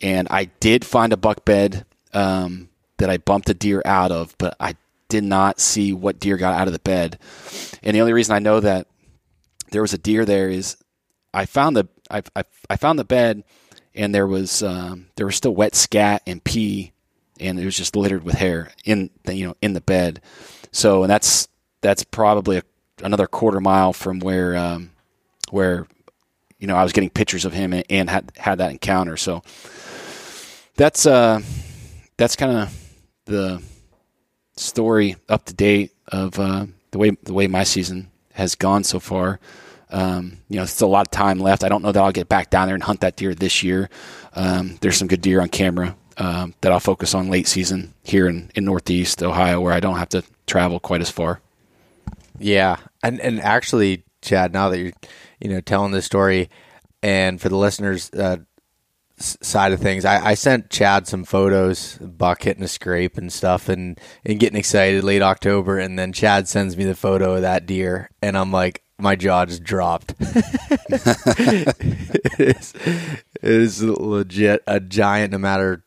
and 0.00 0.28
I 0.30 0.44
did 0.44 0.84
find 0.84 1.12
a 1.12 1.16
buck 1.16 1.44
bed 1.44 1.84
um, 2.12 2.68
that 2.98 3.10
I 3.10 3.18
bumped 3.18 3.50
a 3.50 3.54
deer 3.54 3.82
out 3.84 4.12
of, 4.12 4.34
but 4.38 4.56
I 4.60 4.76
did 5.08 5.24
not 5.24 5.60
see 5.60 5.92
what 5.92 6.18
deer 6.18 6.36
got 6.36 6.58
out 6.58 6.66
of 6.68 6.72
the 6.72 6.78
bed. 6.78 7.18
And 7.82 7.94
the 7.94 8.00
only 8.00 8.12
reason 8.12 8.34
I 8.34 8.38
know 8.38 8.60
that 8.60 8.86
there 9.70 9.82
was 9.82 9.92
a 9.92 9.98
deer 9.98 10.24
there 10.24 10.48
is 10.48 10.76
I 11.32 11.46
found 11.46 11.76
the 11.76 11.88
I, 12.10 12.22
I, 12.34 12.44
I 12.68 12.76
found 12.76 12.98
the 12.98 13.04
bed, 13.04 13.44
and 13.94 14.14
there 14.14 14.26
was 14.26 14.62
um, 14.62 15.06
there 15.16 15.26
was 15.26 15.36
still 15.36 15.54
wet 15.54 15.74
scat 15.74 16.22
and 16.26 16.42
pee, 16.42 16.92
and 17.38 17.58
it 17.58 17.64
was 17.64 17.76
just 17.76 17.96
littered 17.96 18.24
with 18.24 18.34
hair 18.36 18.70
in 18.84 19.10
the, 19.24 19.34
you 19.34 19.46
know 19.46 19.56
in 19.62 19.74
the 19.74 19.80
bed. 19.80 20.20
So 20.72 21.02
and 21.02 21.10
that's 21.10 21.48
that's 21.82 22.04
probably 22.04 22.58
a, 22.58 22.62
another 23.02 23.26
quarter 23.26 23.60
mile 23.60 23.92
from 23.92 24.18
where 24.20 24.56
um, 24.56 24.90
where 25.50 25.86
you 26.58 26.66
know 26.66 26.76
I 26.76 26.82
was 26.82 26.92
getting 26.92 27.10
pictures 27.10 27.44
of 27.44 27.52
him 27.52 27.72
and, 27.72 27.84
and 27.88 28.10
had 28.10 28.32
had 28.36 28.58
that 28.58 28.72
encounter. 28.72 29.16
So 29.16 29.42
that's 30.80 31.04
uh, 31.04 31.42
that's 32.16 32.36
kind 32.36 32.56
of 32.56 32.94
the 33.26 33.62
story 34.56 35.16
up 35.28 35.44
to 35.44 35.52
date 35.52 35.92
of 36.08 36.38
uh, 36.38 36.64
the 36.90 36.98
way 36.98 37.10
the 37.22 37.34
way 37.34 37.46
my 37.46 37.64
season 37.64 38.10
has 38.32 38.54
gone 38.54 38.82
so 38.82 38.98
far. 38.98 39.40
Um, 39.90 40.38
you 40.48 40.56
know, 40.56 40.64
still 40.64 40.88
a 40.88 40.90
lot 40.90 41.06
of 41.06 41.10
time 41.10 41.38
left. 41.38 41.64
I 41.64 41.68
don't 41.68 41.82
know 41.82 41.92
that 41.92 42.02
I'll 42.02 42.12
get 42.12 42.30
back 42.30 42.48
down 42.48 42.66
there 42.66 42.74
and 42.74 42.82
hunt 42.82 43.00
that 43.00 43.16
deer 43.16 43.34
this 43.34 43.62
year. 43.62 43.90
Um, 44.32 44.78
there's 44.80 44.96
some 44.96 45.08
good 45.08 45.20
deer 45.20 45.42
on 45.42 45.50
camera 45.50 45.96
um, 46.16 46.54
that 46.62 46.72
I'll 46.72 46.80
focus 46.80 47.14
on 47.14 47.28
late 47.28 47.46
season 47.46 47.92
here 48.02 48.26
in, 48.26 48.50
in 48.54 48.64
Northeast 48.64 49.22
Ohio, 49.22 49.60
where 49.60 49.74
I 49.74 49.80
don't 49.80 49.98
have 49.98 50.08
to 50.10 50.22
travel 50.46 50.80
quite 50.80 51.02
as 51.02 51.10
far. 51.10 51.42
Yeah, 52.38 52.76
and 53.02 53.20
and 53.20 53.38
actually, 53.38 54.04
Chad, 54.22 54.54
now 54.54 54.70
that 54.70 54.78
you're 54.78 54.92
you 55.40 55.50
know 55.50 55.60
telling 55.60 55.92
this 55.92 56.06
story, 56.06 56.48
and 57.02 57.38
for 57.38 57.50
the 57.50 57.56
listeners, 57.56 58.10
uh, 58.14 58.38
side 59.20 59.72
of 59.72 59.80
things, 59.80 60.04
I, 60.04 60.30
I, 60.30 60.34
sent 60.34 60.70
Chad 60.70 61.06
some 61.06 61.24
photos, 61.24 61.98
buck 61.98 62.42
hitting 62.42 62.62
a 62.62 62.68
scrape 62.68 63.18
and 63.18 63.32
stuff, 63.32 63.68
and 63.68 64.00
and 64.24 64.40
getting 64.40 64.58
excited 64.58 65.04
late 65.04 65.22
October, 65.22 65.78
and 65.78 65.98
then 65.98 66.12
Chad 66.12 66.48
sends 66.48 66.76
me 66.76 66.84
the 66.84 66.94
photo 66.94 67.34
of 67.34 67.42
that 67.42 67.66
deer, 67.66 68.10
and 68.22 68.36
I'm 68.36 68.50
like, 68.50 68.82
my 68.98 69.16
jaw 69.16 69.44
just 69.46 69.62
dropped. 69.62 70.14
it, 70.20 71.76
is, 72.38 72.74
it 72.74 73.24
is 73.42 73.82
legit 73.82 74.62
a 74.66 74.80
giant, 74.80 75.32
no 75.32 75.38
matter 75.38 75.84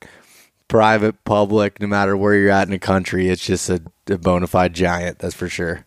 private, 0.68 1.24
public, 1.24 1.80
no 1.80 1.88
matter 1.88 2.18
where 2.18 2.36
you're 2.36 2.50
at 2.50 2.68
in 2.68 2.72
the 2.72 2.80
country. 2.80 3.30
It's 3.30 3.46
just 3.46 3.70
a, 3.70 3.82
a 4.10 4.18
bona 4.18 4.48
fide 4.48 4.74
giant, 4.74 5.20
that's 5.20 5.36
for 5.36 5.50
sure. 5.50 5.86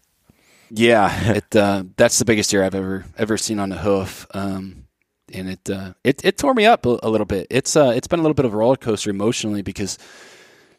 Yeah, 0.70 1.34
it 1.34 1.54
uh, 1.54 1.84
that's 1.96 2.18
the 2.18 2.24
biggest 2.24 2.50
deer 2.50 2.64
I've 2.64 2.74
ever 2.74 3.04
ever 3.16 3.38
seen 3.38 3.60
on 3.60 3.68
the 3.68 3.78
hoof. 3.78 4.26
Um, 4.32 4.85
and 5.32 5.48
it 5.50 5.70
uh, 5.70 5.94
it 6.04 6.24
it 6.24 6.38
tore 6.38 6.54
me 6.54 6.66
up 6.66 6.86
a, 6.86 6.98
a, 7.02 7.10
little 7.10 7.26
bit. 7.26 7.46
It's 7.50 7.76
uh 7.76 7.92
it's 7.94 8.06
been 8.06 8.20
a 8.20 8.22
little 8.22 8.34
bit 8.34 8.44
of 8.44 8.54
a 8.54 8.56
roller 8.56 8.76
coaster 8.76 9.10
emotionally 9.10 9.62
because 9.62 9.98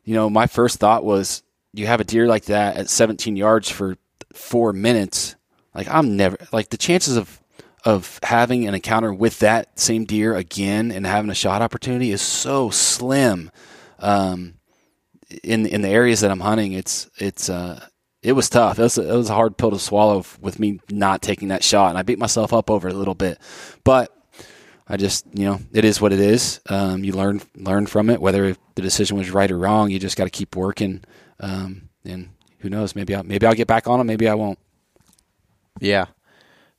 you 0.03 0.13
know 0.13 0.29
my 0.29 0.47
first 0.47 0.79
thought 0.79 1.03
was 1.03 1.43
you 1.73 1.87
have 1.87 2.01
a 2.01 2.05
deer 2.05 2.27
like 2.27 2.45
that 2.45 2.77
at 2.77 2.89
17 2.89 3.35
yards 3.35 3.69
for 3.69 3.97
four 4.33 4.73
minutes. 4.73 5.35
Like 5.73 5.87
I'm 5.89 6.15
never 6.15 6.37
like 6.51 6.69
the 6.69 6.77
chances 6.77 7.17
of 7.17 7.41
of 7.85 8.19
having 8.23 8.67
an 8.67 8.73
encounter 8.73 9.13
with 9.13 9.39
that 9.39 9.79
same 9.79 10.05
deer 10.05 10.35
again 10.35 10.91
and 10.91 11.05
having 11.05 11.29
a 11.29 11.35
shot 11.35 11.61
opportunity 11.61 12.11
is 12.11 12.21
so 12.21 12.69
slim. 12.69 13.51
Um, 13.99 14.55
in 15.43 15.65
in 15.65 15.81
the 15.81 15.89
areas 15.89 16.21
that 16.21 16.31
I'm 16.31 16.39
hunting, 16.39 16.73
it's 16.73 17.09
it's 17.17 17.49
uh 17.49 17.85
it 18.23 18.31
was 18.33 18.49
tough. 18.49 18.79
It 18.79 18.83
was, 18.83 18.97
it 18.97 19.13
was 19.13 19.29
a 19.29 19.33
hard 19.33 19.57
pill 19.57 19.71
to 19.71 19.79
swallow 19.79 20.25
with 20.41 20.59
me 20.59 20.79
not 20.89 21.21
taking 21.21 21.49
that 21.49 21.63
shot, 21.63 21.89
and 21.89 21.97
I 21.97 22.01
beat 22.01 22.19
myself 22.19 22.53
up 22.53 22.69
over 22.69 22.87
it 22.87 22.93
a 22.93 22.97
little 22.97 23.15
bit. 23.15 23.39
But 23.83 24.11
I 24.89 24.97
just 24.97 25.25
you 25.33 25.45
know 25.45 25.59
it 25.73 25.85
is 25.85 25.99
what 25.99 26.13
it 26.13 26.19
is. 26.19 26.59
Um, 26.69 27.03
you 27.03 27.13
learn 27.13 27.41
learn 27.55 27.87
from 27.87 28.09
it. 28.09 28.21
Whether 28.21 28.55
the 28.75 28.81
decision 28.81 29.17
was 29.17 29.29
right 29.29 29.51
or 29.51 29.57
wrong, 29.57 29.89
you 29.89 29.99
just 29.99 30.17
got 30.17 30.25
to 30.25 30.29
keep 30.29 30.55
working. 30.55 31.03
Um, 31.39 31.89
and 32.05 32.29
who 32.59 32.69
knows? 32.69 32.95
Maybe 32.95 33.13
I'll, 33.13 33.23
maybe 33.23 33.45
I'll 33.45 33.53
get 33.53 33.67
back 33.67 33.87
on 33.87 33.99
him. 33.99 34.07
Maybe 34.07 34.27
I 34.27 34.33
won't. 34.33 34.59
Yeah. 35.79 36.05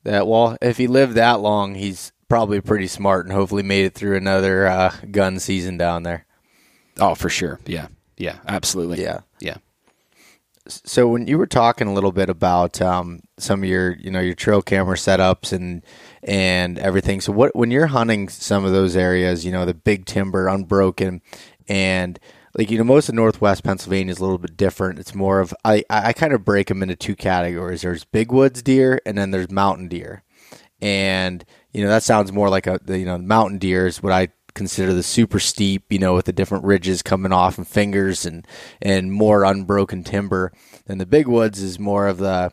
That 0.05 0.27
well, 0.27 0.57
if 0.63 0.77
he 0.77 0.87
lived 0.87 1.15
that 1.15 1.41
long, 1.41 1.75
he's 1.75 2.13
probably 2.29 2.61
pretty 2.61 2.87
smart 2.87 3.27
and 3.27 3.35
hopefully 3.35 3.63
made 3.63 3.85
it 3.85 3.95
through 3.95 4.17
another 4.17 4.67
uh, 4.67 4.95
gun 5.11 5.39
season 5.39 5.77
down 5.77 6.03
there. 6.03 6.27
Oh, 6.99 7.15
for 7.15 7.29
sure. 7.29 7.59
Yeah. 7.67 7.89
Yeah. 8.17 8.39
Absolutely. 8.47 9.03
Yeah. 9.03 9.21
Yeah. 9.41 9.57
So 10.67 11.09
when 11.09 11.27
you 11.27 11.39
were 11.39 11.47
talking 11.47 11.89
a 11.89 11.95
little 11.95 12.13
bit 12.13 12.29
about 12.29 12.83
um, 12.83 13.21
some 13.39 13.63
of 13.63 13.69
your, 13.69 13.97
you 13.97 14.11
know, 14.11 14.21
your 14.21 14.35
trail 14.35 14.61
camera 14.61 14.97
setups 14.97 15.53
and 15.53 15.83
and 16.23 16.79
everything. 16.79 17.21
So 17.21 17.33
what 17.33 17.55
when 17.55 17.71
you're 17.71 17.89
hunting 17.89 18.29
some 18.29 18.65
of 18.65 18.73
those 18.73 18.97
areas, 18.97 19.45
you 19.45 19.53
know, 19.53 19.65
the 19.65 19.75
big 19.75 20.05
timber, 20.05 20.49
unbroken, 20.49 21.23
and 21.69 22.19
like 22.57 22.71
you 22.71 22.79
know, 22.79 22.85
most 22.85 23.09
of 23.09 23.15
Northwest 23.15 23.65
Pennsylvania 23.65 24.13
is 24.13 24.19
a 24.19 24.23
little 24.23 24.39
bit 24.39 24.57
different. 24.57 24.99
It's 24.99 25.15
more 25.15 25.41
of 25.41 25.55
I 25.65 25.85
I 25.91 26.13
kind 26.13 26.33
of 26.33 26.45
break 26.45 26.69
them 26.69 26.83
into 26.83 26.97
two 26.97 27.17
categories. 27.17 27.83
There's 27.83 28.05
big 28.05 28.33
woods 28.33 28.63
deer, 28.63 29.01
and 29.07 29.17
then 29.17 29.31
there's 29.31 29.51
mountain 29.51 29.89
deer, 29.89 30.23
and 30.81 31.45
you 31.73 31.83
know 31.83 31.91
that 31.91 32.03
sounds 32.03 32.33
more 32.33 32.49
like 32.49 32.67
a 32.67 32.81
you 32.89 33.05
know 33.05 33.19
mountain 33.19 33.59
deer 33.59 33.87
is 33.87 34.03
what 34.03 34.13
I 34.13 34.29
consider 34.59 34.93
the 34.93 35.03
super 35.03 35.39
steep, 35.39 35.91
you 35.91 35.99
know, 35.99 36.15
with 36.15 36.27
the 36.27 36.33
different 36.33 36.65
ridges 36.65 37.01
coming 37.01 37.33
off 37.33 37.57
and 37.57 37.67
fingers 37.67 38.27
and 38.27 38.47
and 38.83 39.13
more 39.13 39.45
unbroken 39.45 40.05
timber. 40.05 40.53
And 40.87 41.01
the 41.01 41.07
big 41.07 41.29
woods 41.29 41.63
is 41.63 41.79
more 41.79 42.09
of 42.09 42.19
the, 42.19 42.53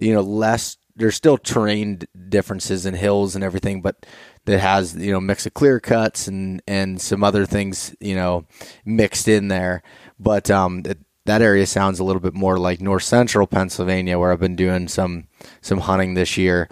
you 0.00 0.12
know, 0.12 0.20
less. 0.20 0.76
There's 0.96 1.14
still 1.14 1.38
terrain 1.38 2.00
differences 2.28 2.86
and 2.86 2.96
hills 2.96 3.34
and 3.34 3.44
everything, 3.44 3.82
but 3.82 4.06
that 4.46 4.60
has 4.60 4.96
you 4.96 5.12
know 5.12 5.20
mix 5.20 5.46
of 5.46 5.54
clear 5.54 5.78
cuts 5.80 6.26
and 6.26 6.62
and 6.66 7.00
some 7.00 7.22
other 7.22 7.44
things 7.46 7.94
you 8.00 8.14
know 8.14 8.46
mixed 8.84 9.28
in 9.28 9.48
there. 9.48 9.82
But 10.18 10.50
um, 10.50 10.82
that 11.26 11.42
area 11.42 11.66
sounds 11.66 11.98
a 11.98 12.04
little 12.04 12.20
bit 12.20 12.34
more 12.34 12.58
like 12.58 12.80
north 12.80 13.02
central 13.02 13.46
Pennsylvania, 13.46 14.18
where 14.18 14.32
I've 14.32 14.40
been 14.40 14.56
doing 14.56 14.88
some 14.88 15.28
some 15.60 15.78
hunting 15.78 16.14
this 16.14 16.36
year, 16.36 16.68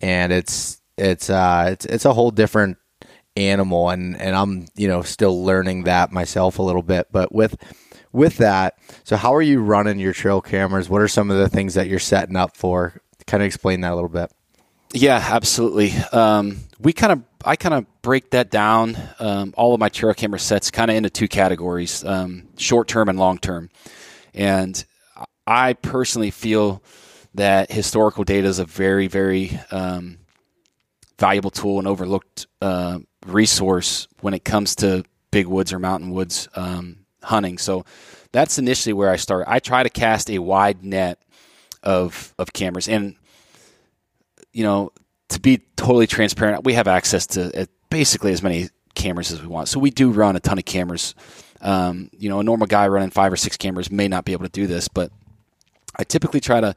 and 0.00 0.32
it's 0.32 0.80
it's 0.96 1.28
uh 1.28 1.68
it's 1.72 1.84
it's 1.84 2.04
a 2.04 2.14
whole 2.14 2.30
different 2.30 2.78
animal. 3.36 3.90
And 3.90 4.18
and 4.20 4.34
I'm 4.34 4.66
you 4.76 4.88
know 4.88 5.02
still 5.02 5.44
learning 5.44 5.84
that 5.84 6.12
myself 6.12 6.58
a 6.58 6.62
little 6.62 6.82
bit. 6.82 7.08
But 7.10 7.32
with 7.32 7.56
with 8.12 8.38
that 8.38 8.78
so 9.04 9.16
how 9.16 9.34
are 9.34 9.42
you 9.42 9.60
running 9.60 9.98
your 9.98 10.14
trail 10.14 10.40
cameras? 10.40 10.88
What 10.88 11.02
are 11.02 11.08
some 11.08 11.30
of 11.30 11.36
the 11.36 11.48
things 11.48 11.74
that 11.74 11.88
you're 11.88 11.98
setting 11.98 12.36
up 12.36 12.56
for 12.56 13.02
kind 13.26 13.42
of 13.42 13.46
explain 13.46 13.80
that 13.80 13.92
a 13.92 13.94
little 13.94 14.08
bit 14.08 14.30
yeah 14.92 15.22
absolutely 15.30 15.92
um, 16.12 16.58
we 16.80 16.92
kind 16.92 17.12
of 17.12 17.22
I 17.44 17.54
kind 17.56 17.74
of 17.74 17.86
break 18.02 18.30
that 18.30 18.50
down 18.50 18.96
um, 19.18 19.54
all 19.56 19.74
of 19.74 19.80
my 19.80 19.88
trail 19.88 20.14
camera 20.14 20.38
sets 20.38 20.70
kind 20.70 20.90
of 20.90 20.96
into 20.96 21.10
two 21.10 21.28
categories 21.28 22.04
um, 22.04 22.48
short 22.56 22.88
term 22.88 23.08
and 23.08 23.18
long 23.18 23.38
term 23.38 23.70
and 24.34 24.84
I 25.46 25.74
personally 25.74 26.30
feel 26.30 26.82
that 27.34 27.70
historical 27.70 28.24
data 28.24 28.48
is 28.48 28.58
a 28.58 28.64
very 28.64 29.06
very 29.06 29.58
um, 29.70 30.18
valuable 31.18 31.50
tool 31.50 31.78
and 31.78 31.88
overlooked 31.88 32.46
uh, 32.60 32.98
resource 33.26 34.08
when 34.20 34.34
it 34.34 34.44
comes 34.44 34.76
to 34.76 35.04
big 35.30 35.46
woods 35.46 35.72
or 35.72 35.78
mountain 35.78 36.10
woods 36.10 36.48
um, 36.56 36.98
hunting. 37.22 37.58
So 37.58 37.84
that's 38.32 38.58
initially 38.58 38.92
where 38.92 39.10
I 39.10 39.16
start. 39.16 39.44
I 39.48 39.58
try 39.58 39.82
to 39.82 39.90
cast 39.90 40.30
a 40.30 40.38
wide 40.38 40.84
net 40.84 41.18
of 41.86 42.34
of 42.38 42.52
cameras, 42.52 42.88
and 42.88 43.16
you 44.52 44.64
know, 44.64 44.92
to 45.30 45.40
be 45.40 45.62
totally 45.76 46.06
transparent, 46.06 46.64
we 46.64 46.74
have 46.74 46.88
access 46.88 47.26
to 47.28 47.62
uh, 47.62 47.66
basically 47.88 48.32
as 48.32 48.42
many 48.42 48.68
cameras 48.94 49.32
as 49.32 49.40
we 49.40 49.48
want. 49.48 49.68
So 49.68 49.78
we 49.78 49.90
do 49.90 50.10
run 50.10 50.36
a 50.36 50.40
ton 50.40 50.58
of 50.58 50.64
cameras. 50.64 51.14
Um, 51.60 52.10
you 52.18 52.28
know, 52.28 52.40
a 52.40 52.44
normal 52.44 52.66
guy 52.66 52.88
running 52.88 53.10
five 53.10 53.32
or 53.32 53.36
six 53.36 53.56
cameras 53.56 53.90
may 53.90 54.08
not 54.08 54.24
be 54.24 54.32
able 54.32 54.44
to 54.44 54.50
do 54.50 54.66
this, 54.66 54.88
but 54.88 55.10
I 55.94 56.04
typically 56.04 56.40
try 56.40 56.60
to 56.60 56.74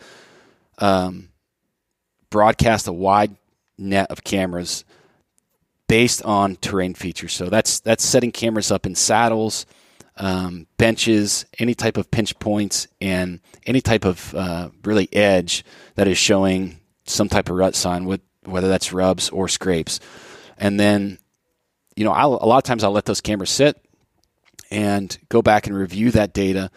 um, 0.77 1.29
broadcast 2.29 2.87
a 2.87 2.93
wide 2.93 3.35
net 3.77 4.11
of 4.11 4.23
cameras 4.23 4.85
based 5.87 6.23
on 6.23 6.55
terrain 6.57 6.93
features. 6.93 7.33
So 7.33 7.49
that's 7.49 7.79
that's 7.79 8.05
setting 8.05 8.31
cameras 8.31 8.71
up 8.71 8.85
in 8.85 8.95
saddles, 8.95 9.65
um, 10.19 10.67
benches, 10.77 11.45
any 11.57 11.73
type 11.73 11.97
of 11.97 12.11
pinch 12.11 12.37
points, 12.39 12.87
and 13.01 13.39
any 13.65 13.81
type 13.81 14.05
of 14.05 14.35
uh, 14.35 14.69
really 14.83 15.07
edge 15.13 15.63
that 15.95 16.07
is 16.07 16.17
showing 16.17 16.79
some 17.05 17.29
type 17.29 17.49
of 17.49 17.55
rut 17.55 17.75
sign, 17.75 18.05
with 18.05 18.21
whether 18.43 18.67
that's 18.67 18.93
rubs 18.93 19.29
or 19.29 19.47
scrapes. 19.47 19.99
And 20.57 20.79
then, 20.79 21.17
you 21.95 22.03
know, 22.03 22.11
I'll, 22.11 22.33
a 22.33 22.45
lot 22.45 22.57
of 22.57 22.63
times 22.63 22.83
I'll 22.83 22.91
let 22.91 23.05
those 23.05 23.21
cameras 23.21 23.49
sit 23.49 23.81
and 24.69 25.17
go 25.29 25.41
back 25.41 25.67
and 25.67 25.75
review 25.75 26.11
that 26.11 26.33
data. 26.33 26.69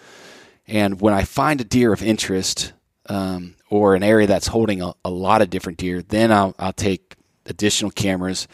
And 0.66 1.00
when 1.00 1.12
I 1.12 1.24
find 1.24 1.60
a 1.60 1.64
deer 1.64 1.92
of 1.92 2.02
interest 2.02 2.72
um, 3.08 3.56
or 3.68 3.94
an 3.94 4.02
area 4.02 4.26
that's 4.26 4.46
holding 4.46 4.80
a, 4.80 4.94
a 5.04 5.10
lot 5.10 5.42
of 5.42 5.50
different 5.50 5.78
deer, 5.78 6.00
then 6.02 6.30
I'll, 6.30 6.54
I'll 6.58 6.72
take 6.72 7.16
additional 7.46 7.90
cameras 7.90 8.46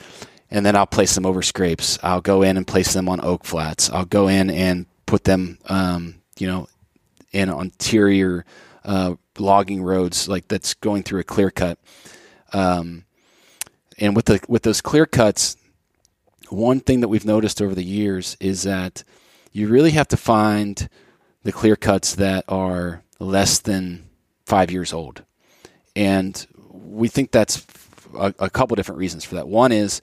and 0.50 0.64
then 0.64 0.76
I'll 0.76 0.86
place 0.86 1.14
them 1.14 1.26
over 1.26 1.42
scrapes. 1.42 1.98
I'll 2.02 2.20
go 2.20 2.42
in 2.42 2.56
and 2.56 2.66
place 2.66 2.92
them 2.92 3.08
on 3.08 3.20
oak 3.22 3.44
flats. 3.44 3.90
I'll 3.90 4.04
go 4.04 4.28
in 4.28 4.50
and 4.50 4.86
put 5.06 5.24
them, 5.24 5.58
um, 5.66 6.16
you 6.38 6.46
know, 6.46 6.68
in 7.32 7.50
interior 7.50 8.44
uh, 8.84 9.14
logging 9.38 9.82
roads 9.82 10.28
like 10.28 10.48
that's 10.48 10.74
going 10.74 11.02
through 11.02 11.20
a 11.20 11.24
clear 11.24 11.50
cut. 11.50 11.78
Um, 12.52 13.04
and 13.98 14.16
with 14.16 14.26
the 14.26 14.40
with 14.48 14.62
those 14.62 14.80
clear 14.80 15.06
cuts, 15.06 15.56
one 16.48 16.80
thing 16.80 17.00
that 17.00 17.08
we've 17.08 17.24
noticed 17.24 17.60
over 17.60 17.74
the 17.74 17.84
years 17.84 18.36
is 18.40 18.62
that 18.62 19.04
you 19.52 19.68
really 19.68 19.90
have 19.92 20.08
to 20.08 20.16
find 20.16 20.88
the 21.42 21.52
clear 21.52 21.76
cuts 21.76 22.14
that 22.14 22.44
are 22.48 23.02
less 23.18 23.58
than 23.58 24.08
five 24.46 24.70
years 24.70 24.92
old, 24.92 25.24
and 25.94 26.46
we 26.70 27.08
think 27.08 27.32
that's 27.32 27.66
a, 28.16 28.34
a 28.38 28.50
couple 28.50 28.76
different 28.76 28.98
reasons 28.98 29.24
for 29.24 29.34
that. 29.34 29.48
One 29.48 29.72
is 29.72 30.00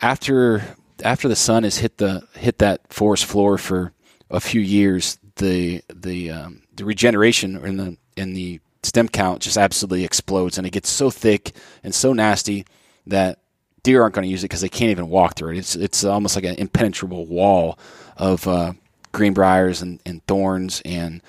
after 0.00 0.62
after 1.04 1.28
the 1.28 1.36
sun 1.36 1.62
has 1.62 1.78
hit 1.78 1.98
the 1.98 2.26
hit 2.34 2.58
that 2.58 2.92
forest 2.92 3.24
floor 3.24 3.58
for 3.58 3.92
a 4.30 4.40
few 4.40 4.60
years, 4.60 5.18
the 5.36 5.82
the 5.92 6.30
um, 6.30 6.62
the 6.74 6.84
regeneration 6.84 7.56
in 7.64 7.76
the 7.76 7.96
in 8.16 8.34
the 8.34 8.60
stem 8.82 9.08
count 9.08 9.42
just 9.42 9.56
absolutely 9.56 10.04
explodes, 10.04 10.58
and 10.58 10.66
it 10.66 10.70
gets 10.70 10.88
so 10.88 11.10
thick 11.10 11.52
and 11.82 11.94
so 11.94 12.12
nasty 12.12 12.64
that 13.06 13.38
deer 13.82 14.02
aren't 14.02 14.14
going 14.14 14.24
to 14.24 14.30
use 14.30 14.42
it 14.42 14.48
because 14.48 14.60
they 14.60 14.68
can't 14.68 14.90
even 14.90 15.08
walk 15.08 15.36
through 15.36 15.52
it. 15.52 15.58
It's 15.58 15.74
it's 15.74 16.04
almost 16.04 16.36
like 16.36 16.44
an 16.44 16.56
impenetrable 16.56 17.26
wall 17.26 17.78
of 18.16 18.46
uh, 18.46 18.72
greenbriers 19.12 19.82
and, 19.82 20.00
and 20.04 20.24
thorns 20.26 20.82
and 20.84 21.22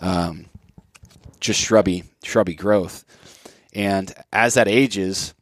um, 0.00 0.46
just 1.40 1.60
shrubby 1.60 2.04
shrubby 2.22 2.54
growth. 2.54 3.04
And 3.72 4.12
as 4.32 4.54
that 4.54 4.68
ages, 4.68 5.34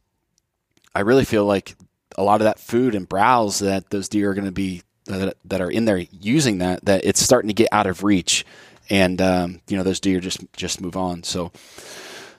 I 0.95 1.01
really 1.01 1.25
feel 1.25 1.45
like 1.45 1.75
a 2.17 2.23
lot 2.23 2.41
of 2.41 2.45
that 2.45 2.59
food 2.59 2.95
and 2.95 3.07
browse 3.07 3.59
that 3.59 3.89
those 3.89 4.09
deer 4.09 4.31
are 4.31 4.33
going 4.33 4.45
to 4.45 4.51
be 4.51 4.83
that, 5.05 5.35
that 5.45 5.61
are 5.61 5.69
in 5.69 5.85
there 5.85 5.97
using 5.97 6.59
that 6.59 6.85
that 6.85 7.05
it's 7.05 7.21
starting 7.21 7.49
to 7.49 7.53
get 7.53 7.69
out 7.71 7.87
of 7.87 8.03
reach, 8.03 8.45
and 8.89 9.21
um, 9.21 9.61
you 9.67 9.77
know 9.77 9.83
those 9.83 9.99
deer 9.99 10.19
just 10.19 10.41
just 10.55 10.81
move 10.81 10.95
on. 10.95 11.23
So, 11.23 11.51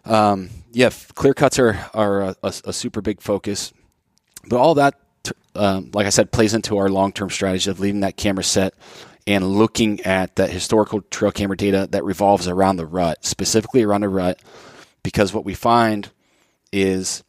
um, 0.04 0.50
yeah, 0.72 0.90
clear 1.14 1.34
cuts 1.34 1.58
are 1.58 1.86
are 1.92 2.22
a, 2.22 2.36
a, 2.42 2.54
a, 2.64 2.72
super 2.72 3.00
big 3.00 3.20
focus, 3.20 3.72
but 4.48 4.58
all 4.58 4.74
that, 4.76 4.98
um, 5.54 5.90
like 5.92 6.06
I 6.06 6.10
said, 6.10 6.32
plays 6.32 6.54
into 6.54 6.78
our 6.78 6.88
long 6.88 7.12
term 7.12 7.30
strategy 7.30 7.70
of 7.70 7.80
leaving 7.80 8.00
that 8.00 8.16
camera 8.16 8.44
set 8.44 8.74
and 9.26 9.46
looking 9.46 10.00
at 10.02 10.36
that 10.36 10.50
historical 10.50 11.00
trail 11.02 11.32
camera 11.32 11.56
data 11.56 11.88
that 11.90 12.04
revolves 12.04 12.46
around 12.46 12.76
the 12.76 12.86
rut, 12.86 13.24
specifically 13.24 13.82
around 13.82 14.02
the 14.02 14.08
rut, 14.08 14.38
because 15.02 15.32
what 15.32 15.44
we 15.44 15.54
find 15.54 16.10
is 16.72 17.22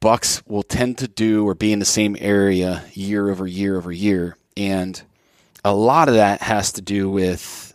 bucks 0.00 0.42
will 0.46 0.62
tend 0.62 0.98
to 0.98 1.08
do 1.08 1.46
or 1.46 1.54
be 1.54 1.72
in 1.72 1.78
the 1.78 1.84
same 1.84 2.16
area 2.18 2.84
year 2.92 3.30
over 3.30 3.46
year 3.46 3.76
over 3.76 3.92
year. 3.92 4.36
And 4.56 5.00
a 5.64 5.74
lot 5.74 6.08
of 6.08 6.14
that 6.14 6.42
has 6.42 6.72
to 6.72 6.82
do 6.82 7.10
with 7.10 7.74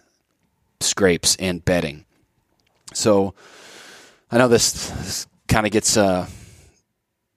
scrapes 0.80 1.36
and 1.38 1.64
bedding. 1.64 2.06
So 2.94 3.34
I 4.32 4.38
know 4.38 4.48
this, 4.48 4.90
this 4.90 5.28
kind 5.48 5.66
of 5.66 5.72
gets, 5.72 5.98
uh, 5.98 6.28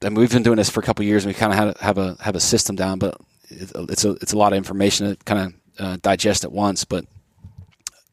I 0.02 0.08
mean, 0.08 0.14
we've 0.14 0.30
been 0.30 0.42
doing 0.42 0.56
this 0.56 0.70
for 0.70 0.80
a 0.80 0.82
couple 0.82 1.04
years 1.04 1.24
and 1.24 1.34
we 1.34 1.38
kind 1.38 1.52
of 1.52 1.58
have, 1.58 1.80
have 1.80 1.98
a, 1.98 2.16
have 2.22 2.36
a 2.36 2.40
system 2.40 2.76
down, 2.76 2.98
but 2.98 3.16
it's 3.48 4.04
a, 4.04 4.12
it's 4.12 4.32
a 4.32 4.38
lot 4.38 4.52
of 4.52 4.56
information 4.56 5.08
to 5.08 5.24
kind 5.24 5.54
of 5.78 5.84
uh, 5.84 5.96
digest 6.02 6.44
at 6.44 6.52
once. 6.52 6.84
But 6.84 7.04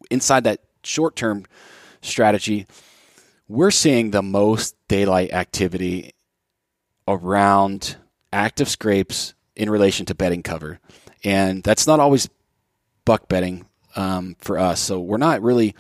inside 0.10 0.44
that 0.46 0.62
short 0.84 1.16
term 1.16 1.46
strategy, 2.02 2.68
we're 3.48 3.72
seeing 3.72 4.12
the 4.12 4.24
most 4.24 4.76
daylight 4.88 5.34
activity 5.34 6.14
around 7.14 7.98
active 8.34 8.70
scrapes 8.70 9.34
in 9.56 9.70
relation 9.70 10.06
to 10.08 10.16
bedding 10.16 10.44
cover. 10.44 10.80
And 11.24 11.64
that's 11.64 11.88
not 11.88 12.00
always 12.00 12.30
buck 13.06 13.28
bedding 13.28 13.66
um, 13.96 14.36
for 14.40 14.58
us. 14.58 14.80
So 14.80 15.00
we're 15.00 15.18
not 15.18 15.42
really 15.42 15.76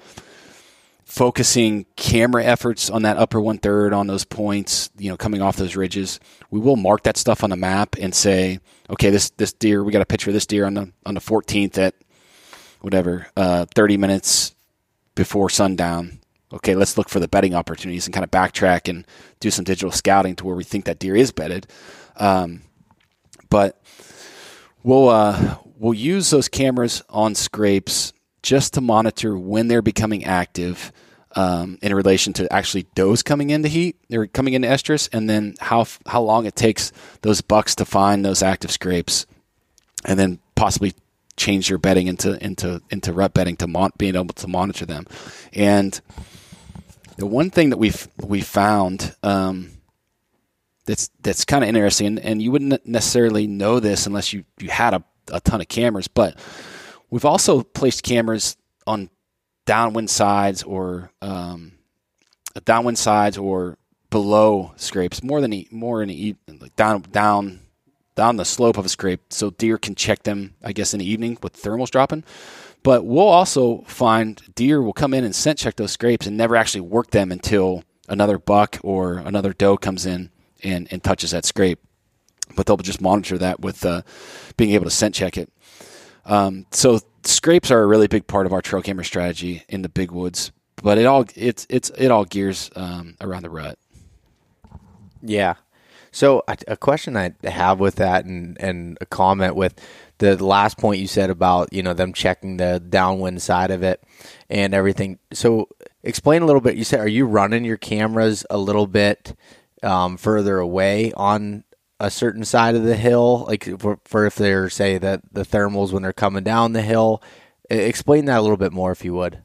focusing 1.06 1.86
camera 1.98 2.42
efforts 2.44 2.90
on 2.90 3.02
that 3.02 3.18
upper 3.18 3.42
one 3.42 3.58
third 3.58 3.94
on 3.94 4.08
those 4.08 4.24
points, 4.24 4.90
you 4.98 5.10
know, 5.10 5.18
coming 5.18 5.42
off 5.42 5.58
those 5.58 5.76
ridges. 5.76 6.22
We 6.50 6.60
will 6.60 6.78
mark 6.78 7.04
that 7.04 7.18
stuff 7.18 7.44
on 7.44 7.50
the 7.50 7.58
map 7.58 7.96
and 8.00 8.16
say, 8.16 8.60
okay, 8.90 9.10
this 9.10 9.30
this 9.32 9.52
deer, 9.52 9.84
we 9.84 9.92
got 9.92 10.02
a 10.02 10.06
picture 10.06 10.30
of 10.30 10.34
this 10.34 10.46
deer 10.46 10.66
on 10.66 10.74
the 10.74 10.92
on 11.06 11.14
the 11.14 11.20
14th 11.20 11.78
at 11.78 11.96
whatever, 12.80 13.28
uh, 13.36 13.66
30 13.76 13.98
minutes 13.98 14.56
before 15.14 15.50
sundown. 15.50 16.20
Okay, 16.54 16.76
let's 16.76 16.97
look 16.97 17.10
for 17.10 17.20
the 17.20 17.28
bedding 17.28 17.56
opportunities 17.56 18.08
and 18.08 18.14
kind 18.14 18.24
of 18.24 18.32
backtrack 18.32 18.89
and 18.89 19.06
do 19.39 19.49
some 19.49 19.64
digital 19.64 19.91
scouting 19.91 20.36
to 20.36 20.45
where 20.45 20.56
we 20.56 20.64
think 20.64 20.86
that 20.86 20.99
deer 20.99 21.16
is 21.16 21.32
bedded. 21.32 21.68
Um, 22.18 22.62
but 23.49 23.82
we'll 24.84 25.10
uh, 25.10 25.58
we'll 25.78 25.93
use 25.93 26.30
those 26.30 26.47
cameras 26.47 27.04
on 27.10 27.36
scrapes 27.36 28.14
just 28.43 28.74
to 28.74 28.82
monitor 28.82 29.38
when 29.38 29.68
they're 29.68 29.82
becoming 29.82 30.26
active 30.26 30.91
um, 31.36 31.78
in 31.82 31.93
relation 31.93 32.34
to 32.34 32.52
actually 32.52 32.88
does 32.95 33.24
coming 33.24 33.49
into 33.49 33.70
heat 33.70 33.97
or 34.12 34.28
coming 34.28 34.54
into 34.54 34.68
estrus, 34.68 35.08
and 35.14 35.30
then 35.30 35.56
how 35.60 35.86
how 36.06 36.22
long 36.22 36.45
it 36.45 36.56
takes 36.56 36.91
those 37.22 37.41
bucks 37.41 37.76
to 37.76 37.86
find 37.86 38.26
those 38.26 38.43
active 38.43 38.72
scrapes, 38.72 39.26
and 40.06 40.20
then 40.20 40.39
possibly 40.56 40.93
change 41.38 41.70
your 41.70 41.80
bedding 41.80 42.08
into 42.08 42.43
into 42.43 42.82
into 42.89 43.14
rut 43.14 43.34
bedding 43.34 43.56
to 43.56 43.68
mon- 43.68 43.91
being 43.97 44.16
able 44.16 44.34
to 44.34 44.47
monitor 44.47 44.86
them. 44.86 45.06
And 45.54 45.99
the 47.22 47.28
one 47.28 47.51
thing 47.51 47.69
that 47.69 47.78
we've 47.78 48.07
we 48.17 48.41
found 48.41 49.15
um, 49.22 49.69
that's 50.86 51.11
that's 51.22 51.45
kind 51.45 51.63
of 51.63 51.67
interesting, 51.67 52.07
and, 52.07 52.19
and 52.19 52.41
you 52.41 52.51
wouldn't 52.51 52.84
necessarily 52.84 53.45
know 53.45 53.80
this 53.80 54.07
unless 54.07 54.34
you 54.34 54.43
you 54.59 54.72
had 54.72 54.95
a, 54.95 55.03
a 55.32 55.39
ton 55.39 55.61
of 55.61 55.67
cameras, 55.67 56.07
but 56.07 56.36
we've 57.11 57.24
also 57.24 57.61
placed 57.61 58.01
cameras 58.01 58.57
on 58.88 59.11
downwind 59.65 60.09
sides 60.09 60.63
or 60.63 61.11
um, 61.22 61.74
downwind 62.65 62.97
sides 62.97 63.38
or 63.38 63.78
below 64.09 64.74
scrapes 64.76 65.22
more 65.22 65.41
than 65.41 65.63
more 65.69 66.01
in 66.01 66.09
the 66.09 66.36
like 66.59 66.76
down 66.76 67.01
down 67.11 67.59
down 68.15 68.36
the 68.38 68.43
slope 68.43 68.80
of 68.80 68.86
a 68.86 68.89
scrape 68.89 69.22
so 69.30 69.51
deer 69.51 69.78
can 69.78 69.95
check 69.95 70.24
them 70.24 70.53
i 70.65 70.74
guess 70.74 70.93
in 70.93 70.99
the 70.99 71.09
evening 71.09 71.38
with 71.41 71.53
thermals 71.53 71.89
dropping 71.89 72.22
but 72.84 73.06
we'll 73.06 73.28
also 73.28 73.84
find 73.88 74.42
deer 74.56 74.82
will 74.82 74.94
come 74.94 75.14
in 75.14 75.24
and 75.24 75.36
scent 75.36 75.60
check 75.60 75.76
those 75.76 75.92
scrapes 75.92 76.28
and 76.28 76.38
never 76.38 76.56
actually 76.56 76.82
work 76.82 77.12
them 77.12 77.32
until 77.32 77.84
another 78.08 78.38
buck 78.38 78.80
or 78.84 79.18
another 79.18 79.54
doe 79.54 79.78
comes 79.78 80.06
in 80.06 80.30
and, 80.64 80.88
and 80.92 81.04
touches 81.04 81.32
that 81.32 81.46
scrape 81.46 81.80
but 82.56 82.66
they'll 82.66 82.78
just 82.78 83.02
monitor 83.02 83.38
that 83.38 83.62
with 83.62 83.86
uh, 83.86 84.02
being 84.58 84.72
able 84.72 84.86
to 84.86 84.92
scent 84.92 85.16
check 85.16 85.38
it 85.38 85.50
um, 86.26 86.66
so 86.72 87.00
scrapes 87.24 87.72
are 87.72 87.82
a 87.82 87.88
really 87.88 88.08
big 88.08 88.28
part 88.28 88.46
of 88.46 88.54
our 88.54 88.62
trail 88.62 88.82
camera 88.82 89.06
strategy 89.06 89.64
in 89.70 89.82
the 89.82 89.90
big 89.90 90.12
woods, 90.12 90.52
but 90.78 90.98
it 90.98 91.06
all 91.06 91.26
it's 91.36 91.66
it's 91.70 91.90
it 91.98 92.12
all 92.12 92.26
gears 92.26 92.70
um, 92.76 93.16
around 93.22 93.44
the 93.44 93.50
rut. 93.50 93.78
Yeah. 95.22 95.56
So 96.12 96.43
a, 96.47 96.76
question 96.76 97.16
I 97.16 97.34
have 97.43 97.80
with 97.80 97.95
that, 97.95 98.26
and 98.26 98.57
and 98.59 98.97
a 98.99 99.05
comment 99.05 99.55
with 99.55 99.80
the 100.18 100.43
last 100.43 100.78
point 100.78 100.99
you 100.99 101.07
said 101.07 101.30
about 101.30 101.72
you 101.72 101.82
know 101.82 101.93
them 101.93 102.12
checking 102.14 102.57
the 102.57 102.80
downwind 102.80 103.41
side 103.41 103.72
of 103.72 103.82
it 103.82 104.03
and 104.49 104.74
everything. 104.74 105.20
So 105.32 105.70
explain 106.03 106.41
a 106.41 106.45
little 106.45 106.62
bit. 106.62 106.76
You 106.76 106.84
said 106.84 106.99
are 106.99 107.07
you 107.07 107.26
running 107.26 107.64
your 107.64 107.78
cameras 107.78 108.45
a 108.49 108.57
little 108.57 108.88
bit 108.88 109.36
um, 109.84 110.18
further 110.18 110.57
away 110.59 111.14
on 111.14 111.64
a 112.01 112.09
certain 112.09 112.43
side 112.43 112.76
of 112.76 112.84
the 112.84 112.95
hill, 112.97 113.45
like 113.47 113.80
for, 113.80 113.99
for 114.05 114.26
if 114.26 114.36
they're 114.36 114.70
say 114.70 114.97
that 114.97 115.22
the 115.32 115.43
thermals 115.43 115.93
when 115.93 116.03
they're 116.03 116.14
coming 116.14 116.43
down 116.43 116.74
the 116.74 116.82
hill. 116.82 117.22
Explain 117.70 118.26
that 118.26 118.39
a 118.39 118.41
little 118.41 118.57
bit 118.57 118.74
more, 118.74 118.91
if 118.91 119.05
you 119.05 119.14
would. 119.14 119.43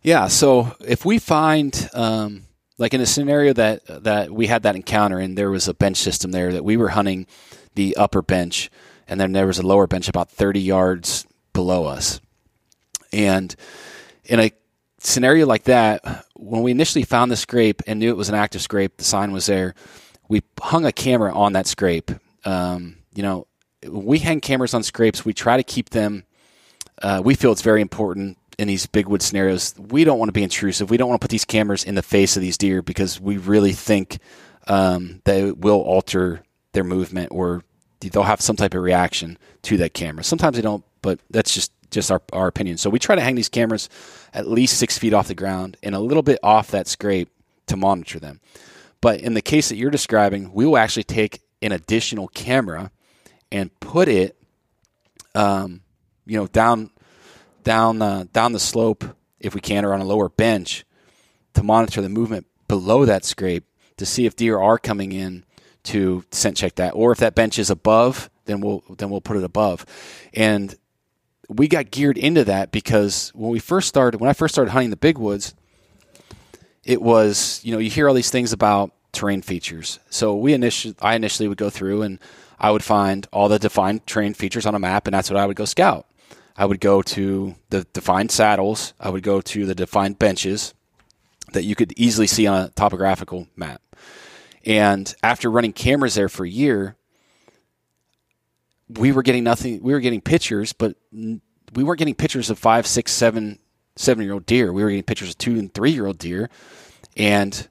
Yeah. 0.00 0.28
So 0.28 0.76
if 0.86 1.04
we 1.04 1.18
find, 1.18 1.90
um, 1.92 2.45
like 2.78 2.94
in 2.94 3.00
a 3.00 3.06
scenario 3.06 3.52
that 3.54 3.82
that 4.04 4.30
we 4.30 4.46
had 4.46 4.62
that 4.64 4.76
encounter, 4.76 5.18
and 5.18 5.36
there 5.36 5.50
was 5.50 5.68
a 5.68 5.74
bench 5.74 5.96
system 5.96 6.32
there 6.32 6.52
that 6.52 6.64
we 6.64 6.76
were 6.76 6.88
hunting 6.88 7.26
the 7.74 7.96
upper 7.96 8.22
bench, 8.22 8.70
and 9.08 9.20
then 9.20 9.32
there 9.32 9.46
was 9.46 9.58
a 9.58 9.66
lower 9.66 9.86
bench 9.86 10.08
about 10.08 10.30
30 10.30 10.60
yards 10.60 11.26
below 11.52 11.84
us, 11.84 12.20
and 13.12 13.54
in 14.24 14.40
a 14.40 14.52
scenario 14.98 15.46
like 15.46 15.64
that, 15.64 16.24
when 16.34 16.62
we 16.62 16.70
initially 16.70 17.04
found 17.04 17.30
the 17.30 17.36
scrape 17.36 17.82
and 17.86 17.98
knew 18.00 18.10
it 18.10 18.16
was 18.16 18.28
an 18.28 18.34
active 18.34 18.60
scrape, 18.60 18.96
the 18.96 19.04
sign 19.04 19.32
was 19.32 19.46
there 19.46 19.74
we 20.28 20.42
hung 20.60 20.84
a 20.84 20.92
camera 20.92 21.32
on 21.34 21.52
that 21.52 21.66
scrape. 21.66 22.10
Um, 22.44 22.98
you 23.14 23.22
know, 23.22 23.46
we 23.86 24.18
hang 24.18 24.40
cameras 24.40 24.74
on 24.74 24.82
scrapes. 24.82 25.24
We 25.24 25.32
try 25.32 25.56
to 25.56 25.62
keep 25.62 25.90
them. 25.90 26.24
Uh, 27.00 27.22
we 27.24 27.34
feel 27.34 27.52
it's 27.52 27.62
very 27.62 27.82
important 27.82 28.38
in 28.58 28.68
these 28.68 28.86
big 28.86 29.06
wood 29.06 29.22
scenarios. 29.22 29.74
We 29.78 30.04
don't 30.04 30.18
want 30.18 30.28
to 30.28 30.32
be 30.32 30.42
intrusive. 30.42 30.90
We 30.90 30.96
don't 30.96 31.08
want 31.08 31.20
to 31.20 31.24
put 31.24 31.30
these 31.30 31.44
cameras 31.44 31.84
in 31.84 31.94
the 31.94 32.02
face 32.02 32.36
of 32.36 32.42
these 32.42 32.58
deer 32.58 32.82
because 32.82 33.20
we 33.20 33.36
really 33.36 33.72
think 33.72 34.18
um, 34.66 35.20
they 35.24 35.52
will 35.52 35.80
alter 35.80 36.42
their 36.72 36.84
movement 36.84 37.30
or 37.32 37.62
they'll 38.00 38.22
have 38.22 38.40
some 38.40 38.56
type 38.56 38.74
of 38.74 38.82
reaction 38.82 39.38
to 39.62 39.76
that 39.78 39.94
camera. 39.94 40.24
Sometimes 40.24 40.56
they 40.56 40.62
don't, 40.62 40.84
but 41.02 41.20
that's 41.30 41.54
just 41.54 41.72
just 41.90 42.10
our, 42.10 42.20
our 42.32 42.48
opinion. 42.48 42.76
So 42.76 42.90
we 42.90 42.98
try 42.98 43.14
to 43.14 43.22
hang 43.22 43.36
these 43.36 43.48
cameras 43.48 43.88
at 44.34 44.48
least 44.48 44.78
six 44.78 44.98
feet 44.98 45.14
off 45.14 45.28
the 45.28 45.34
ground 45.34 45.76
and 45.84 45.94
a 45.94 46.00
little 46.00 46.22
bit 46.22 46.38
off 46.42 46.72
that 46.72 46.88
scrape 46.88 47.30
to 47.66 47.76
monitor 47.76 48.18
them. 48.18 48.40
But 49.00 49.20
in 49.20 49.34
the 49.34 49.42
case 49.42 49.68
that 49.68 49.76
you're 49.76 49.90
describing, 49.90 50.52
we 50.52 50.66
will 50.66 50.78
actually 50.78 51.04
take 51.04 51.42
an 51.62 51.72
additional 51.72 52.28
camera 52.28 52.90
and 53.52 53.78
put 53.80 54.08
it, 54.08 54.36
um, 55.34 55.82
you 56.26 56.36
know, 56.36 56.48
down 56.48 56.90
down 57.66 58.00
uh, 58.00 58.24
down 58.32 58.52
the 58.52 58.60
slope 58.60 59.04
if 59.40 59.54
we 59.54 59.60
can, 59.60 59.84
or 59.84 59.92
on 59.92 60.00
a 60.00 60.04
lower 60.04 60.30
bench 60.30 60.84
to 61.54 61.62
monitor 61.62 62.00
the 62.00 62.08
movement 62.08 62.46
below 62.68 63.04
that 63.04 63.24
scrape 63.24 63.64
to 63.96 64.06
see 64.06 64.24
if 64.24 64.36
deer 64.36 64.58
are 64.58 64.78
coming 64.78 65.12
in 65.12 65.44
to 65.82 66.24
scent 66.30 66.56
check 66.56 66.76
that, 66.76 66.92
or 66.92 67.12
if 67.12 67.18
that 67.18 67.34
bench 67.34 67.58
is 67.58 67.68
above, 67.68 68.30
then 68.46 68.60
we'll 68.60 68.82
then 68.96 69.10
we'll 69.10 69.20
put 69.20 69.36
it 69.36 69.44
above. 69.44 69.84
And 70.32 70.74
we 71.48 71.68
got 71.68 71.90
geared 71.90 72.16
into 72.16 72.44
that 72.44 72.70
because 72.70 73.30
when 73.34 73.50
we 73.50 73.58
first 73.58 73.88
started, 73.88 74.20
when 74.20 74.30
I 74.30 74.32
first 74.32 74.54
started 74.54 74.70
hunting 74.70 74.90
the 74.90 74.96
big 74.96 75.18
woods, 75.18 75.54
it 76.84 77.02
was 77.02 77.60
you 77.64 77.72
know 77.72 77.78
you 77.78 77.90
hear 77.90 78.08
all 78.08 78.14
these 78.14 78.30
things 78.30 78.52
about 78.52 78.92
terrain 79.12 79.42
features. 79.42 79.98
So 80.08 80.36
we 80.36 80.54
initially, 80.54 80.94
I 81.00 81.16
initially 81.16 81.48
would 81.48 81.58
go 81.58 81.70
through 81.70 82.02
and 82.02 82.20
I 82.60 82.70
would 82.70 82.84
find 82.84 83.26
all 83.32 83.48
the 83.48 83.58
defined 83.58 84.06
terrain 84.06 84.34
features 84.34 84.66
on 84.66 84.74
a 84.76 84.78
map, 84.78 85.06
and 85.06 85.14
that's 85.14 85.30
what 85.30 85.38
I 85.38 85.46
would 85.46 85.56
go 85.56 85.64
scout. 85.64 86.06
I 86.56 86.64
would 86.64 86.80
go 86.80 87.02
to 87.02 87.54
the 87.70 87.84
defined 87.92 88.30
saddles. 88.30 88.94
I 88.98 89.10
would 89.10 89.22
go 89.22 89.40
to 89.40 89.66
the 89.66 89.74
defined 89.74 90.18
benches 90.18 90.74
that 91.52 91.64
you 91.64 91.74
could 91.74 91.92
easily 91.96 92.26
see 92.26 92.46
on 92.46 92.62
a 92.62 92.68
topographical 92.70 93.46
map. 93.56 93.82
And 94.64 95.14
after 95.22 95.50
running 95.50 95.72
cameras 95.72 96.14
there 96.14 96.28
for 96.28 96.44
a 96.44 96.50
year, 96.50 96.96
we 98.88 99.12
were 99.12 99.22
getting 99.22 99.44
nothing. 99.44 99.82
We 99.82 99.92
were 99.92 100.00
getting 100.00 100.20
pictures, 100.20 100.72
but 100.72 100.96
we 101.12 101.84
weren't 101.84 101.98
getting 101.98 102.14
pictures 102.14 102.50
of 102.50 102.58
five, 102.58 102.86
six, 102.86 103.12
seven, 103.12 103.58
seven 103.96 104.24
year 104.24 104.34
old 104.34 104.46
deer. 104.46 104.72
We 104.72 104.82
were 104.82 104.90
getting 104.90 105.04
pictures 105.04 105.30
of 105.30 105.38
two 105.38 105.58
and 105.58 105.72
three 105.72 105.92
year 105.92 106.06
old 106.06 106.18
deer. 106.18 106.50
And 107.16 107.68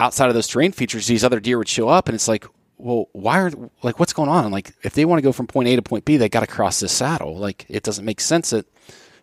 outside 0.00 0.28
of 0.28 0.34
those 0.34 0.48
terrain 0.48 0.72
features, 0.72 1.06
these 1.06 1.24
other 1.24 1.40
deer 1.40 1.58
would 1.58 1.68
show 1.68 1.88
up, 1.88 2.08
and 2.08 2.14
it's 2.14 2.28
like, 2.28 2.46
well, 2.78 3.08
why 3.12 3.40
are 3.40 3.52
like 3.82 3.98
what's 3.98 4.12
going 4.12 4.28
on? 4.30 4.50
Like, 4.50 4.72
if 4.82 4.94
they 4.94 5.04
want 5.04 5.18
to 5.18 5.22
go 5.22 5.32
from 5.32 5.46
point 5.46 5.68
A 5.68 5.76
to 5.76 5.82
point 5.82 6.04
B, 6.04 6.16
they 6.16 6.28
got 6.28 6.40
to 6.40 6.46
cross 6.46 6.80
this 6.80 6.92
saddle. 6.92 7.36
Like, 7.36 7.66
it 7.68 7.82
doesn't 7.82 8.04
make 8.04 8.20
sense 8.20 8.50
that 8.50 8.66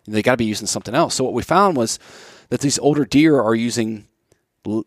they 0.06 0.22
got 0.22 0.32
to 0.32 0.36
be 0.36 0.44
using 0.44 0.66
something 0.66 0.94
else. 0.94 1.14
So 1.14 1.24
what 1.24 1.32
we 1.32 1.42
found 1.42 1.76
was 1.76 1.98
that 2.50 2.60
these 2.60 2.78
older 2.78 3.04
deer 3.04 3.40
are 3.40 3.54
using 3.54 4.06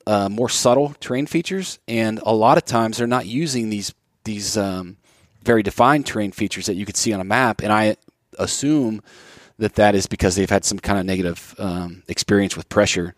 uh, 0.07 0.29
more 0.29 0.49
subtle 0.49 0.93
terrain 0.99 1.25
features, 1.25 1.79
and 1.87 2.19
a 2.25 2.33
lot 2.33 2.57
of 2.57 2.65
times 2.65 2.97
they're 2.97 3.07
not 3.07 3.25
using 3.25 3.69
these 3.69 3.93
these 4.23 4.57
um, 4.57 4.97
very 5.43 5.63
defined 5.63 6.05
terrain 6.05 6.31
features 6.31 6.65
that 6.67 6.75
you 6.75 6.85
could 6.85 6.97
see 6.97 7.13
on 7.13 7.19
a 7.19 7.23
map. 7.23 7.61
And 7.61 7.71
I 7.71 7.95
assume 8.37 9.01
that 9.57 9.75
that 9.75 9.95
is 9.95 10.05
because 10.07 10.35
they've 10.35 10.49
had 10.49 10.65
some 10.65 10.79
kind 10.79 10.99
of 10.99 11.05
negative 11.05 11.55
um, 11.57 12.03
experience 12.07 12.55
with 12.55 12.69
pressure, 12.69 13.15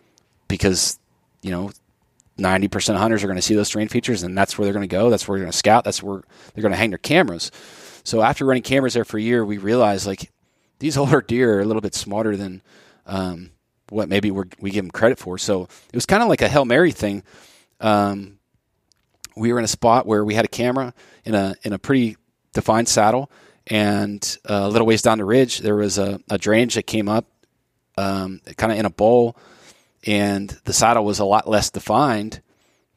because 0.47 0.99
you 1.41 1.51
know 1.51 1.71
90% 2.41 2.89
of 2.89 2.97
hunters 2.97 3.23
are 3.23 3.27
going 3.27 3.37
to 3.37 3.41
see 3.41 3.55
those 3.55 3.69
terrain 3.69 3.87
features 3.87 4.23
and 4.23 4.37
that's 4.37 4.57
where 4.57 4.65
they're 4.65 4.73
going 4.73 4.87
to 4.87 4.93
go. 4.93 5.09
That's 5.09 5.27
where 5.27 5.37
they're 5.37 5.45
going 5.45 5.51
to 5.51 5.57
scout. 5.57 5.83
That's 5.83 6.01
where 6.01 6.21
they're 6.53 6.61
going 6.61 6.73
to 6.73 6.77
hang 6.77 6.89
their 6.89 6.97
cameras. 6.97 7.51
So 8.03 8.21
after 8.21 8.45
running 8.45 8.63
cameras 8.63 8.93
there 8.93 9.05
for 9.05 9.17
a 9.17 9.21
year, 9.21 9.45
we 9.45 9.57
realized 9.57 10.07
like 10.07 10.31
these 10.79 10.97
older 10.97 11.21
deer 11.21 11.57
are 11.57 11.61
a 11.61 11.65
little 11.65 11.81
bit 11.81 11.95
smarter 11.95 12.35
than 12.35 12.61
um, 13.05 13.51
what 13.89 14.09
maybe 14.09 14.31
we 14.31 14.71
give 14.71 14.83
them 14.83 14.91
credit 14.91 15.19
for. 15.19 15.37
So 15.37 15.63
it 15.63 15.95
was 15.95 16.05
kind 16.05 16.23
of 16.23 16.29
like 16.29 16.41
a 16.41 16.49
Hail 16.49 16.65
Mary 16.65 16.91
thing. 16.91 17.23
Um, 17.79 18.39
we 19.35 19.53
were 19.53 19.59
in 19.59 19.65
a 19.65 19.69
spot 19.69 20.05
where 20.05 20.25
we 20.25 20.33
had 20.33 20.45
a 20.45 20.49
camera 20.49 20.93
in 21.25 21.35
a, 21.35 21.55
in 21.63 21.73
a 21.73 21.79
pretty 21.79 22.17
defined 22.53 22.87
saddle 22.87 23.31
and 23.67 24.37
a 24.45 24.67
little 24.67 24.87
ways 24.87 25.01
down 25.01 25.17
the 25.17 25.25
ridge, 25.25 25.59
there 25.59 25.75
was 25.75 25.97
a, 25.97 26.19
a 26.29 26.37
drainage 26.37 26.75
that 26.75 26.87
came 26.87 27.07
up 27.07 27.25
um, 27.97 28.41
kind 28.57 28.71
of 28.71 28.79
in 28.79 28.85
a 28.85 28.89
bowl 28.89 29.37
and 30.05 30.49
the 30.65 30.73
saddle 30.73 31.05
was 31.05 31.19
a 31.19 31.25
lot 31.25 31.47
less 31.47 31.69
defined, 31.69 32.41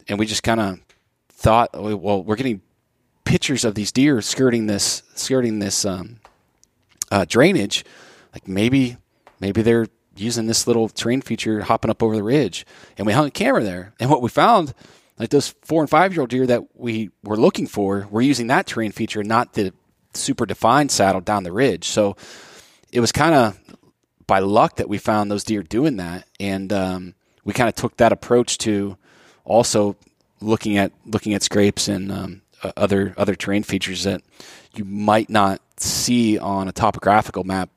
and 0.08 0.18
we 0.18 0.26
just 0.26 0.42
kind 0.42 0.60
of 0.60 0.80
thought, 1.28 1.70
oh, 1.74 1.96
well, 1.96 2.22
we're 2.22 2.36
getting 2.36 2.62
pictures 3.24 3.64
of 3.64 3.74
these 3.74 3.92
deer 3.92 4.20
skirting 4.20 4.66
this 4.66 5.02
skirting 5.14 5.58
this 5.58 5.84
um, 5.84 6.20
uh, 7.10 7.24
drainage. 7.28 7.84
Like 8.32 8.48
maybe 8.48 8.96
maybe 9.40 9.62
they're 9.62 9.88
using 10.16 10.46
this 10.46 10.66
little 10.66 10.88
terrain 10.88 11.20
feature, 11.20 11.62
hopping 11.62 11.90
up 11.90 12.02
over 12.02 12.16
the 12.16 12.22
ridge, 12.22 12.66
and 12.96 13.06
we 13.06 13.12
hung 13.12 13.26
a 13.26 13.30
camera 13.30 13.62
there. 13.62 13.92
And 13.98 14.10
what 14.10 14.22
we 14.22 14.28
found, 14.28 14.74
like 15.18 15.30
those 15.30 15.54
four 15.62 15.82
and 15.82 15.90
five 15.90 16.12
year 16.12 16.22
old 16.22 16.30
deer 16.30 16.46
that 16.46 16.76
we 16.76 17.10
were 17.22 17.36
looking 17.36 17.66
for, 17.66 18.06
were 18.10 18.22
using 18.22 18.46
that 18.48 18.66
terrain 18.66 18.92
feature, 18.92 19.22
not 19.22 19.54
the 19.54 19.72
super 20.14 20.46
defined 20.46 20.90
saddle 20.90 21.20
down 21.20 21.42
the 21.42 21.52
ridge. 21.52 21.84
So 21.84 22.16
it 22.92 23.00
was 23.00 23.12
kind 23.12 23.34
of 23.34 23.58
by 24.26 24.38
luck 24.38 24.76
that 24.76 24.88
we 24.88 24.98
found 24.98 25.30
those 25.30 25.44
deer 25.44 25.62
doing 25.62 25.96
that, 25.96 26.26
and 26.40 26.72
um, 26.72 27.14
we 27.44 27.52
kind 27.52 27.68
of 27.68 27.74
took 27.74 27.96
that 27.96 28.12
approach 28.12 28.58
to 28.58 28.96
also 29.44 29.96
looking 30.40 30.76
at 30.76 30.92
looking 31.06 31.34
at 31.34 31.42
scrapes 31.42 31.88
and 31.88 32.10
um, 32.10 32.42
other 32.76 33.14
other 33.16 33.34
terrain 33.34 33.62
features 33.62 34.04
that 34.04 34.22
you 34.74 34.84
might 34.84 35.30
not 35.30 35.60
see 35.76 36.38
on 36.38 36.68
a 36.68 36.72
topographical 36.72 37.44
map, 37.44 37.70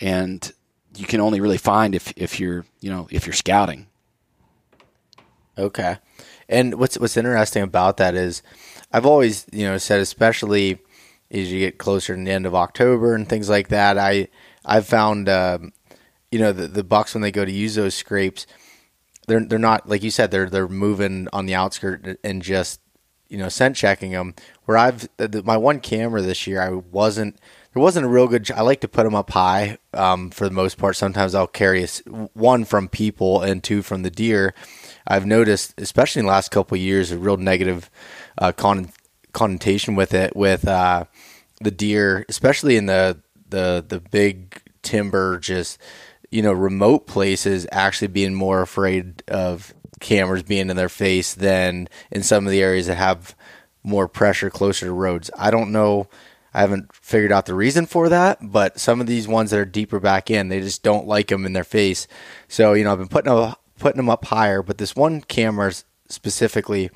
and 0.00 0.52
you 0.96 1.06
can 1.06 1.20
only 1.20 1.40
really 1.40 1.58
find 1.58 1.94
if 1.94 2.12
if 2.16 2.40
you're 2.40 2.64
you 2.80 2.90
know 2.90 3.08
if 3.10 3.26
you're 3.26 3.34
scouting. 3.34 3.86
Okay, 5.58 5.96
and 6.48 6.74
what's 6.74 6.98
what's 6.98 7.16
interesting 7.16 7.62
about 7.62 7.96
that 7.96 8.14
is, 8.14 8.42
I've 8.92 9.06
always 9.06 9.46
you 9.52 9.66
know 9.66 9.78
said 9.78 10.00
especially 10.00 10.78
as 11.30 11.52
you 11.52 11.60
get 11.60 11.78
closer 11.78 12.14
to 12.14 12.22
the 12.22 12.30
end 12.30 12.46
of 12.46 12.54
October 12.54 13.14
and 13.14 13.28
things 13.28 13.48
like 13.48 13.68
that, 13.68 13.98
I 13.98 14.28
I've 14.64 14.86
found 14.86 15.28
um, 15.28 15.72
you 16.36 16.42
know 16.42 16.52
the 16.52 16.66
the 16.66 16.84
bucks 16.84 17.14
when 17.14 17.22
they 17.22 17.32
go 17.32 17.46
to 17.46 17.50
use 17.50 17.76
those 17.76 17.94
scrapes, 17.94 18.46
they're 19.26 19.42
they're 19.42 19.58
not 19.58 19.88
like 19.88 20.02
you 20.02 20.10
said 20.10 20.30
they're 20.30 20.50
they're 20.50 20.68
moving 20.68 21.28
on 21.32 21.46
the 21.46 21.54
outskirt 21.54 22.18
and 22.22 22.42
just 22.42 22.78
you 23.30 23.38
know 23.38 23.48
scent 23.48 23.74
checking 23.74 24.10
them. 24.10 24.34
Where 24.66 24.76
I've 24.76 25.08
the, 25.16 25.42
my 25.42 25.56
one 25.56 25.80
camera 25.80 26.20
this 26.20 26.46
year, 26.46 26.60
I 26.60 26.68
wasn't 26.68 27.40
there 27.72 27.80
wasn't 27.80 28.04
a 28.04 28.10
real 28.10 28.28
good. 28.28 28.50
I 28.50 28.60
like 28.60 28.82
to 28.82 28.88
put 28.88 29.04
them 29.04 29.14
up 29.14 29.30
high 29.30 29.78
um, 29.94 30.28
for 30.28 30.44
the 30.44 30.54
most 30.54 30.76
part. 30.76 30.96
Sometimes 30.96 31.34
I'll 31.34 31.46
carry 31.46 31.82
a, 31.82 31.86
one 32.34 32.66
from 32.66 32.86
people 32.86 33.40
and 33.40 33.64
two 33.64 33.80
from 33.80 34.02
the 34.02 34.10
deer. 34.10 34.52
I've 35.06 35.24
noticed, 35.24 35.72
especially 35.78 36.20
in 36.20 36.26
the 36.26 36.32
last 36.32 36.50
couple 36.50 36.76
years, 36.76 37.12
a 37.12 37.18
real 37.18 37.38
negative 37.38 37.88
uh, 38.36 38.52
con- 38.52 38.90
connotation 39.32 39.94
with 39.94 40.12
it 40.12 40.36
with 40.36 40.68
uh, 40.68 41.06
the 41.62 41.70
deer, 41.70 42.26
especially 42.28 42.76
in 42.76 42.84
the 42.84 43.22
the 43.48 43.82
the 43.88 44.00
big 44.00 44.60
timber, 44.82 45.38
just 45.38 45.78
you 46.30 46.42
know, 46.42 46.52
remote 46.52 47.06
places 47.06 47.66
actually 47.72 48.08
being 48.08 48.34
more 48.34 48.62
afraid 48.62 49.22
of 49.28 49.74
cameras 50.00 50.42
being 50.42 50.70
in 50.70 50.76
their 50.76 50.88
face 50.88 51.34
than 51.34 51.88
in 52.10 52.22
some 52.22 52.46
of 52.46 52.52
the 52.52 52.62
areas 52.62 52.86
that 52.86 52.96
have 52.96 53.34
more 53.82 54.08
pressure 54.08 54.50
closer 54.50 54.86
to 54.86 54.92
roads. 54.92 55.30
I 55.38 55.50
don't 55.50 55.72
know. 55.72 56.08
I 56.52 56.60
haven't 56.60 56.94
figured 56.94 57.32
out 57.32 57.46
the 57.46 57.54
reason 57.54 57.86
for 57.86 58.08
that, 58.08 58.38
but 58.42 58.80
some 58.80 59.00
of 59.00 59.06
these 59.06 59.28
ones 59.28 59.50
that 59.50 59.60
are 59.60 59.66
deeper 59.66 60.00
back 60.00 60.30
in, 60.30 60.48
they 60.48 60.60
just 60.60 60.82
don't 60.82 61.06
like 61.06 61.28
them 61.28 61.44
in 61.44 61.52
their 61.52 61.64
face. 61.64 62.08
So 62.48 62.72
you 62.72 62.84
know, 62.84 62.92
I've 62.92 62.98
been 62.98 63.08
putting 63.08 63.54
putting 63.78 63.98
them 63.98 64.08
up 64.08 64.24
higher, 64.24 64.62
but 64.62 64.78
this 64.78 64.96
one 64.96 65.20
camera 65.20 65.72
specifically, 66.08 66.90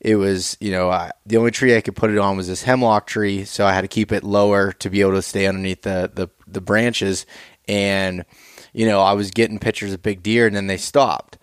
it 0.00 0.16
was 0.16 0.56
you 0.60 0.72
know 0.72 0.90
uh, 0.90 1.10
the 1.24 1.36
only 1.36 1.52
tree 1.52 1.76
I 1.76 1.80
could 1.80 1.96
put 1.96 2.10
it 2.10 2.18
on 2.18 2.36
was 2.36 2.48
this 2.48 2.64
hemlock 2.64 3.06
tree, 3.06 3.44
so 3.44 3.64
I 3.64 3.72
had 3.72 3.82
to 3.82 3.88
keep 3.88 4.10
it 4.10 4.24
lower 4.24 4.72
to 4.72 4.90
be 4.90 5.00
able 5.00 5.12
to 5.12 5.22
stay 5.22 5.46
underneath 5.46 5.82
the 5.82 6.10
the, 6.12 6.28
the 6.46 6.60
branches, 6.60 7.26
and 7.68 8.24
you 8.76 8.86
know 8.86 9.00
I 9.00 9.14
was 9.14 9.30
getting 9.30 9.58
pictures 9.58 9.94
of 9.94 10.02
big 10.02 10.22
deer, 10.22 10.46
and 10.46 10.54
then 10.54 10.66
they 10.66 10.76
stopped. 10.76 11.38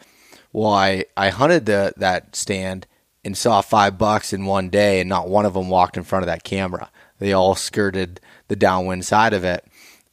Well, 0.54 0.72
I 0.72 1.06
I 1.18 1.30
hunted 1.30 1.66
the 1.66 1.94
that 1.98 2.36
stand 2.36 2.86
and 3.26 3.36
saw 3.36 3.62
five 3.62 3.98
bucks 3.98 4.34
in 4.34 4.46
one 4.46 4.70
day, 4.70 5.00
and 5.00 5.10
not 5.10 5.28
one 5.28 5.46
of 5.46 5.56
them 5.56 5.68
walked 5.68 5.98
in 5.98 6.04
front 6.04 6.22
of 6.24 6.28
that 6.28 6.44
camera. 6.44 6.92
They 7.18 7.34
all 7.34 7.56
skirted 7.56 8.22
the 8.50 8.56
downwind 8.56 9.06
side 9.06 9.34
of 9.34 9.44
it, 9.44 9.66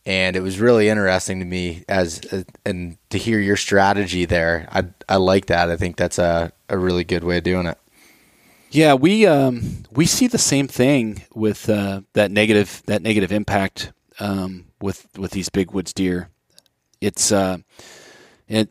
and 0.06 0.34
it 0.34 0.40
was 0.40 0.60
really 0.60 0.88
interesting 0.88 1.40
to 1.40 1.44
me 1.44 1.84
as 1.90 2.22
uh, 2.32 2.44
and 2.64 2.96
to 3.10 3.18
hear 3.18 3.38
your 3.38 3.56
strategy 3.56 4.24
there. 4.24 4.66
I 4.72 4.86
I 5.06 5.16
like 5.16 5.46
that. 5.46 5.68
I 5.70 5.76
think 5.76 5.96
that's 5.96 6.18
a 6.18 6.52
a 6.70 6.78
really 6.78 7.04
good 7.04 7.22
way 7.22 7.36
of 7.36 7.44
doing 7.44 7.66
it. 7.66 7.76
Yeah, 8.70 8.94
we 8.94 9.26
um, 9.26 9.84
we 9.90 10.06
see 10.06 10.26
the 10.26 10.38
same 10.38 10.68
thing 10.68 11.24
with 11.34 11.68
uh, 11.68 12.00
that 12.14 12.30
negative 12.30 12.82
that 12.86 13.02
negative 13.02 13.30
impact 13.30 13.92
um, 14.20 14.68
with 14.80 15.06
with 15.18 15.32
these 15.32 15.50
big 15.50 15.72
woods 15.72 15.92
deer. 15.92 16.30
It's 17.00 17.32
uh, 17.32 17.58
it 18.48 18.70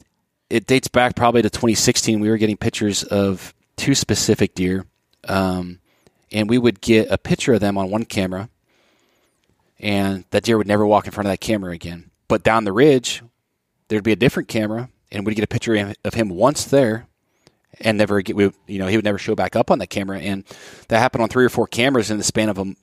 it 0.50 0.68
dates 0.68 0.88
back 0.88 1.16
probably 1.16 1.42
to 1.42 1.50
2016. 1.50 2.20
We 2.20 2.30
were 2.30 2.38
getting 2.38 2.58
pictures 2.58 3.04
of 3.04 3.54
two 3.76 3.96
specific 3.96 4.56
deer, 4.56 4.86
um, 5.28 5.80
and 6.32 6.50
we 6.50 6.58
would 6.58 6.82
get 6.82 7.10
a 7.12 7.18
picture 7.18 7.54
of 7.54 7.60
them 7.60 7.78
on 7.78 7.90
one 7.90 8.06
camera, 8.06 8.50
and 9.80 10.26
that 10.32 10.44
deer 10.44 10.58
would 10.58 10.68
never 10.68 10.86
walk 10.86 11.06
in 11.06 11.12
front 11.12 11.28
of 11.28 11.32
that 11.32 11.40
camera 11.40 11.72
again. 11.74 12.12
But 12.28 12.44
down 12.44 12.64
the 12.64 12.74
ridge, 12.74 13.24
there'd 13.88 14.04
be 14.04 14.12
a 14.12 14.18
different 14.18 14.50
camera, 14.50 14.90
and 15.12 15.26
we'd 15.26 15.36
get 15.36 15.44
a 15.44 15.48
picture 15.48 15.96
of 16.04 16.14
him 16.14 16.30
once 16.30 16.66
there, 16.66 17.08
and 17.82 17.98
never 17.98 18.22
get, 18.22 18.36
we, 18.36 18.52
you 18.68 18.80
know, 18.80 18.88
he 18.88 18.96
would 18.96 19.06
never 19.06 19.18
show 19.18 19.36
back 19.36 19.56
up 19.56 19.72
on 19.72 19.80
that 19.80 19.88
camera. 19.88 20.20
And 20.20 20.44
that 20.88 21.00
happened 21.00 21.24
on 21.24 21.30
three 21.30 21.46
or 21.46 21.50
four 21.50 21.68
cameras 21.68 22.12
in 22.12 22.18
the 22.18 22.24
span 22.24 22.50
of 22.50 22.58
a, 22.58 22.74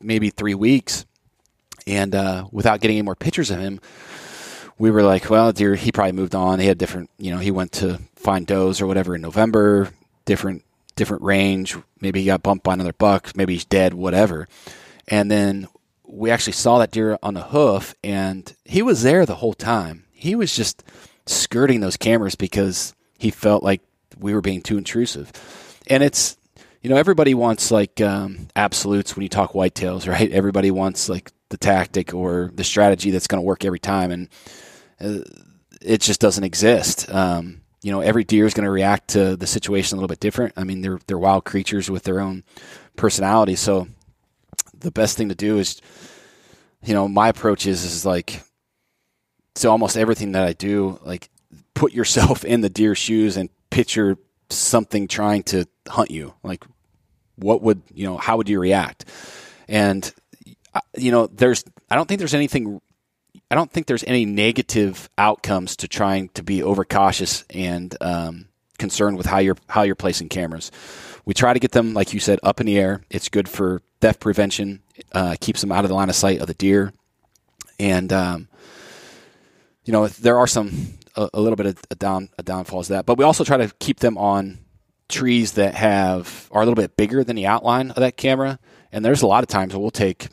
maybe 0.00 0.30
three 0.30 0.54
weeks. 0.54 1.04
And 1.86 2.14
uh, 2.14 2.46
without 2.50 2.80
getting 2.80 2.96
any 2.96 3.04
more 3.04 3.14
pictures 3.14 3.50
of 3.50 3.60
him, 3.60 3.80
we 4.78 4.90
were 4.90 5.02
like, 5.02 5.30
well, 5.30 5.52
dear, 5.52 5.74
he 5.74 5.92
probably 5.92 6.12
moved 6.12 6.34
on. 6.34 6.60
He 6.60 6.66
had 6.66 6.78
different, 6.78 7.10
you 7.18 7.30
know, 7.30 7.38
he 7.38 7.50
went 7.50 7.72
to 7.72 8.00
find 8.14 8.46
does 8.46 8.80
or 8.80 8.86
whatever 8.86 9.14
in 9.14 9.22
November, 9.22 9.90
different 10.24 10.62
different 10.96 11.22
range. 11.22 11.76
Maybe 12.00 12.20
he 12.20 12.26
got 12.26 12.42
bumped 12.42 12.64
by 12.64 12.74
another 12.74 12.92
buck. 12.92 13.36
Maybe 13.36 13.52
he's 13.52 13.64
dead, 13.64 13.94
whatever. 13.94 14.48
And 15.06 15.30
then 15.30 15.68
we 16.06 16.30
actually 16.30 16.54
saw 16.54 16.78
that 16.78 16.90
deer 16.90 17.18
on 17.22 17.34
the 17.34 17.42
hoof, 17.42 17.94
and 18.02 18.52
he 18.64 18.82
was 18.82 19.02
there 19.02 19.26
the 19.26 19.36
whole 19.36 19.54
time. 19.54 20.04
He 20.12 20.34
was 20.34 20.54
just 20.54 20.82
skirting 21.26 21.80
those 21.80 21.96
cameras 21.96 22.34
because 22.34 22.94
he 23.18 23.30
felt 23.30 23.62
like 23.62 23.82
we 24.18 24.34
were 24.34 24.40
being 24.40 24.62
too 24.62 24.78
intrusive. 24.78 25.30
And 25.88 26.02
it's, 26.02 26.36
you 26.82 26.90
know, 26.90 26.96
everybody 26.96 27.34
wants 27.34 27.70
like 27.70 28.00
um, 28.00 28.48
absolutes 28.56 29.14
when 29.14 29.22
you 29.22 29.28
talk 29.28 29.52
whitetails, 29.52 30.08
right? 30.12 30.30
Everybody 30.30 30.70
wants 30.70 31.08
like 31.08 31.30
the 31.50 31.58
tactic 31.58 32.14
or 32.14 32.50
the 32.54 32.64
strategy 32.64 33.10
that's 33.10 33.26
going 33.26 33.40
to 33.40 33.46
work 33.46 33.64
every 33.64 33.78
time, 33.78 34.10
and 34.10 34.28
it 35.00 36.00
just 36.00 36.20
doesn't 36.20 36.44
exist. 36.44 37.12
Um, 37.12 37.60
you 37.82 37.92
know, 37.92 38.00
every 38.00 38.24
deer 38.24 38.46
is 38.46 38.54
going 38.54 38.64
to 38.64 38.70
react 38.70 39.08
to 39.08 39.36
the 39.36 39.46
situation 39.46 39.96
a 39.96 40.00
little 40.00 40.08
bit 40.08 40.20
different. 40.20 40.54
I 40.56 40.64
mean, 40.64 40.80
they're 40.80 40.98
they're 41.06 41.18
wild 41.18 41.44
creatures 41.44 41.90
with 41.90 42.02
their 42.02 42.20
own 42.20 42.44
personality. 42.96 43.56
So 43.56 43.88
the 44.78 44.90
best 44.90 45.16
thing 45.16 45.28
to 45.28 45.34
do 45.34 45.58
is, 45.58 45.80
you 46.82 46.94
know, 46.94 47.08
my 47.08 47.28
approach 47.28 47.66
is 47.66 47.84
is 47.84 48.04
like 48.04 48.42
to 49.56 49.68
almost 49.70 49.96
everything 49.96 50.32
that 50.32 50.44
I 50.44 50.52
do, 50.52 50.98
like 51.04 51.28
put 51.74 51.92
yourself 51.92 52.44
in 52.44 52.60
the 52.60 52.70
deer's 52.70 52.98
shoes 52.98 53.36
and 53.36 53.50
picture 53.70 54.18
something 54.50 55.08
trying 55.08 55.42
to 55.44 55.66
hunt 55.88 56.10
you. 56.10 56.34
Like, 56.42 56.64
what 57.36 57.62
would 57.62 57.82
you 57.94 58.06
know? 58.06 58.16
How 58.16 58.36
would 58.36 58.48
you 58.48 58.58
react? 58.58 59.04
And 59.68 60.12
uh, 60.74 60.80
you 60.96 61.10
know, 61.10 61.26
there's 61.26 61.64
I 61.90 61.94
don't 61.94 62.08
think 62.08 62.18
there's 62.18 62.34
anything 62.34 62.80
I 63.50 63.54
don't 63.54 63.70
think 63.70 63.86
there's 63.86 64.04
any 64.04 64.24
negative 64.24 65.08
outcomes 65.18 65.76
to 65.76 65.88
trying 65.88 66.28
to 66.30 66.42
be 66.42 66.62
overcautious 66.62 67.44
and 67.50 67.96
um, 68.00 68.48
concerned 68.78 69.16
with 69.16 69.26
how 69.26 69.38
you're 69.38 69.56
how 69.68 69.82
you're 69.82 69.94
placing 69.94 70.28
cameras. 70.28 70.70
We 71.24 71.34
try 71.34 71.52
to 71.52 71.58
get 71.58 71.72
them, 71.72 71.94
like 71.94 72.12
you 72.12 72.20
said, 72.20 72.38
up 72.42 72.60
in 72.60 72.66
the 72.66 72.78
air. 72.78 73.02
It's 73.10 73.28
good 73.28 73.48
for 73.48 73.82
theft 74.00 74.20
prevention. 74.20 74.82
Uh, 75.12 75.36
keeps 75.40 75.60
them 75.60 75.72
out 75.72 75.84
of 75.84 75.88
the 75.88 75.94
line 75.94 76.08
of 76.08 76.14
sight 76.14 76.40
of 76.40 76.46
the 76.46 76.54
deer, 76.54 76.92
and 77.78 78.12
um, 78.12 78.48
you 79.84 79.92
know 79.92 80.08
there 80.08 80.38
are 80.38 80.46
some 80.46 80.98
a, 81.16 81.28
a 81.34 81.40
little 81.40 81.56
bit 81.56 81.66
of 81.66 81.78
a 81.90 81.94
down 81.94 82.28
a 82.38 82.42
downfalls 82.42 82.88
that. 82.88 83.06
But 83.06 83.18
we 83.18 83.24
also 83.24 83.44
try 83.44 83.56
to 83.56 83.72
keep 83.78 84.00
them 84.00 84.16
on 84.18 84.58
trees 85.08 85.52
that 85.52 85.74
have 85.74 86.48
are 86.50 86.62
a 86.62 86.64
little 86.64 86.74
bit 86.74 86.96
bigger 86.96 87.22
than 87.24 87.36
the 87.36 87.46
outline 87.46 87.90
of 87.90 87.96
that 87.96 88.16
camera. 88.16 88.58
And 88.92 89.04
there's 89.04 89.22
a 89.22 89.26
lot 89.26 89.44
of 89.44 89.48
times 89.48 89.74
we'll 89.74 89.90
take 89.90 90.28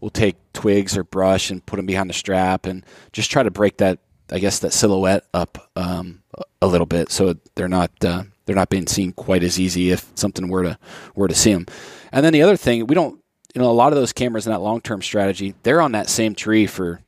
we'll 0.00 0.10
take 0.10 0.36
twigs 0.58 0.96
or 0.96 1.04
brush 1.04 1.50
and 1.50 1.64
put 1.64 1.76
them 1.76 1.86
behind 1.86 2.10
the 2.10 2.14
strap 2.14 2.66
and 2.66 2.84
just 3.12 3.30
try 3.30 3.44
to 3.44 3.50
break 3.50 3.76
that 3.76 4.00
I 4.32 4.40
guess 4.40 4.58
that 4.58 4.72
silhouette 4.72 5.24
up 5.32 5.70
um, 5.76 6.24
a 6.60 6.66
little 6.66 6.84
bit 6.84 7.12
so 7.12 7.36
they're 7.54 7.68
not 7.68 7.92
uh, 8.04 8.24
they're 8.44 8.56
not 8.56 8.68
being 8.68 8.88
seen 8.88 9.12
quite 9.12 9.44
as 9.44 9.60
easy 9.60 9.92
if 9.92 10.10
something 10.16 10.48
were 10.48 10.64
to 10.64 10.78
were 11.14 11.28
to 11.28 11.34
see 11.34 11.52
them. 11.52 11.66
And 12.10 12.24
then 12.24 12.32
the 12.32 12.42
other 12.42 12.56
thing 12.56 12.88
we 12.88 12.96
don't 12.96 13.22
you 13.54 13.62
know 13.62 13.70
a 13.70 13.72
lot 13.72 13.92
of 13.92 14.00
those 14.00 14.12
cameras 14.12 14.48
in 14.48 14.52
that 14.52 14.58
long 14.58 14.80
term 14.80 15.00
strategy 15.00 15.54
they're 15.62 15.80
on 15.80 15.92
that 15.92 16.10
same 16.10 16.34
tree 16.34 16.66
for 16.66 17.02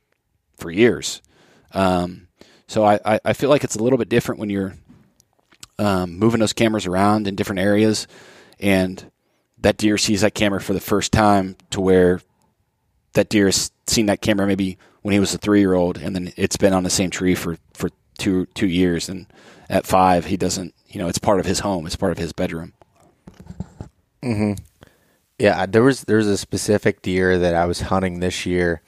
for 0.57 0.71
years. 0.71 1.21
Um, 1.73 2.29
so 2.67 2.85
I, 2.85 3.19
I 3.25 3.33
feel 3.33 3.49
like 3.49 3.65
it's 3.65 3.75
a 3.75 3.83
little 3.83 3.97
bit 3.97 4.07
different 4.07 4.39
when 4.39 4.49
you're 4.49 4.75
um, 5.77 6.17
moving 6.17 6.39
those 6.39 6.53
cameras 6.53 6.85
around 6.85 7.27
in 7.27 7.35
different 7.35 7.59
areas 7.59 8.07
and 8.61 9.11
that 9.57 9.75
deer 9.75 9.97
sees 9.97 10.21
that 10.21 10.35
camera 10.35 10.61
for 10.61 10.71
the 10.73 10.79
first 10.79 11.11
time 11.11 11.57
to 11.71 11.81
where 11.81 12.21
that 13.13 13.29
deer 13.29 13.47
has 13.47 13.71
seen 13.87 14.05
that 14.07 14.21
camera 14.21 14.47
maybe 14.47 14.77
when 15.01 15.13
he 15.13 15.19
was 15.19 15.33
a 15.33 15.37
three 15.37 15.59
year 15.59 15.73
old, 15.73 15.97
and 15.97 16.15
then 16.15 16.33
it's 16.37 16.57
been 16.57 16.73
on 16.73 16.83
the 16.83 16.89
same 16.89 17.09
tree 17.09 17.35
for 17.35 17.57
for 17.73 17.89
two 18.17 18.45
two 18.47 18.67
years. 18.67 19.09
And 19.09 19.27
at 19.69 19.85
five, 19.85 20.25
he 20.25 20.37
doesn't. 20.37 20.73
You 20.87 20.99
know, 20.99 21.07
it's 21.07 21.17
part 21.17 21.39
of 21.39 21.45
his 21.45 21.59
home. 21.59 21.85
It's 21.85 21.95
part 21.95 22.11
of 22.11 22.17
his 22.17 22.33
bedroom. 22.33 22.73
Hmm. 24.21 24.53
Yeah, 25.39 25.65
there 25.65 25.81
was 25.81 26.01
there 26.01 26.17
was 26.17 26.27
a 26.27 26.37
specific 26.37 27.01
deer 27.01 27.39
that 27.39 27.55
I 27.55 27.65
was 27.65 27.81
hunting 27.81 28.19
this 28.19 28.45
year. 28.45 28.81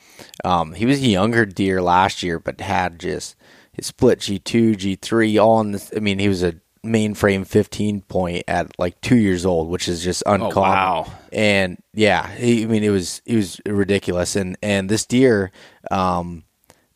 Um, 0.43 0.73
he 0.73 0.85
was 0.85 0.99
a 0.99 1.07
younger 1.07 1.45
deer 1.45 1.81
last 1.81 2.21
year, 2.21 2.37
but 2.39 2.61
had 2.61 2.99
just 2.99 3.35
split 3.81 4.19
G2, 4.19 4.75
G3, 4.75 5.43
all 5.43 5.61
in 5.61 5.71
this. 5.71 5.91
I 5.95 5.99
mean, 5.99 6.19
he 6.19 6.27
was 6.27 6.43
a 6.43 6.55
mainframe 6.85 7.47
15 7.47 8.01
point 8.01 8.43
at 8.47 8.77
like 8.77 8.99
two 9.01 9.15
years 9.15 9.45
old, 9.45 9.69
which 9.69 9.87
is 9.87 10.03
just 10.03 10.23
uncommon. 10.25 10.57
Oh, 10.57 10.61
wow. 10.61 11.13
And 11.31 11.81
yeah, 11.93 12.27
he, 12.35 12.63
I 12.63 12.65
mean, 12.65 12.83
it 12.83 12.89
was 12.89 13.21
it 13.25 13.35
was 13.35 13.59
ridiculous. 13.65 14.35
And 14.35 14.57
and 14.61 14.89
this 14.89 15.05
deer, 15.05 15.51
um, 15.91 16.43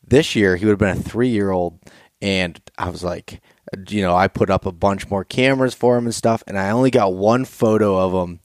this 0.06 0.36
year 0.36 0.56
he 0.56 0.66
would 0.66 0.72
have 0.72 0.80
been 0.80 0.98
a 0.98 1.10
three 1.10 1.30
year 1.30 1.52
old, 1.52 1.80
and 2.22 2.60
I 2.78 2.90
was 2.90 3.04
like, 3.04 3.42
you 3.90 4.02
know, 4.02 4.16
I 4.16 4.28
put 4.28 4.50
up 4.50 4.66
a 4.66 4.72
bunch 4.72 5.10
more 5.10 5.24
cameras 5.24 5.74
for 5.74 5.98
him 5.98 6.06
and 6.06 6.16
stuff, 6.16 6.44
and 6.48 6.58
I 6.58 6.70
only 6.70 6.92
got 6.92 7.14
one 7.14 7.46
photo 7.46 7.98
of 7.98 8.14
him 8.14 8.40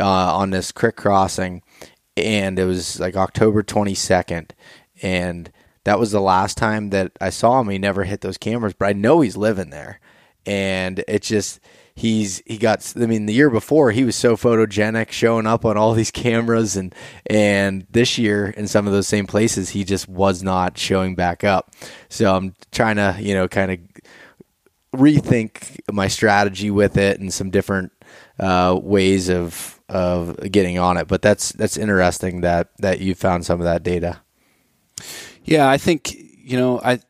uh, 0.00 0.36
on 0.36 0.50
this 0.50 0.72
creek 0.72 0.96
crossing, 0.96 1.62
and 2.16 2.58
it 2.58 2.64
was 2.64 2.98
like 2.98 3.16
October 3.16 3.62
22nd, 3.62 4.50
and 5.02 5.52
that 5.84 5.98
was 5.98 6.10
the 6.10 6.20
last 6.20 6.58
time 6.58 6.90
that 6.90 7.12
I 7.20 7.30
saw 7.30 7.60
him. 7.60 7.68
He 7.68 7.78
never 7.78 8.04
hit 8.04 8.20
those 8.20 8.38
cameras, 8.38 8.74
but 8.74 8.86
I 8.86 8.92
know 8.92 9.20
he's 9.20 9.36
living 9.36 9.70
there 9.70 10.00
and 10.46 11.04
it's 11.06 11.28
just 11.28 11.60
he's 11.94 12.42
he 12.46 12.56
got 12.56 12.92
I 12.96 13.06
mean 13.06 13.26
the 13.26 13.34
year 13.34 13.50
before 13.50 13.90
he 13.90 14.04
was 14.04 14.16
so 14.16 14.36
photogenic 14.36 15.10
showing 15.10 15.46
up 15.46 15.64
on 15.64 15.76
all 15.76 15.92
these 15.94 16.10
cameras 16.10 16.76
and 16.76 16.94
and 17.26 17.86
this 17.90 18.18
year 18.18 18.46
in 18.46 18.68
some 18.68 18.86
of 18.86 18.92
those 18.92 19.06
same 19.08 19.26
places 19.26 19.70
he 19.70 19.84
just 19.84 20.08
was 20.08 20.42
not 20.42 20.78
showing 20.78 21.14
back 21.14 21.44
up. 21.44 21.74
So 22.08 22.34
I'm 22.34 22.54
trying 22.72 22.96
to, 22.96 23.16
you 23.20 23.34
know, 23.34 23.48
kind 23.48 23.72
of 23.72 23.78
rethink 24.94 25.80
my 25.92 26.08
strategy 26.08 26.70
with 26.70 26.96
it 26.96 27.20
and 27.20 27.32
some 27.32 27.50
different 27.50 27.92
uh, 28.38 28.78
ways 28.80 29.28
of 29.28 29.80
of 29.88 30.36
getting 30.50 30.78
on 30.78 30.96
it. 30.96 31.08
But 31.08 31.22
that's 31.22 31.52
that's 31.52 31.76
interesting 31.76 32.40
that 32.40 32.70
that 32.78 33.00
you 33.00 33.14
found 33.14 33.44
some 33.44 33.60
of 33.60 33.64
that 33.64 33.82
data. 33.82 34.20
Yeah, 35.44 35.68
I 35.68 35.78
think 35.78 36.14
you 36.14 36.56
know 36.56 36.80
I 36.80 37.00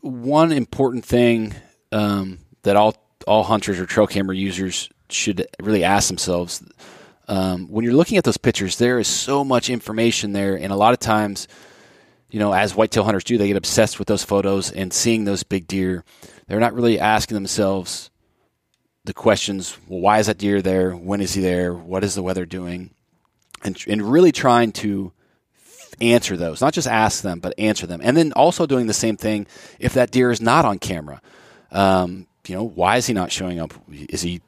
one 0.00 0.52
important 0.52 1.04
thing 1.04 1.54
um, 1.92 2.38
that 2.62 2.76
all 2.76 2.94
all 3.26 3.44
hunters 3.44 3.78
or 3.78 3.86
trail 3.86 4.06
camera 4.06 4.34
users 4.34 4.88
should 5.08 5.46
really 5.60 5.84
ask 5.84 6.08
themselves 6.08 6.62
um, 7.28 7.68
when 7.68 7.84
you're 7.84 7.94
looking 7.94 8.18
at 8.18 8.24
those 8.24 8.36
pictures. 8.36 8.76
There 8.76 8.98
is 8.98 9.08
so 9.08 9.44
much 9.44 9.70
information 9.70 10.32
there, 10.32 10.56
and 10.56 10.72
a 10.72 10.76
lot 10.76 10.92
of 10.92 11.00
times, 11.00 11.48
you 12.30 12.38
know, 12.38 12.52
as 12.52 12.74
whitetail 12.74 13.04
hunters 13.04 13.24
do, 13.24 13.38
they 13.38 13.48
get 13.48 13.56
obsessed 13.56 13.98
with 13.98 14.08
those 14.08 14.24
photos 14.24 14.70
and 14.70 14.92
seeing 14.92 15.24
those 15.24 15.42
big 15.42 15.66
deer. 15.66 16.04
They're 16.48 16.60
not 16.60 16.74
really 16.74 16.98
asking 16.98 17.36
themselves 17.36 18.10
the 19.04 19.14
questions: 19.14 19.76
Well, 19.86 20.00
why 20.00 20.18
is 20.18 20.26
that 20.26 20.38
deer 20.38 20.62
there? 20.62 20.92
When 20.92 21.20
is 21.20 21.34
he 21.34 21.42
there? 21.42 21.74
What 21.74 22.04
is 22.04 22.14
the 22.14 22.22
weather 22.22 22.46
doing? 22.46 22.90
And 23.64 23.82
and 23.86 24.02
really 24.02 24.32
trying 24.32 24.72
to 24.72 25.12
answer 26.00 26.36
those, 26.36 26.60
not 26.60 26.72
just 26.72 26.88
ask 26.88 27.22
them, 27.22 27.38
but 27.38 27.54
answer 27.58 27.86
them. 27.86 28.00
And 28.02 28.16
then 28.16 28.32
also 28.32 28.66
doing 28.66 28.86
the 28.86 28.94
same 28.94 29.16
thing 29.16 29.46
if 29.78 29.94
that 29.94 30.10
deer 30.10 30.30
is 30.30 30.40
not 30.40 30.64
on 30.64 30.78
camera. 30.78 31.20
Um, 31.70 32.26
you 32.46 32.56
know, 32.56 32.64
why 32.64 32.96
is 32.96 33.06
he 33.06 33.14
not 33.14 33.32
showing 33.32 33.60
up? 33.60 33.72
Is 33.90 34.22
he, 34.22 34.40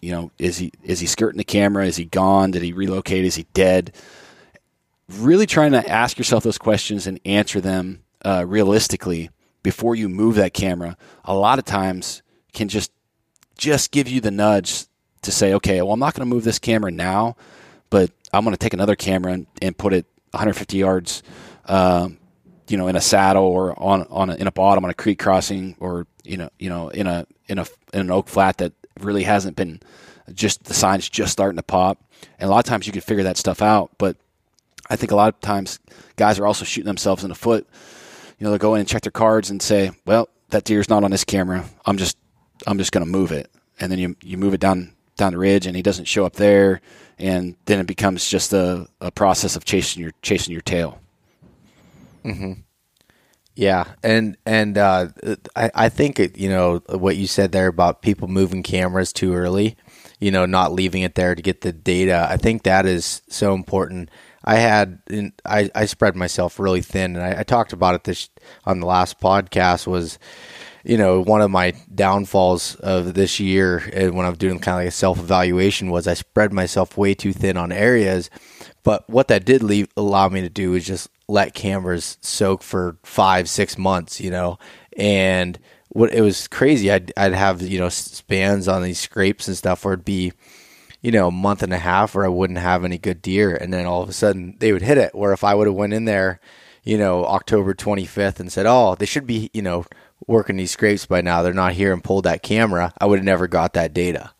you 0.00 0.12
know, 0.12 0.30
is 0.38 0.58
he 0.58 0.72
is 0.82 1.00
he 1.00 1.06
skirting 1.06 1.38
the 1.38 1.44
camera? 1.44 1.86
Is 1.86 1.96
he 1.96 2.04
gone? 2.04 2.50
Did 2.50 2.62
he 2.62 2.72
relocate? 2.72 3.24
Is 3.24 3.34
he 3.34 3.46
dead? 3.52 3.94
Really 5.08 5.46
trying 5.46 5.72
to 5.72 5.88
ask 5.88 6.18
yourself 6.18 6.44
those 6.44 6.58
questions 6.58 7.06
and 7.06 7.20
answer 7.24 7.60
them 7.60 8.02
uh, 8.24 8.44
realistically 8.46 9.30
before 9.62 9.94
you 9.94 10.08
move 10.08 10.36
that 10.36 10.54
camera. 10.54 10.96
A 11.24 11.34
lot 11.34 11.58
of 11.58 11.64
times 11.64 12.22
can 12.52 12.68
just 12.68 12.90
just 13.58 13.90
give 13.90 14.08
you 14.08 14.20
the 14.20 14.30
nudge 14.30 14.86
to 15.22 15.30
say, 15.30 15.54
okay, 15.54 15.80
well, 15.82 15.92
I'm 15.92 16.00
not 16.00 16.14
going 16.14 16.28
to 16.28 16.34
move 16.34 16.44
this 16.44 16.58
camera 16.58 16.90
now, 16.90 17.36
but 17.90 18.10
I'm 18.32 18.44
going 18.44 18.54
to 18.54 18.58
take 18.58 18.74
another 18.74 18.96
camera 18.96 19.32
and, 19.32 19.46
and 19.60 19.76
put 19.76 19.92
it 19.92 20.06
150 20.32 20.76
yards, 20.76 21.22
um, 21.66 22.18
you 22.68 22.76
know, 22.76 22.88
in 22.88 22.96
a 22.96 23.00
saddle 23.00 23.44
or 23.44 23.78
on 23.80 24.06
on 24.10 24.30
a, 24.30 24.34
in 24.34 24.46
a 24.46 24.52
bottom 24.52 24.84
on 24.84 24.90
a 24.90 24.94
creek 24.94 25.18
crossing, 25.18 25.76
or 25.78 26.06
you 26.24 26.36
know, 26.36 26.50
you 26.58 26.70
know, 26.70 26.88
in 26.88 27.06
a 27.06 27.26
in 27.52 27.58
a 27.58 27.66
in 27.92 28.00
an 28.00 28.10
oak 28.10 28.28
flat 28.28 28.58
that 28.58 28.72
really 29.00 29.22
hasn't 29.22 29.56
been 29.56 29.80
just 30.32 30.64
the 30.64 30.74
signs 30.74 31.08
just 31.08 31.32
starting 31.32 31.56
to 31.56 31.62
pop. 31.62 32.02
And 32.38 32.48
a 32.48 32.50
lot 32.50 32.58
of 32.60 32.64
times 32.64 32.86
you 32.86 32.92
can 32.92 33.02
figure 33.02 33.24
that 33.24 33.36
stuff 33.36 33.62
out, 33.62 33.90
but 33.98 34.16
I 34.88 34.96
think 34.96 35.12
a 35.12 35.16
lot 35.16 35.32
of 35.32 35.40
times 35.40 35.78
guys 36.16 36.38
are 36.38 36.46
also 36.46 36.64
shooting 36.64 36.86
themselves 36.86 37.22
in 37.22 37.28
the 37.28 37.34
foot. 37.34 37.68
You 38.38 38.44
know, 38.44 38.50
they'll 38.50 38.58
go 38.58 38.74
in 38.74 38.80
and 38.80 38.88
check 38.88 39.02
their 39.02 39.12
cards 39.12 39.50
and 39.50 39.62
say, 39.62 39.92
"Well, 40.04 40.28
that 40.50 40.64
deer's 40.64 40.88
not 40.88 41.04
on 41.04 41.10
this 41.10 41.24
camera. 41.24 41.64
I'm 41.86 41.98
just 41.98 42.16
I'm 42.66 42.78
just 42.78 42.92
going 42.92 43.04
to 43.04 43.10
move 43.10 43.32
it." 43.32 43.50
And 43.78 43.90
then 43.90 43.98
you 43.98 44.16
you 44.22 44.36
move 44.36 44.54
it 44.54 44.60
down 44.60 44.92
down 45.16 45.32
the 45.32 45.38
ridge, 45.38 45.66
and 45.66 45.76
he 45.76 45.82
doesn't 45.82 46.06
show 46.06 46.24
up 46.24 46.34
there, 46.34 46.80
and 47.18 47.56
then 47.66 47.78
it 47.78 47.86
becomes 47.86 48.28
just 48.28 48.52
a, 48.52 48.88
a 49.00 49.10
process 49.10 49.56
of 49.56 49.64
chasing 49.64 50.02
your 50.02 50.12
chasing 50.22 50.52
your 50.52 50.62
tail. 50.62 51.00
Mm-hmm. 52.24 52.52
Yeah, 53.54 53.84
and 54.02 54.38
and 54.46 54.78
uh, 54.78 55.08
I 55.54 55.70
I 55.74 55.88
think 55.90 56.18
you 56.38 56.48
know 56.48 56.78
what 56.88 57.16
you 57.16 57.26
said 57.26 57.52
there 57.52 57.66
about 57.66 58.00
people 58.00 58.26
moving 58.26 58.62
cameras 58.62 59.12
too 59.12 59.34
early, 59.34 59.76
you 60.18 60.30
know, 60.30 60.46
not 60.46 60.72
leaving 60.72 61.02
it 61.02 61.16
there 61.16 61.34
to 61.34 61.42
get 61.42 61.60
the 61.60 61.72
data. 61.72 62.26
I 62.30 62.38
think 62.38 62.62
that 62.62 62.86
is 62.86 63.20
so 63.28 63.52
important. 63.52 64.10
I 64.42 64.56
had 64.56 65.00
I 65.44 65.70
I 65.74 65.84
spread 65.84 66.16
myself 66.16 66.58
really 66.58 66.80
thin, 66.80 67.14
and 67.14 67.22
I, 67.24 67.40
I 67.40 67.42
talked 67.42 67.74
about 67.74 67.94
it 67.94 68.04
this 68.04 68.30
on 68.64 68.80
the 68.80 68.86
last 68.86 69.20
podcast. 69.20 69.86
Was 69.86 70.18
you 70.82 70.96
know 70.96 71.20
one 71.22 71.42
of 71.42 71.50
my 71.50 71.74
downfalls 71.94 72.76
of 72.76 73.12
this 73.12 73.38
year, 73.38 73.82
and 73.92 74.14
when 74.14 74.24
I'm 74.24 74.36
doing 74.36 74.60
kind 74.60 74.76
of 74.76 74.80
like 74.80 74.88
a 74.88 74.92
self 74.92 75.18
evaluation, 75.18 75.90
was 75.90 76.08
I 76.08 76.14
spread 76.14 76.54
myself 76.54 76.96
way 76.96 77.12
too 77.12 77.34
thin 77.34 77.58
on 77.58 77.70
areas. 77.70 78.30
But 78.82 79.08
what 79.10 79.28
that 79.28 79.44
did 79.44 79.62
leave 79.62 79.88
allow 79.96 80.28
me 80.28 80.40
to 80.40 80.48
do 80.48 80.74
is 80.74 80.86
just 80.86 81.08
let 81.32 81.54
cameras 81.54 82.18
soak 82.20 82.62
for 82.62 82.98
five, 83.02 83.48
six 83.48 83.78
months, 83.78 84.20
you 84.20 84.30
know, 84.30 84.58
and 84.98 85.58
what 85.88 86.12
it 86.12 86.20
was 86.20 86.46
crazy. 86.46 86.92
I'd, 86.92 87.10
I'd 87.16 87.32
have, 87.32 87.62
you 87.62 87.78
know, 87.78 87.88
spans 87.88 88.68
on 88.68 88.82
these 88.82 89.00
scrapes 89.00 89.48
and 89.48 89.56
stuff 89.56 89.82
where 89.82 89.94
it'd 89.94 90.04
be, 90.04 90.34
you 91.00 91.10
know, 91.10 91.28
a 91.28 91.32
month 91.32 91.62
and 91.62 91.72
a 91.72 91.78
half 91.78 92.14
where 92.14 92.26
I 92.26 92.28
wouldn't 92.28 92.58
have 92.58 92.84
any 92.84 92.98
good 92.98 93.22
deer. 93.22 93.56
And 93.56 93.72
then 93.72 93.86
all 93.86 94.02
of 94.02 94.10
a 94.10 94.12
sudden 94.12 94.56
they 94.58 94.74
would 94.74 94.82
hit 94.82 94.98
it 94.98 95.14
where 95.14 95.32
if 95.32 95.42
I 95.42 95.54
would 95.54 95.66
have 95.66 95.74
went 95.74 95.94
in 95.94 96.04
there, 96.04 96.38
you 96.84 96.98
know, 96.98 97.24
October 97.24 97.72
25th 97.72 98.38
and 98.38 98.52
said, 98.52 98.66
oh, 98.66 98.94
they 98.94 99.06
should 99.06 99.26
be, 99.26 99.50
you 99.54 99.62
know, 99.62 99.86
working 100.26 100.58
these 100.58 100.70
scrapes 100.70 101.06
by 101.06 101.22
now. 101.22 101.40
They're 101.40 101.54
not 101.54 101.72
here 101.72 101.94
and 101.94 102.04
pulled 102.04 102.24
that 102.24 102.42
camera. 102.42 102.92
I 102.98 103.06
would 103.06 103.20
have 103.20 103.24
never 103.24 103.48
got 103.48 103.72
that 103.72 103.94
data. 103.94 104.32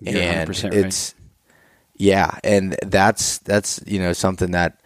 You're 0.00 0.20
and 0.20 0.50
it's, 0.50 1.14
right. 1.14 1.28
yeah. 1.96 2.38
And 2.44 2.76
that's, 2.82 3.38
that's, 3.38 3.80
you 3.86 3.98
know, 3.98 4.12
something 4.12 4.50
that, 4.50 4.78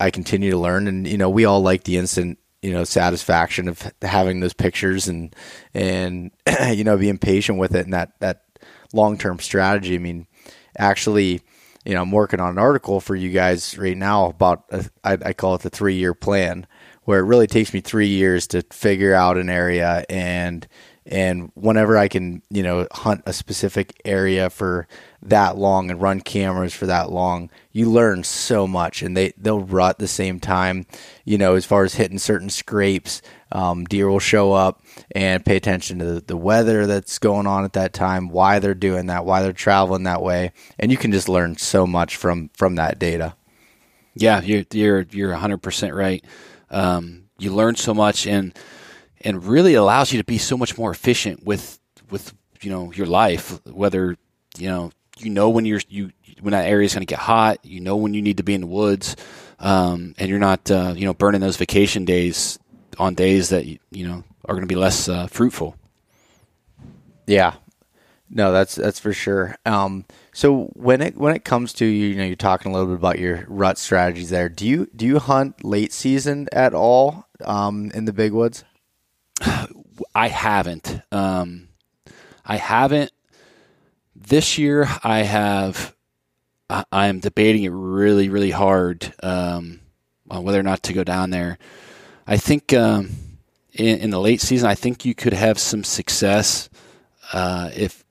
I 0.00 0.10
continue 0.10 0.50
to 0.50 0.58
learn, 0.58 0.88
and 0.88 1.06
you 1.06 1.18
know, 1.18 1.30
we 1.30 1.44
all 1.44 1.60
like 1.60 1.84
the 1.84 1.96
instant 1.96 2.38
you 2.62 2.72
know 2.72 2.84
satisfaction 2.84 3.68
of 3.68 3.92
having 4.00 4.40
those 4.40 4.54
pictures 4.54 5.06
and 5.06 5.36
and 5.74 6.30
you 6.72 6.82
know 6.82 6.96
being 6.96 7.18
patient 7.18 7.58
with 7.58 7.74
it 7.74 7.84
and 7.84 7.92
that 7.92 8.18
that 8.20 8.44
long 8.94 9.18
term 9.18 9.38
strategy. 9.38 9.96
I 9.96 9.98
mean, 9.98 10.26
actually, 10.78 11.42
you 11.84 11.94
know, 11.94 12.02
I'm 12.02 12.10
working 12.10 12.40
on 12.40 12.50
an 12.50 12.58
article 12.58 13.00
for 13.00 13.14
you 13.14 13.30
guys 13.30 13.76
right 13.76 13.96
now 13.96 14.26
about 14.26 14.64
a, 14.70 14.84
I, 15.04 15.18
I 15.26 15.32
call 15.34 15.54
it 15.56 15.62
the 15.62 15.70
three 15.70 15.96
year 15.96 16.14
plan, 16.14 16.66
where 17.02 17.20
it 17.20 17.24
really 17.24 17.46
takes 17.46 17.74
me 17.74 17.80
three 17.80 18.08
years 18.08 18.46
to 18.48 18.62
figure 18.72 19.14
out 19.14 19.36
an 19.36 19.50
area 19.50 20.04
and 20.08 20.66
and 21.06 21.50
whenever 21.54 21.98
I 21.98 22.08
can, 22.08 22.42
you 22.48 22.62
know, 22.62 22.86
hunt 22.90 23.22
a 23.26 23.32
specific 23.32 24.00
area 24.04 24.48
for 24.48 24.88
that 25.20 25.56
long 25.58 25.90
and 25.90 26.00
run 26.00 26.20
cameras 26.20 26.72
for 26.72 26.86
that 26.86 27.10
long, 27.10 27.50
you 27.72 27.90
learn 27.90 28.24
so 28.24 28.66
much. 28.66 29.02
And 29.02 29.16
they 29.16 29.32
they'll 29.36 29.60
rut 29.60 29.98
the 29.98 30.08
same 30.08 30.40
time, 30.40 30.86
you 31.24 31.36
know, 31.36 31.56
as 31.56 31.66
far 31.66 31.84
as 31.84 31.94
hitting 31.94 32.18
certain 32.18 32.48
scrapes. 32.48 33.20
Um, 33.52 33.84
deer 33.84 34.08
will 34.08 34.18
show 34.18 34.52
up 34.52 34.82
and 35.12 35.44
pay 35.44 35.56
attention 35.56 35.98
to 35.98 36.04
the, 36.04 36.20
the 36.22 36.36
weather 36.36 36.86
that's 36.86 37.18
going 37.18 37.46
on 37.46 37.64
at 37.64 37.74
that 37.74 37.92
time, 37.92 38.28
why 38.30 38.58
they're 38.58 38.74
doing 38.74 39.06
that, 39.06 39.24
why 39.24 39.42
they're 39.42 39.52
traveling 39.52 40.04
that 40.04 40.22
way, 40.22 40.52
and 40.78 40.90
you 40.90 40.96
can 40.96 41.12
just 41.12 41.28
learn 41.28 41.56
so 41.56 41.86
much 41.86 42.16
from 42.16 42.50
from 42.54 42.76
that 42.76 42.98
data. 42.98 43.36
Yeah, 44.14 44.40
you're 44.40 44.64
you're 44.72 45.06
you're 45.10 45.30
100 45.32 45.58
percent 45.58 45.94
right. 45.94 46.24
Um, 46.70 47.24
you 47.38 47.52
learn 47.52 47.76
so 47.76 47.92
much 47.92 48.26
and 48.26 48.56
and 49.24 49.44
really 49.44 49.74
allows 49.74 50.12
you 50.12 50.18
to 50.18 50.24
be 50.24 50.38
so 50.38 50.56
much 50.56 50.76
more 50.78 50.90
efficient 50.90 51.44
with 51.44 51.80
with 52.10 52.34
you 52.60 52.70
know 52.70 52.92
your 52.92 53.06
life. 53.06 53.60
Whether 53.66 54.16
you 54.58 54.68
know 54.68 54.92
you 55.18 55.30
know 55.30 55.48
when 55.48 55.64
you're 55.64 55.80
you 55.88 56.10
when 56.40 56.52
that 56.52 56.66
area 56.66 56.84
is 56.84 56.94
going 56.94 57.06
to 57.06 57.10
get 57.10 57.18
hot, 57.18 57.58
you 57.64 57.80
know 57.80 57.96
when 57.96 58.14
you 58.14 58.22
need 58.22 58.36
to 58.36 58.42
be 58.42 58.54
in 58.54 58.60
the 58.60 58.66
woods, 58.66 59.16
um, 59.58 60.14
and 60.18 60.28
you're 60.28 60.38
not 60.38 60.70
uh, 60.70 60.94
you 60.96 61.06
know 61.06 61.14
burning 61.14 61.40
those 61.40 61.56
vacation 61.56 62.04
days 62.04 62.58
on 62.98 63.14
days 63.14 63.48
that 63.48 63.66
you, 63.66 64.06
know 64.06 64.22
are 64.44 64.54
going 64.54 64.62
to 64.62 64.72
be 64.72 64.76
less 64.76 65.08
uh, 65.08 65.26
fruitful. 65.26 65.74
Yeah, 67.26 67.54
no, 68.28 68.52
that's 68.52 68.74
that's 68.74 69.00
for 69.00 69.14
sure. 69.14 69.56
Um, 69.64 70.04
so 70.32 70.64
when 70.74 71.00
it 71.00 71.16
when 71.16 71.34
it 71.34 71.44
comes 71.44 71.72
to 71.74 71.86
you 71.86 72.14
know 72.14 72.24
you're 72.24 72.36
talking 72.36 72.70
a 72.70 72.74
little 72.74 72.88
bit 72.88 72.98
about 72.98 73.18
your 73.18 73.46
rut 73.48 73.78
strategies 73.78 74.28
there. 74.28 74.50
Do 74.50 74.66
you 74.66 74.88
do 74.94 75.06
you 75.06 75.18
hunt 75.18 75.64
late 75.64 75.92
season 75.92 76.48
at 76.52 76.74
all 76.74 77.26
um, 77.42 77.90
in 77.94 78.04
the 78.04 78.12
big 78.12 78.32
woods? 78.32 78.64
I 80.14 80.28
haven't. 80.28 81.00
Um, 81.12 81.68
I 82.44 82.56
haven't. 82.56 83.12
This 84.14 84.58
year, 84.58 84.88
I 85.02 85.22
have. 85.22 85.94
I, 86.70 87.06
am 87.06 87.20
debating 87.20 87.64
it 87.64 87.72
really, 87.72 88.30
really 88.30 88.50
hard 88.50 89.12
um, 89.22 89.80
on 90.30 90.44
whether 90.44 90.58
or 90.58 90.62
not 90.62 90.82
to 90.84 90.92
go 90.92 91.04
down 91.04 91.30
there. 91.30 91.58
I 92.26 92.38
think 92.38 92.72
um, 92.72 93.10
in, 93.72 93.98
in 93.98 94.10
the 94.10 94.20
late 94.20 94.40
season, 94.40 94.68
I 94.68 94.74
think 94.74 95.04
you 95.04 95.14
could 95.14 95.34
have 95.34 95.58
some 95.58 95.84
success 95.84 96.70
uh, 97.32 97.70
if 97.76 98.02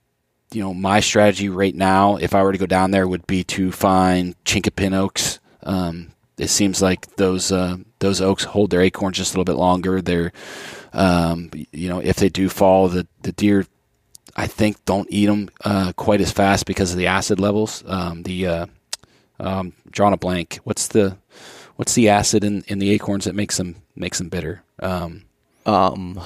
you 0.52 0.62
know 0.62 0.72
my 0.72 1.00
strategy 1.00 1.48
right 1.48 1.74
now. 1.74 2.16
If 2.16 2.34
I 2.34 2.42
were 2.42 2.52
to 2.52 2.58
go 2.58 2.66
down 2.66 2.92
there, 2.92 3.08
would 3.08 3.26
be 3.26 3.42
to 3.44 3.72
find 3.72 4.36
chinkapin 4.44 4.94
oaks. 4.94 5.40
Um, 5.64 6.12
it 6.38 6.48
seems 6.48 6.80
like 6.80 7.16
those 7.16 7.50
uh, 7.50 7.78
those 7.98 8.20
oaks 8.20 8.44
hold 8.44 8.70
their 8.70 8.82
acorns 8.82 9.16
just 9.16 9.34
a 9.34 9.38
little 9.38 9.52
bit 9.52 9.58
longer. 9.58 10.00
They're 10.00 10.32
um, 10.94 11.50
you 11.72 11.88
know 11.88 11.98
if 11.98 12.16
they 12.16 12.28
do 12.30 12.48
fall, 12.48 12.88
the 12.88 13.06
the 13.22 13.32
deer 13.32 13.66
I 14.36 14.46
think 14.46 14.84
don't 14.84 15.08
eat 15.10 15.26
them 15.26 15.50
uh, 15.64 15.92
quite 15.96 16.20
as 16.20 16.32
fast 16.32 16.66
because 16.66 16.92
of 16.92 16.98
the 16.98 17.06
acid 17.06 17.38
levels. 17.38 17.84
Um, 17.86 18.22
the 18.22 18.46
uh, 18.46 18.66
um, 19.38 19.74
drawing 19.90 20.14
a 20.14 20.16
blank. 20.16 20.58
What's 20.64 20.88
the 20.88 21.18
what's 21.76 21.94
the 21.94 22.08
acid 22.08 22.44
in, 22.44 22.62
in 22.66 22.78
the 22.78 22.90
acorns 22.90 23.24
that 23.26 23.34
makes 23.34 23.56
them 23.56 23.76
makes 23.94 24.18
them 24.18 24.28
bitter? 24.28 24.62
Um, 24.80 25.24
um 25.66 26.20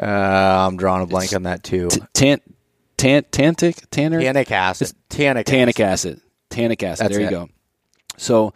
uh, 0.00 0.66
I'm 0.68 0.76
drawing 0.76 1.02
a 1.02 1.06
blank 1.06 1.32
on 1.32 1.44
that 1.44 1.62
too. 1.62 1.88
T- 1.88 2.00
tan, 2.12 2.40
tan, 2.96 3.24
tannic, 3.30 3.76
tanner, 3.90 4.20
tannic 4.20 4.50
acid. 4.50 4.92
Tannic, 5.08 5.46
tannic 5.46 5.80
acid. 5.80 6.20
Tannic 6.50 6.82
acid. 6.82 7.04
That's 7.04 7.16
there 7.16 7.22
you 7.22 7.28
it. 7.28 7.30
go. 7.30 7.48
So 8.16 8.54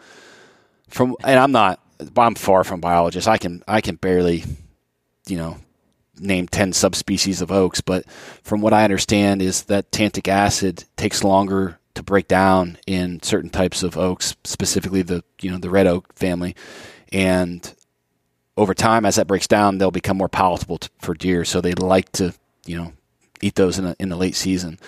from 0.89 1.15
and 1.23 1.39
I'm 1.39 1.51
not. 1.51 1.79
I'm 2.17 2.35
far 2.35 2.63
from 2.63 2.81
biologist. 2.81 3.27
I 3.27 3.37
can 3.37 3.63
I 3.67 3.81
can 3.81 3.95
barely, 3.95 4.43
you 5.27 5.37
know, 5.37 5.57
name 6.19 6.47
10 6.47 6.73
subspecies 6.73 7.41
of 7.41 7.51
oaks, 7.51 7.81
but 7.81 8.09
from 8.43 8.61
what 8.61 8.73
I 8.73 8.83
understand 8.83 9.41
is 9.41 9.63
that 9.63 9.91
tannic 9.91 10.27
acid 10.27 10.85
takes 10.95 11.23
longer 11.23 11.79
to 11.95 12.03
break 12.03 12.27
down 12.27 12.77
in 12.87 13.21
certain 13.23 13.49
types 13.49 13.83
of 13.83 13.97
oaks, 13.97 14.35
specifically 14.43 15.01
the, 15.01 15.23
you 15.41 15.51
know, 15.51 15.57
the 15.57 15.69
red 15.69 15.87
oak 15.87 16.13
family. 16.13 16.55
And 17.11 17.73
over 18.55 18.73
time, 18.73 19.05
as 19.05 19.15
that 19.15 19.27
breaks 19.27 19.47
down, 19.47 19.77
they'll 19.77 19.91
become 19.91 20.17
more 20.17 20.29
palatable 20.29 20.77
to, 20.77 20.89
for 20.99 21.13
deer. 21.13 21.43
So 21.43 21.59
they 21.59 21.73
like 21.73 22.11
to, 22.13 22.33
you 22.65 22.77
know, 22.77 22.93
eat 23.41 23.55
those 23.55 23.79
in, 23.79 23.85
a, 23.85 23.95
in 23.99 24.09
the 24.09 24.15
late 24.15 24.35
season. 24.35 24.79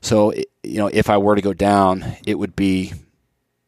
So, 0.00 0.32
you 0.62 0.78
know, 0.78 0.88
if 0.88 1.08
I 1.08 1.18
were 1.18 1.34
to 1.34 1.42
go 1.42 1.54
down, 1.54 2.16
it 2.26 2.38
would 2.38 2.56
be 2.56 2.92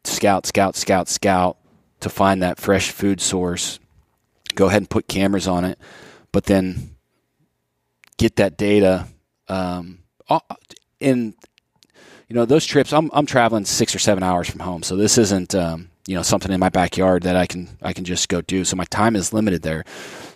scout, 0.03 0.45
scout, 0.45 0.75
scout, 0.75 1.07
scout 1.07 1.57
to 2.01 2.09
find 2.09 2.41
that 2.43 2.59
fresh 2.59 2.91
food 2.91 3.21
source. 3.21 3.79
Go 4.55 4.67
ahead 4.67 4.81
and 4.81 4.89
put 4.89 5.07
cameras 5.07 5.47
on 5.47 5.65
it 5.65 5.79
but 6.31 6.45
then 6.45 6.95
get 8.17 8.37
that 8.37 8.57
data 8.57 9.07
um, 9.47 9.99
in 10.99 11.33
you 12.27 12.35
know 12.35 12.45
those 12.45 12.65
trips 12.65 12.93
I'm, 12.93 13.09
I'm 13.13 13.25
traveling 13.25 13.65
six 13.65 13.93
or 13.93 13.99
seven 13.99 14.23
hours 14.23 14.49
from 14.49 14.61
home 14.61 14.83
so 14.83 14.95
this 14.95 15.17
isn't 15.17 15.53
um, 15.55 15.89
you 16.07 16.15
know 16.15 16.21
something 16.21 16.51
in 16.51 16.59
my 16.59 16.69
backyard 16.69 17.23
that 17.23 17.35
I 17.35 17.45
can 17.45 17.69
I 17.81 17.93
can 17.93 18.05
just 18.05 18.29
go 18.29 18.41
do 18.41 18.63
so 18.63 18.75
my 18.75 18.85
time 18.85 19.15
is 19.15 19.33
limited 19.33 19.61
there 19.61 19.83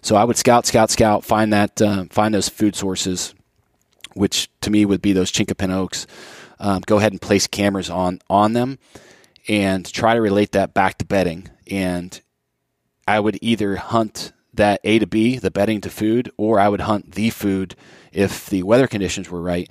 so 0.01 0.15
I 0.15 0.23
would 0.23 0.37
scout 0.37 0.65
scout 0.65 0.91
scout 0.91 1.23
find 1.23 1.53
that 1.53 1.81
uh, 1.81 2.05
find 2.09 2.33
those 2.33 2.49
food 2.49 2.75
sources 2.75 3.33
which 4.13 4.49
to 4.61 4.69
me 4.69 4.85
would 4.85 5.01
be 5.01 5.13
those 5.13 5.31
chinkapin 5.31 5.71
oaks 5.71 6.07
um, 6.59 6.81
go 6.85 6.97
ahead 6.97 7.11
and 7.11 7.21
place 7.21 7.47
cameras 7.47 7.89
on 7.89 8.19
on 8.29 8.53
them 8.53 8.79
and 9.47 9.91
try 9.91 10.15
to 10.15 10.21
relate 10.21 10.51
that 10.53 10.73
back 10.73 10.97
to 10.97 11.05
bedding 11.05 11.49
and 11.69 12.19
I 13.07 13.19
would 13.19 13.37
either 13.41 13.75
hunt 13.75 14.31
that 14.53 14.79
A 14.83 14.99
to 14.99 15.07
B, 15.07 15.37
the 15.37 15.51
bedding 15.51 15.81
to 15.81 15.89
food, 15.89 16.31
or 16.37 16.59
I 16.59 16.69
would 16.69 16.81
hunt 16.81 17.13
the 17.13 17.29
food 17.29 17.75
if 18.11 18.47
the 18.47 18.63
weather 18.63 18.87
conditions 18.87 19.29
were 19.29 19.41
right. 19.41 19.69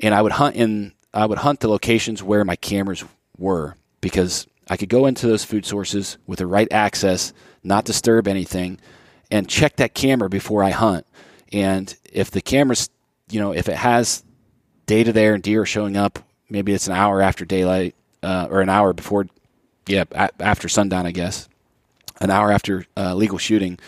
And 0.00 0.14
I 0.14 0.22
would 0.22 0.32
hunt 0.32 0.56
in 0.56 0.92
I 1.14 1.26
would 1.26 1.38
hunt 1.38 1.60
the 1.60 1.68
locations 1.68 2.22
where 2.22 2.44
my 2.44 2.56
cameras 2.56 3.04
were 3.36 3.76
because 4.00 4.46
I 4.68 4.76
could 4.78 4.88
go 4.88 5.04
into 5.06 5.26
those 5.26 5.44
food 5.44 5.66
sources 5.66 6.16
with 6.26 6.38
the 6.38 6.46
right 6.46 6.68
access, 6.70 7.34
not 7.62 7.84
disturb 7.84 8.26
anything, 8.26 8.78
and 9.30 9.48
check 9.48 9.76
that 9.76 9.94
camera 9.94 10.30
before 10.30 10.62
I 10.62 10.70
hunt. 10.70 11.06
And 11.52 11.94
if 12.10 12.30
the 12.30 12.40
camera's, 12.40 12.88
you 13.30 13.40
know, 13.40 13.52
if 13.52 13.68
it 13.68 13.76
has 13.76 14.24
data 14.86 15.12
there 15.12 15.34
and 15.34 15.42
deer 15.42 15.62
are 15.62 15.66
showing 15.66 15.96
up, 15.96 16.18
maybe 16.48 16.72
it's 16.72 16.86
an 16.86 16.94
hour 16.94 17.20
after 17.20 17.44
daylight 17.44 17.94
uh, 18.22 18.48
or 18.50 18.62
an 18.62 18.70
hour 18.70 18.94
before, 18.94 19.26
yeah, 19.86 20.04
after 20.40 20.68
sundown, 20.68 21.06
I 21.06 21.12
guess, 21.12 21.48
an 22.20 22.30
hour 22.30 22.52
after 22.52 22.86
uh, 22.96 23.14
legal 23.14 23.38
shooting 23.38 23.78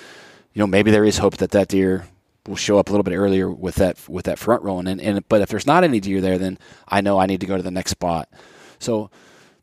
you 0.54 0.60
know, 0.60 0.66
maybe 0.66 0.90
there 0.90 1.04
is 1.04 1.18
hope 1.18 1.36
that 1.38 1.50
that 1.50 1.68
deer 1.68 2.06
will 2.46 2.56
show 2.56 2.78
up 2.78 2.88
a 2.88 2.92
little 2.92 3.02
bit 3.02 3.16
earlier 3.16 3.50
with 3.50 3.74
that 3.76 4.08
with 4.08 4.26
that 4.26 4.38
front 4.38 4.62
rolling. 4.62 4.86
And, 4.86 5.00
and 5.00 5.28
but 5.28 5.42
if 5.42 5.48
there's 5.48 5.66
not 5.66 5.84
any 5.84 6.00
deer 6.00 6.20
there, 6.20 6.38
then 6.38 6.58
I 6.88 7.00
know 7.00 7.18
I 7.18 7.26
need 7.26 7.40
to 7.40 7.46
go 7.46 7.56
to 7.56 7.62
the 7.62 7.70
next 7.70 7.90
spot. 7.90 8.28
So 8.78 9.10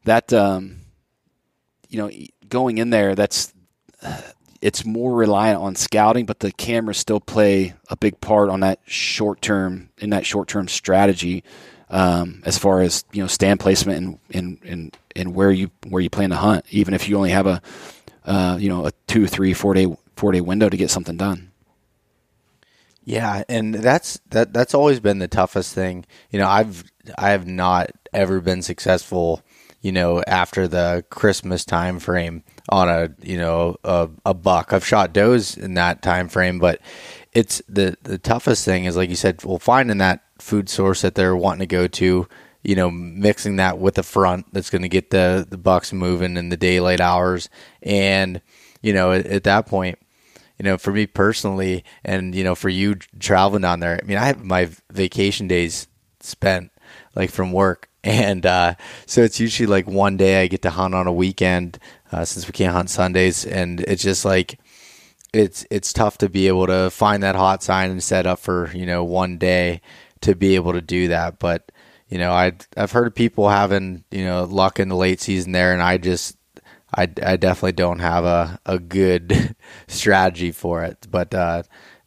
that 0.04 0.32
um, 0.34 0.78
you 1.90 1.98
know, 1.98 2.12
going 2.50 2.78
in 2.78 2.90
there, 2.90 3.16
that's 3.16 3.54
it's 4.62 4.86
more 4.86 5.16
reliant 5.16 5.62
on 5.62 5.76
scouting, 5.76 6.26
but 6.26 6.42
the 6.42 6.52
cameras 6.52 6.98
still 6.98 7.22
play 7.22 7.74
a 7.90 7.96
big 7.96 8.20
part 8.22 8.50
on 8.50 8.60
that 8.60 8.80
short 8.86 9.42
term 9.42 9.90
in 9.98 10.10
that 10.12 10.26
short 10.26 10.50
term 10.50 10.68
strategy. 10.68 11.44
Um, 11.90 12.42
as 12.46 12.58
far 12.58 12.82
as 12.82 13.04
you 13.12 13.22
know, 13.22 13.28
stand 13.28 13.60
placement 13.60 13.98
and, 13.98 14.20
and, 14.34 14.58
and, 14.64 14.98
and 15.16 15.36
where 15.36 15.51
you 15.51 15.72
where 15.88 16.01
you 16.01 16.09
plan 16.09 16.30
to 16.32 16.36
hunt, 16.36 16.66
even 16.70 16.93
if 16.93 17.07
you 17.07 17.18
only 17.18 17.32
have 17.32 17.47
a 17.47 17.62
uh, 18.26 18.57
you 18.59 18.70
know 18.70 18.86
a 18.88 18.91
two, 19.07 19.28
three, 19.28 19.53
four 19.53 19.74
day 19.74 19.88
four 20.16 20.32
day 20.32 20.41
window 20.41 20.70
to 20.70 20.78
get 20.78 20.91
something 20.91 21.18
done. 21.18 21.51
Yeah, 23.03 23.43
and 23.49 23.74
that's 23.74 24.20
that 24.30 24.53
that's 24.53 24.74
always 24.74 24.99
been 24.99 25.20
the 25.20 25.28
toughest 25.28 25.74
thing. 25.74 26.05
You 26.30 26.39
know, 26.39 26.47
I've 26.47 26.84
I 27.18 27.32
have 27.32 27.47
not 27.47 27.91
ever 28.14 28.41
been 28.41 28.62
successful, 28.62 29.41
you 29.82 29.91
know, 29.91 30.24
after 30.28 30.68
the 30.68 31.03
Christmas 31.09 31.66
time 31.66 31.99
frame 31.99 32.43
on 32.70 32.89
a, 32.89 33.09
you 33.22 33.38
know, 33.38 33.78
a, 33.84 34.09
a 34.26 34.34
buck. 34.34 34.72
I've 34.72 34.86
shot 34.86 35.14
does 35.14 35.57
in 35.57 35.74
that 35.76 36.01
time 36.01 36.30
frame, 36.30 36.59
but 36.59 36.80
it's 37.34 37.62
the 37.68 37.97
the 38.03 38.18
toughest 38.20 38.66
thing 38.66 38.86
is 38.86 38.95
like 38.95 39.09
you 39.09 39.16
said, 39.16 39.43
well 39.43 39.59
finding 39.59 39.97
that 39.97 40.24
food 40.38 40.70
source 40.70 41.01
that 41.01 41.16
they're 41.16 41.36
wanting 41.36 41.62
to 41.62 41.68
go 41.68 41.88
to, 41.88 42.28
you 42.64 42.76
know, 42.76 42.91
mixing 42.91 43.55
that 43.57 43.80
with 43.80 43.95
the 43.95 44.03
front 44.03 44.53
that's 44.53 44.70
going 44.70 44.84
to 44.84 44.89
get 44.89 45.09
the 45.09 45.45
the 45.49 45.57
bucks 45.57 45.93
moving 45.93 46.38
in 46.38 46.49
the 46.49 46.57
daylight 46.57 47.01
hours. 47.01 47.49
And 47.82 48.41
you 48.82 48.93
know, 48.93 49.12
at, 49.12 49.26
at 49.26 49.43
that 49.43 49.68
point 49.68 49.99
you 50.62 50.70
know, 50.70 50.78
for 50.78 50.93
me 50.93 51.07
personally, 51.07 51.84
and 52.05 52.36
you 52.36 52.43
know, 52.43 52.53
for 52.53 52.70
you 52.70 52.93
traveling 53.18 53.64
down 53.64 53.80
there, 53.80 53.99
I 53.99 54.05
mean, 54.05 54.20
I 54.20 54.26
have 54.26 54.43
my 54.43 54.70
vacation 54.91 55.47
days 55.47 55.88
spent 56.20 56.72
like 57.16 57.32
from 57.32 57.51
work, 57.51 57.89
and 58.03 58.45
uh, 58.45 58.76
so 59.07 59.24
it's 59.24 59.39
usually 59.39 59.66
like 59.66 59.88
one 59.88 60.18
day 60.18 60.43
I 60.43 60.45
get 60.45 60.62
to 60.62 60.70
hunt 60.70 60.93
on 60.93 61.07
a 61.07 61.12
weekend 61.12 61.80
uh, 62.12 62.26
since 62.26 62.45
we 62.45 62.51
can't 62.51 62.74
hunt 62.74 62.91
Sundays, 62.91 63.43
and 63.43 63.80
it's 63.80 64.03
just 64.03 64.24
like 64.24 64.59
it's 65.34 65.66
it's 65.72 65.93
tough 65.93 66.20
to 66.20 66.30
be 66.30 66.47
able 66.47 66.68
to 66.68 66.91
find 66.91 67.24
that 67.24 67.36
hot 67.36 67.64
sign 67.64 67.89
and 67.89 68.03
set 68.03 68.28
up 68.28 68.38
for 68.38 68.72
you 68.72 68.86
know 68.86 69.03
one 69.03 69.39
day 69.39 69.82
to 70.22 70.36
be 70.36 70.53
able 70.53 70.74
to 70.74 70.82
do 70.82 71.07
that, 71.07 71.39
but 71.39 71.72
you 72.12 72.18
know, 72.18 72.32
I 72.32 72.51
I've 72.78 72.91
heard 72.91 73.07
of 73.07 73.16
people 73.16 73.49
having 73.49 74.03
you 74.12 74.26
know 74.26 74.43
luck 74.43 74.80
in 74.80 74.89
the 74.89 74.95
late 74.95 75.22
season 75.22 75.53
there, 75.53 75.74
and 75.74 75.82
I 75.82 75.97
just 75.97 76.38
I, 76.93 77.03
I 77.03 77.38
definitely 77.38 77.72
don't 77.72 77.99
have 77.99 78.26
a, 78.26 78.59
a 78.66 78.78
good 78.78 79.55
strategy 79.88 80.51
for 80.51 80.84
it. 80.84 81.07
But 81.09 81.34
uh, 81.34 81.64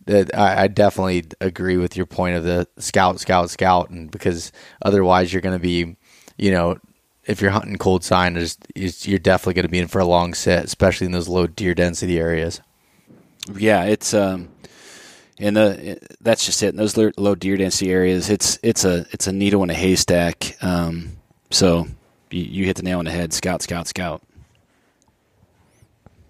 I, 0.07 0.64
I 0.64 0.68
definitely 0.68 1.24
agree 1.40 1.78
with 1.78 1.96
your 1.96 2.07
point 2.07 2.36
of 2.36 2.44
the 2.44 2.68
scout, 2.76 3.18
scout, 3.18 3.50
scout, 3.50 3.88
and 3.90 4.11
because 4.11 4.52
otherwise 4.82 5.32
you're 5.32 5.42
going 5.42 5.57
to 5.57 5.62
be, 5.62 5.96
you 6.36 6.50
know, 6.50 6.76
if 7.24 7.40
you're 7.40 7.50
hunting 7.50 7.78
cold 7.78 8.05
sign, 8.05 8.34
you're 8.74 9.18
definitely 9.18 9.55
going 9.55 9.62
to 9.62 9.70
be 9.70 9.78
in 9.78 9.88
for 9.88 10.00
a 10.00 10.05
long 10.05 10.34
sit, 10.34 10.64
especially 10.64 11.07
in 11.07 11.12
those 11.12 11.28
low 11.28 11.46
deer 11.46 11.74
density 11.74 12.20
areas. 12.20 12.61
Yeah, 13.57 13.84
it's 13.84 14.12
um, 14.12 14.50
in 15.39 15.55
the 15.55 15.99
that's 16.20 16.47
just 16.47 16.62
it. 16.62 16.68
In 16.68 16.76
those 16.76 16.97
low 16.97 17.35
deer 17.35 17.57
density 17.57 17.91
areas, 17.91 18.30
it's 18.30 18.59
it's 18.62 18.85
a 18.85 19.07
it's 19.11 19.26
a 19.26 19.32
needle 19.32 19.62
in 19.62 19.70
a 19.70 19.74
haystack. 19.74 20.57
Um, 20.62 21.16
so 21.51 21.87
you, 22.30 22.43
you 22.43 22.64
hit 22.64 22.76
the 22.76 22.82
nail 22.82 22.99
on 22.99 23.05
the 23.05 23.11
head. 23.11 23.32
Scout, 23.32 23.62
scout, 23.62 23.89
scout. 23.89 24.22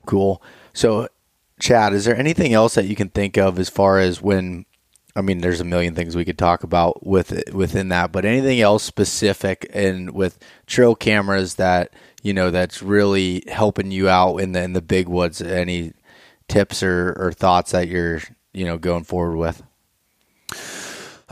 Cool. 0.07 0.43
So, 0.73 1.09
Chad, 1.61 1.93
is 1.93 2.05
there 2.05 2.17
anything 2.17 2.53
else 2.53 2.75
that 2.75 2.87
you 2.87 2.97
can 2.97 3.09
think 3.09 3.37
of 3.37 3.59
as 3.59 3.69
far 3.69 3.99
as 3.99 4.21
when? 4.21 4.67
I 5.17 5.21
mean, 5.21 5.43
there's 5.43 5.61
a 5.61 5.65
million 5.65 5.95
things 5.95 6.17
we 6.17 6.25
could 6.25 6.39
talk 6.39 6.65
about 6.65 7.07
with 7.07 7.53
within 7.53 7.89
that, 7.91 8.11
but 8.11 8.25
anything 8.25 8.61
else 8.61 8.83
specific 8.83 9.71
and 9.73 10.11
with 10.11 10.39
trail 10.67 10.97
cameras 10.97 11.55
that 11.55 11.93
you 12.23 12.35
know 12.35 12.51
that's 12.51 12.83
really 12.83 13.45
helping 13.47 13.91
you 13.93 14.09
out 14.09 14.39
in 14.39 14.53
the 14.53 14.63
in 14.63 14.73
the 14.73 14.83
big 14.83 15.09
woods? 15.09 15.41
Any 15.41 15.93
tips 16.49 16.83
or, 16.83 17.15
or 17.19 17.33
thoughts 17.33 17.71
that 17.73 17.89
you're 17.89 18.21
you 18.55 18.65
know 18.65 18.79
going 18.79 19.05
forward 19.05 19.37
with? 19.37 19.63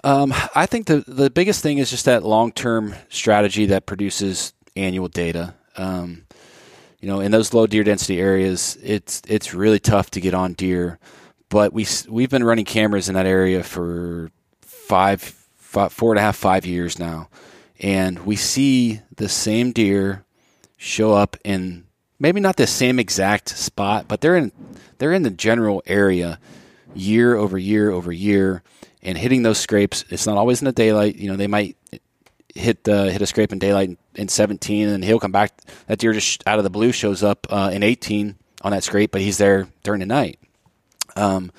Um, 0.04 0.34
I 0.54 0.66
think 0.66 0.86
the 0.86 1.04
the 1.06 1.30
biggest 1.30 1.62
thing 1.62 1.78
is 1.78 1.90
just 1.90 2.04
that 2.04 2.24
long 2.24 2.52
term 2.52 2.94
strategy 3.08 3.66
that 3.66 3.86
produces 3.86 4.52
annual 4.76 5.08
data. 5.08 5.54
Um, 5.76 6.24
you 7.00 7.08
know, 7.08 7.20
in 7.20 7.32
those 7.32 7.54
low 7.54 7.66
deer 7.66 7.84
density 7.84 8.20
areas, 8.20 8.76
it's 8.82 9.22
it's 9.26 9.54
really 9.54 9.78
tough 9.78 10.10
to 10.12 10.20
get 10.20 10.34
on 10.34 10.52
deer. 10.54 10.98
But 11.48 11.72
we 11.72 11.86
we've 12.08 12.30
been 12.30 12.44
running 12.44 12.64
cameras 12.64 13.08
in 13.08 13.14
that 13.14 13.26
area 13.26 13.62
for 13.62 14.30
five, 14.60 15.20
five 15.20 15.92
four 15.92 16.12
and 16.12 16.18
a 16.18 16.22
half, 16.22 16.36
five 16.36 16.66
years 16.66 16.98
now, 16.98 17.28
and 17.78 18.18
we 18.20 18.36
see 18.36 19.00
the 19.16 19.28
same 19.28 19.72
deer 19.72 20.24
show 20.76 21.12
up 21.12 21.36
in 21.44 21.84
maybe 22.18 22.40
not 22.40 22.56
the 22.56 22.66
same 22.66 22.98
exact 22.98 23.50
spot, 23.50 24.06
but 24.08 24.20
they're 24.20 24.36
in 24.36 24.52
they're 24.98 25.12
in 25.12 25.22
the 25.22 25.30
general 25.30 25.82
area 25.86 26.38
year 26.94 27.36
over 27.36 27.58
year 27.58 27.90
over 27.90 28.12
year 28.12 28.62
and 29.02 29.18
hitting 29.18 29.42
those 29.42 29.58
scrapes. 29.58 30.04
It's 30.10 30.26
not 30.26 30.36
always 30.36 30.60
in 30.60 30.66
the 30.66 30.72
daylight. 30.72 31.16
You 31.16 31.30
know, 31.30 31.36
they 31.36 31.46
might 31.46 31.76
hit 32.54 32.84
the 32.84 33.10
hit 33.10 33.22
a 33.22 33.26
scrape 33.26 33.52
in 33.52 33.58
daylight 33.58 33.88
in, 33.88 33.98
in 34.14 34.28
17, 34.28 34.88
and 34.88 35.04
he'll 35.04 35.20
come 35.20 35.32
back. 35.32 35.52
That 35.86 35.98
deer 35.98 36.12
just 36.12 36.46
out 36.46 36.58
of 36.58 36.64
the 36.64 36.70
blue 36.70 36.92
shows 36.92 37.22
up 37.22 37.46
uh, 37.50 37.70
in 37.72 37.82
18 37.82 38.36
on 38.62 38.72
that 38.72 38.84
scrape, 38.84 39.10
but 39.10 39.20
he's 39.20 39.38
there 39.38 39.68
during 39.82 40.00
the 40.00 40.06
night. 40.06 40.38
Um, 41.16 41.52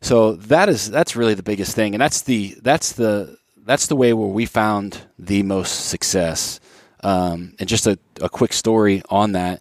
so 0.00 0.34
that 0.34 0.68
is 0.68 0.90
that's 0.90 1.16
really 1.16 1.34
the 1.34 1.42
biggest 1.42 1.74
thing, 1.74 1.94
and 1.94 2.00
that's 2.00 2.22
the 2.22 2.56
that's 2.62 2.92
the 2.92 3.36
that's 3.64 3.86
the 3.86 3.96
way 3.96 4.12
where 4.12 4.28
we 4.28 4.46
found 4.46 5.02
the 5.18 5.42
most 5.42 5.88
success. 5.88 6.60
Um, 7.04 7.54
and 7.58 7.68
just 7.68 7.88
a, 7.88 7.98
a, 8.20 8.28
quick 8.28 8.52
story 8.52 9.02
on 9.10 9.32
that. 9.32 9.60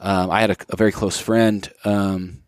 Um, 0.00 0.30
I 0.30 0.40
had 0.40 0.52
a, 0.52 0.56
a, 0.70 0.76
very 0.76 0.90
close 0.90 1.20
friend, 1.20 1.70
um, 1.84 2.42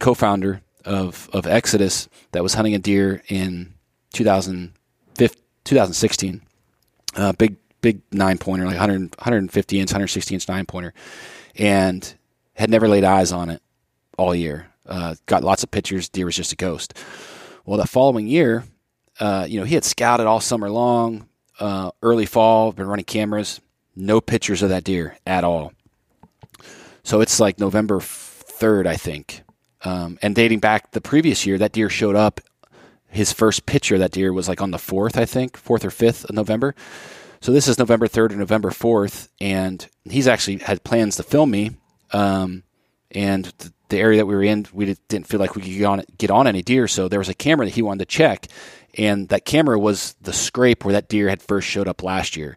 co-founder 0.00 0.60
of 0.84 1.30
of 1.32 1.46
Exodus, 1.46 2.08
that 2.32 2.42
was 2.42 2.54
hunting 2.54 2.74
a 2.74 2.78
deer 2.78 3.22
in 3.28 3.74
2016. 4.12 6.42
Uh, 7.16 7.32
big 7.32 7.56
big 7.80 8.02
nine 8.12 8.38
pointer, 8.38 8.66
like 8.66 8.78
100, 8.78 9.16
150 9.16 9.80
inch, 9.80 9.90
160 9.90 10.34
inch 10.34 10.48
nine 10.48 10.66
pointer, 10.66 10.92
and 11.56 12.14
had 12.54 12.70
never 12.70 12.88
laid 12.88 13.04
eyes 13.04 13.32
on 13.32 13.50
it 13.50 13.62
all 14.18 14.34
year. 14.34 14.66
Uh, 14.86 15.14
got 15.26 15.44
lots 15.44 15.62
of 15.62 15.70
pictures. 15.70 16.08
Deer 16.08 16.26
was 16.26 16.36
just 16.36 16.52
a 16.52 16.56
ghost. 16.56 16.94
Well, 17.64 17.78
the 17.78 17.86
following 17.86 18.26
year, 18.26 18.64
uh, 19.20 19.46
you 19.48 19.60
know, 19.60 19.64
he 19.64 19.74
had 19.74 19.84
scouted 19.84 20.26
all 20.26 20.40
summer 20.40 20.70
long, 20.70 21.28
uh, 21.60 21.90
early 22.02 22.26
fall, 22.26 22.72
been 22.72 22.88
running 22.88 23.04
cameras, 23.04 23.60
no 23.94 24.20
pictures 24.20 24.62
of 24.62 24.70
that 24.70 24.84
deer 24.84 25.16
at 25.26 25.44
all. 25.44 25.72
So 27.02 27.20
it's 27.20 27.38
like 27.38 27.58
November 27.58 27.98
3rd, 27.98 28.86
I 28.86 28.96
think. 28.96 29.42
Um, 29.84 30.18
and 30.22 30.34
dating 30.34 30.60
back 30.60 30.90
the 30.90 31.00
previous 31.00 31.46
year, 31.46 31.58
that 31.58 31.72
deer 31.72 31.88
showed 31.88 32.16
up. 32.16 32.40
His 33.08 33.32
first 33.32 33.66
picture 33.66 33.98
that 33.98 34.12
deer 34.12 34.32
was 34.32 34.48
like 34.48 34.60
on 34.60 34.70
the 34.70 34.78
4th, 34.78 35.16
I 35.16 35.24
think, 35.24 35.60
4th 35.60 35.84
or 35.84 35.90
5th 35.90 36.28
of 36.28 36.34
November. 36.34 36.76
So 37.40 37.50
this 37.50 37.66
is 37.66 37.78
November 37.78 38.06
3rd 38.06 38.32
or 38.32 38.36
November 38.36 38.70
4th. 38.70 39.28
And 39.40 39.84
he's 40.04 40.28
actually 40.28 40.58
had 40.58 40.84
plans 40.84 41.16
to 41.16 41.24
film 41.24 41.50
me. 41.50 41.72
Um, 42.12 42.62
and 43.10 43.46
the, 43.58 43.72
the 43.88 43.98
area 43.98 44.18
that 44.18 44.26
we 44.26 44.34
were 44.36 44.44
in, 44.44 44.66
we 44.72 44.96
didn't 45.08 45.26
feel 45.26 45.40
like 45.40 45.56
we 45.56 45.62
could 45.62 45.72
get 45.72 45.84
on, 45.84 46.04
get 46.18 46.30
on 46.30 46.46
any 46.46 46.62
deer. 46.62 46.86
So 46.86 47.08
there 47.08 47.18
was 47.18 47.28
a 47.28 47.34
camera 47.34 47.66
that 47.66 47.74
he 47.74 47.82
wanted 47.82 48.08
to 48.08 48.16
check 48.16 48.46
and 48.94 49.28
that 49.28 49.44
camera 49.44 49.78
was 49.78 50.14
the 50.20 50.32
scrape 50.32 50.84
where 50.84 50.92
that 50.92 51.08
deer 51.08 51.28
had 51.28 51.42
first 51.42 51.68
showed 51.68 51.88
up 51.88 52.02
last 52.02 52.36
year. 52.36 52.56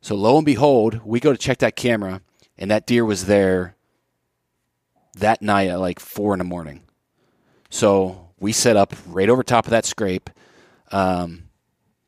So 0.00 0.14
lo 0.14 0.36
and 0.36 0.46
behold, 0.46 1.00
we 1.04 1.20
go 1.20 1.32
to 1.32 1.38
check 1.38 1.58
that 1.58 1.76
camera, 1.76 2.22
and 2.56 2.70
that 2.70 2.86
deer 2.86 3.04
was 3.04 3.26
there 3.26 3.75
that 5.16 5.42
night 5.42 5.68
at 5.68 5.80
like 5.80 6.00
four 6.00 6.34
in 6.34 6.38
the 6.38 6.44
morning. 6.44 6.82
So 7.70 8.30
we 8.38 8.52
set 8.52 8.76
up 8.76 8.94
right 9.06 9.28
over 9.28 9.42
top 9.42 9.66
of 9.66 9.70
that 9.70 9.84
scrape 9.84 10.30
um, 10.92 11.44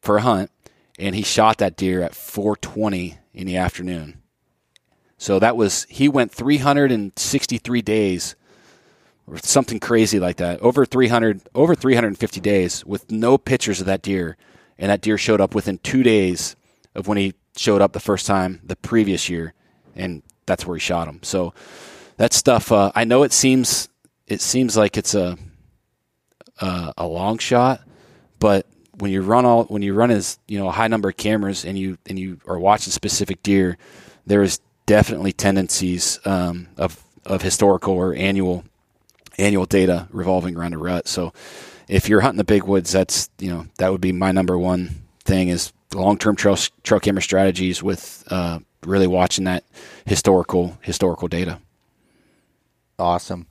for 0.01 0.19
a 0.19 0.23
hunt, 0.23 0.51
and 0.99 1.15
he 1.15 1.23
shot 1.23 1.59
that 1.59 1.77
deer 1.77 2.03
at 2.03 2.13
4:20 2.13 3.19
in 3.35 3.47
the 3.47 3.57
afternoon. 3.57 4.23
So 5.17 5.39
that 5.39 5.57
was 5.57 5.85
he 5.89 6.09
went 6.09 6.33
363 6.33 7.83
days 7.83 8.37
or 9.27 9.39
something 9.39 9.81
crazy 9.81 10.19
like 10.19 10.37
that. 10.37 10.61
Over 10.61 10.87
300, 10.87 11.43
over 11.55 11.75
350 11.75 12.41
days 12.41 12.85
with 12.87 13.11
no 13.11 13.37
pictures 13.37 13.81
of 13.81 13.87
that 13.87 14.03
deer, 14.03 14.37
and 14.79 14.91
that 14.91 15.01
deer 15.01 15.19
showed 15.19 15.41
up 15.41 15.55
within 15.55 15.79
two 15.79 16.03
days 16.03 16.57
of 16.95 17.09
when 17.09 17.19
he 17.19 17.35
showed 17.57 17.83
up 17.83 17.93
the 17.93 18.01
first 18.01 18.27
time 18.27 18.61
the 18.65 18.77
previous 18.77 19.29
year, 19.29 19.55
and 19.95 20.23
that's 20.47 20.65
where 20.65 20.77
he 20.77 20.81
shot 20.81 21.09
him. 21.09 21.21
So 21.23 21.53
that 22.19 22.33
stuff, 22.33 22.71
uh, 22.71 22.93
I 22.95 23.05
know 23.05 23.23
it 23.23 23.33
seems 23.33 23.89
it 24.27 24.41
seems 24.41 24.77
like 24.77 24.97
it's 24.97 25.15
a 25.15 25.39
uh, 26.61 26.93
a 26.99 27.07
long 27.07 27.39
shot, 27.39 27.81
but 28.39 28.67
when 28.99 29.11
you 29.13 29.23
run 29.23 29.47
all 29.47 29.65
when 29.65 29.83
you 29.83 29.95
run 29.95 30.11
as 30.11 30.39
you 30.47 30.59
know 30.59 30.69
a 30.69 30.73
high 30.73 30.89
number 30.89 31.09
of 31.09 31.17
cameras 31.17 31.65
and 31.65 31.79
you 31.79 31.97
and 32.07 32.19
you 32.19 32.41
are 32.47 32.59
watching 32.59 32.93
specific 32.93 33.43
deer, 33.43 33.79
there 34.27 34.43
is 34.43 34.61
definitely 34.87 35.33
tendencies 35.33 36.19
um, 36.25 36.69
of 36.77 37.03
of 37.25 37.43
historical 37.43 37.95
or 37.95 38.15
annual 38.15 38.65
annual 39.39 39.65
data 39.65 40.09
revolving 40.11 40.57
around 40.57 40.75
a 40.75 40.79
rut. 40.79 41.07
So 41.07 41.33
if 41.87 42.09
you're 42.09 42.21
hunting 42.21 42.39
the 42.39 42.45
big 42.45 42.65
woods, 42.65 42.91
that's 42.91 43.31
you 43.39 43.51
know 43.51 43.67
that 43.79 43.93
would 43.93 44.01
be 44.01 44.13
my 44.13 44.33
number 44.33 44.59
one 44.59 44.91
thing 45.25 45.49
is 45.49 45.73
long 45.95 46.19
term 46.19 46.35
trail 46.35 46.57
trail 46.83 46.99
camera 46.99 47.23
strategies 47.23 47.81
with 47.81 48.25
uh, 48.29 48.59
really 48.85 49.07
watching 49.07 49.45
that 49.45 49.63
historical 50.05 50.79
historical 50.83 51.29
data. 51.29 51.61
Awesome. 52.99 53.47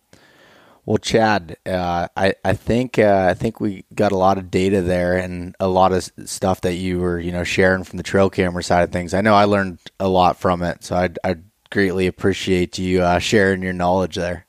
Well, 0.86 0.98
Chad, 0.98 1.58
uh, 1.66 2.08
I 2.16 2.36
I 2.46 2.54
think 2.54 2.98
uh, 2.98 3.28
I 3.30 3.34
think 3.34 3.60
we 3.60 3.84
got 3.94 4.14
a 4.14 4.18
lot 4.18 4.38
of 4.38 4.50
data 4.50 4.82
there 4.82 5.18
and 5.18 5.54
a 5.60 5.68
lot 5.68 5.92
of 5.92 6.10
stuff 6.26 6.62
that 6.62 6.76
you 6.76 7.00
were 7.00 7.20
you 7.20 7.32
know 7.32 7.44
sharing 7.44 7.84
from 7.84 7.98
the 7.98 8.04
trail 8.04 8.30
camera 8.30 8.64
side 8.64 8.84
of 8.84 8.92
things. 8.92 9.14
I 9.14 9.20
know 9.20 9.36
I 9.36 9.44
learned 9.44 9.80
a 10.00 10.08
lot 10.08 10.40
from 10.40 10.64
it, 10.64 10.86
so 10.86 10.96
I 10.96 11.10
I 11.26 11.36
greatly 11.70 12.08
appreciate 12.08 12.78
you 12.78 13.02
uh, 13.02 13.20
sharing 13.20 13.62
your 13.62 13.74
knowledge 13.74 14.16
there. 14.16 14.46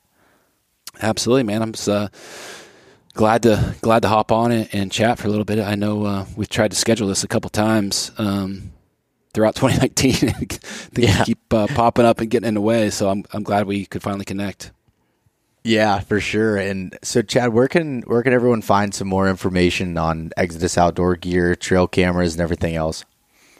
Absolutely, 1.01 1.43
man. 1.43 1.61
I'm 1.61 1.71
just, 1.73 1.87
uh, 1.87 2.09
glad 3.13 3.43
to 3.43 3.75
glad 3.81 4.01
to 4.03 4.07
hop 4.07 4.31
on 4.31 4.51
and, 4.51 4.69
and, 4.73 4.91
chat 4.91 5.19
for 5.19 5.27
a 5.27 5.29
little 5.29 5.45
bit. 5.45 5.59
I 5.59 5.75
know 5.75 6.05
uh, 6.05 6.25
we've 6.35 6.49
tried 6.49 6.71
to 6.71 6.77
schedule 6.77 7.07
this 7.07 7.23
a 7.23 7.27
couple 7.27 7.49
times 7.49 8.11
um, 8.17 8.71
throughout 9.33 9.55
2019. 9.57 10.13
Things 10.33 10.59
yeah. 10.95 11.23
keep 11.23 11.53
uh, 11.53 11.67
popping 11.67 12.05
up 12.05 12.21
and 12.21 12.29
getting 12.29 12.47
in 12.47 12.53
the 12.53 12.61
way, 12.61 12.89
so 12.89 13.09
I'm 13.09 13.25
I'm 13.33 13.43
glad 13.43 13.67
we 13.67 13.85
could 13.85 14.01
finally 14.01 14.25
connect. 14.25 14.71
Yeah, 15.63 15.99
for 15.99 16.19
sure. 16.19 16.57
And 16.57 16.97
so, 17.03 17.21
Chad, 17.21 17.53
where 17.53 17.67
can 17.67 18.01
where 18.03 18.23
can 18.23 18.33
everyone 18.33 18.61
find 18.61 18.93
some 18.93 19.07
more 19.07 19.29
information 19.29 19.97
on 19.97 20.31
Exodus 20.37 20.77
outdoor 20.77 21.15
gear, 21.15 21.55
trail 21.55 21.87
cameras, 21.87 22.33
and 22.33 22.41
everything 22.41 22.75
else? 22.75 23.03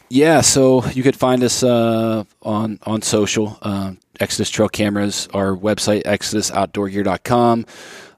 Yeah, 0.10 0.42
so 0.42 0.84
you 0.88 1.04
could 1.04 1.16
find 1.16 1.44
us 1.44 1.62
uh, 1.62 2.24
on 2.42 2.80
on 2.84 3.02
social. 3.02 3.58
Uh, 3.62 3.94
Exodus 4.20 4.50
Trail 4.50 4.68
Cameras, 4.68 5.30
our 5.34 5.56
website, 5.56 6.04
exodusoutdoorgear.com, 6.04 7.66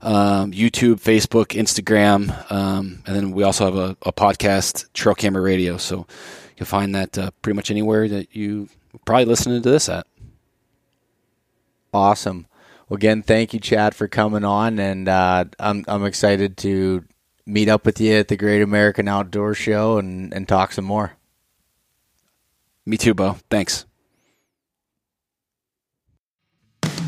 um, 0.01 0.51
YouTube, 0.51 0.95
Facebook, 0.95 1.49
Instagram, 1.49 2.51
um, 2.51 3.03
and 3.05 3.15
then 3.15 3.31
we 3.31 3.43
also 3.43 3.65
have 3.65 3.75
a, 3.75 3.95
a, 4.01 4.11
podcast, 4.11 4.91
Trail 4.93 5.13
Camera 5.13 5.43
Radio. 5.43 5.77
So 5.77 5.97
you 5.97 6.55
can 6.57 6.65
find 6.65 6.95
that 6.95 7.17
uh, 7.19 7.29
pretty 7.43 7.55
much 7.55 7.69
anywhere 7.69 8.09
that 8.09 8.35
you 8.35 8.67
probably 9.05 9.25
listening 9.25 9.61
to 9.61 9.69
this 9.69 9.89
at. 9.89 10.07
Awesome. 11.93 12.47
Again, 12.91 13.23
thank 13.23 13.53
you, 13.53 13.59
Chad, 13.59 13.95
for 13.95 14.09
coming 14.09 14.43
on, 14.43 14.77
and 14.77 15.07
uh, 15.07 15.45
I'm 15.57 15.85
I'm 15.87 16.03
excited 16.03 16.57
to 16.57 17.05
meet 17.45 17.69
up 17.69 17.85
with 17.85 18.01
you 18.01 18.15
at 18.15 18.27
the 18.27 18.35
Great 18.35 18.61
American 18.61 19.07
Outdoor 19.07 19.53
Show 19.53 19.97
and 19.97 20.33
and 20.33 20.45
talk 20.45 20.73
some 20.73 20.85
more. 20.85 21.13
Me 22.85 22.97
too, 22.97 23.13
Beau. 23.13 23.37
Thanks. 23.49 23.85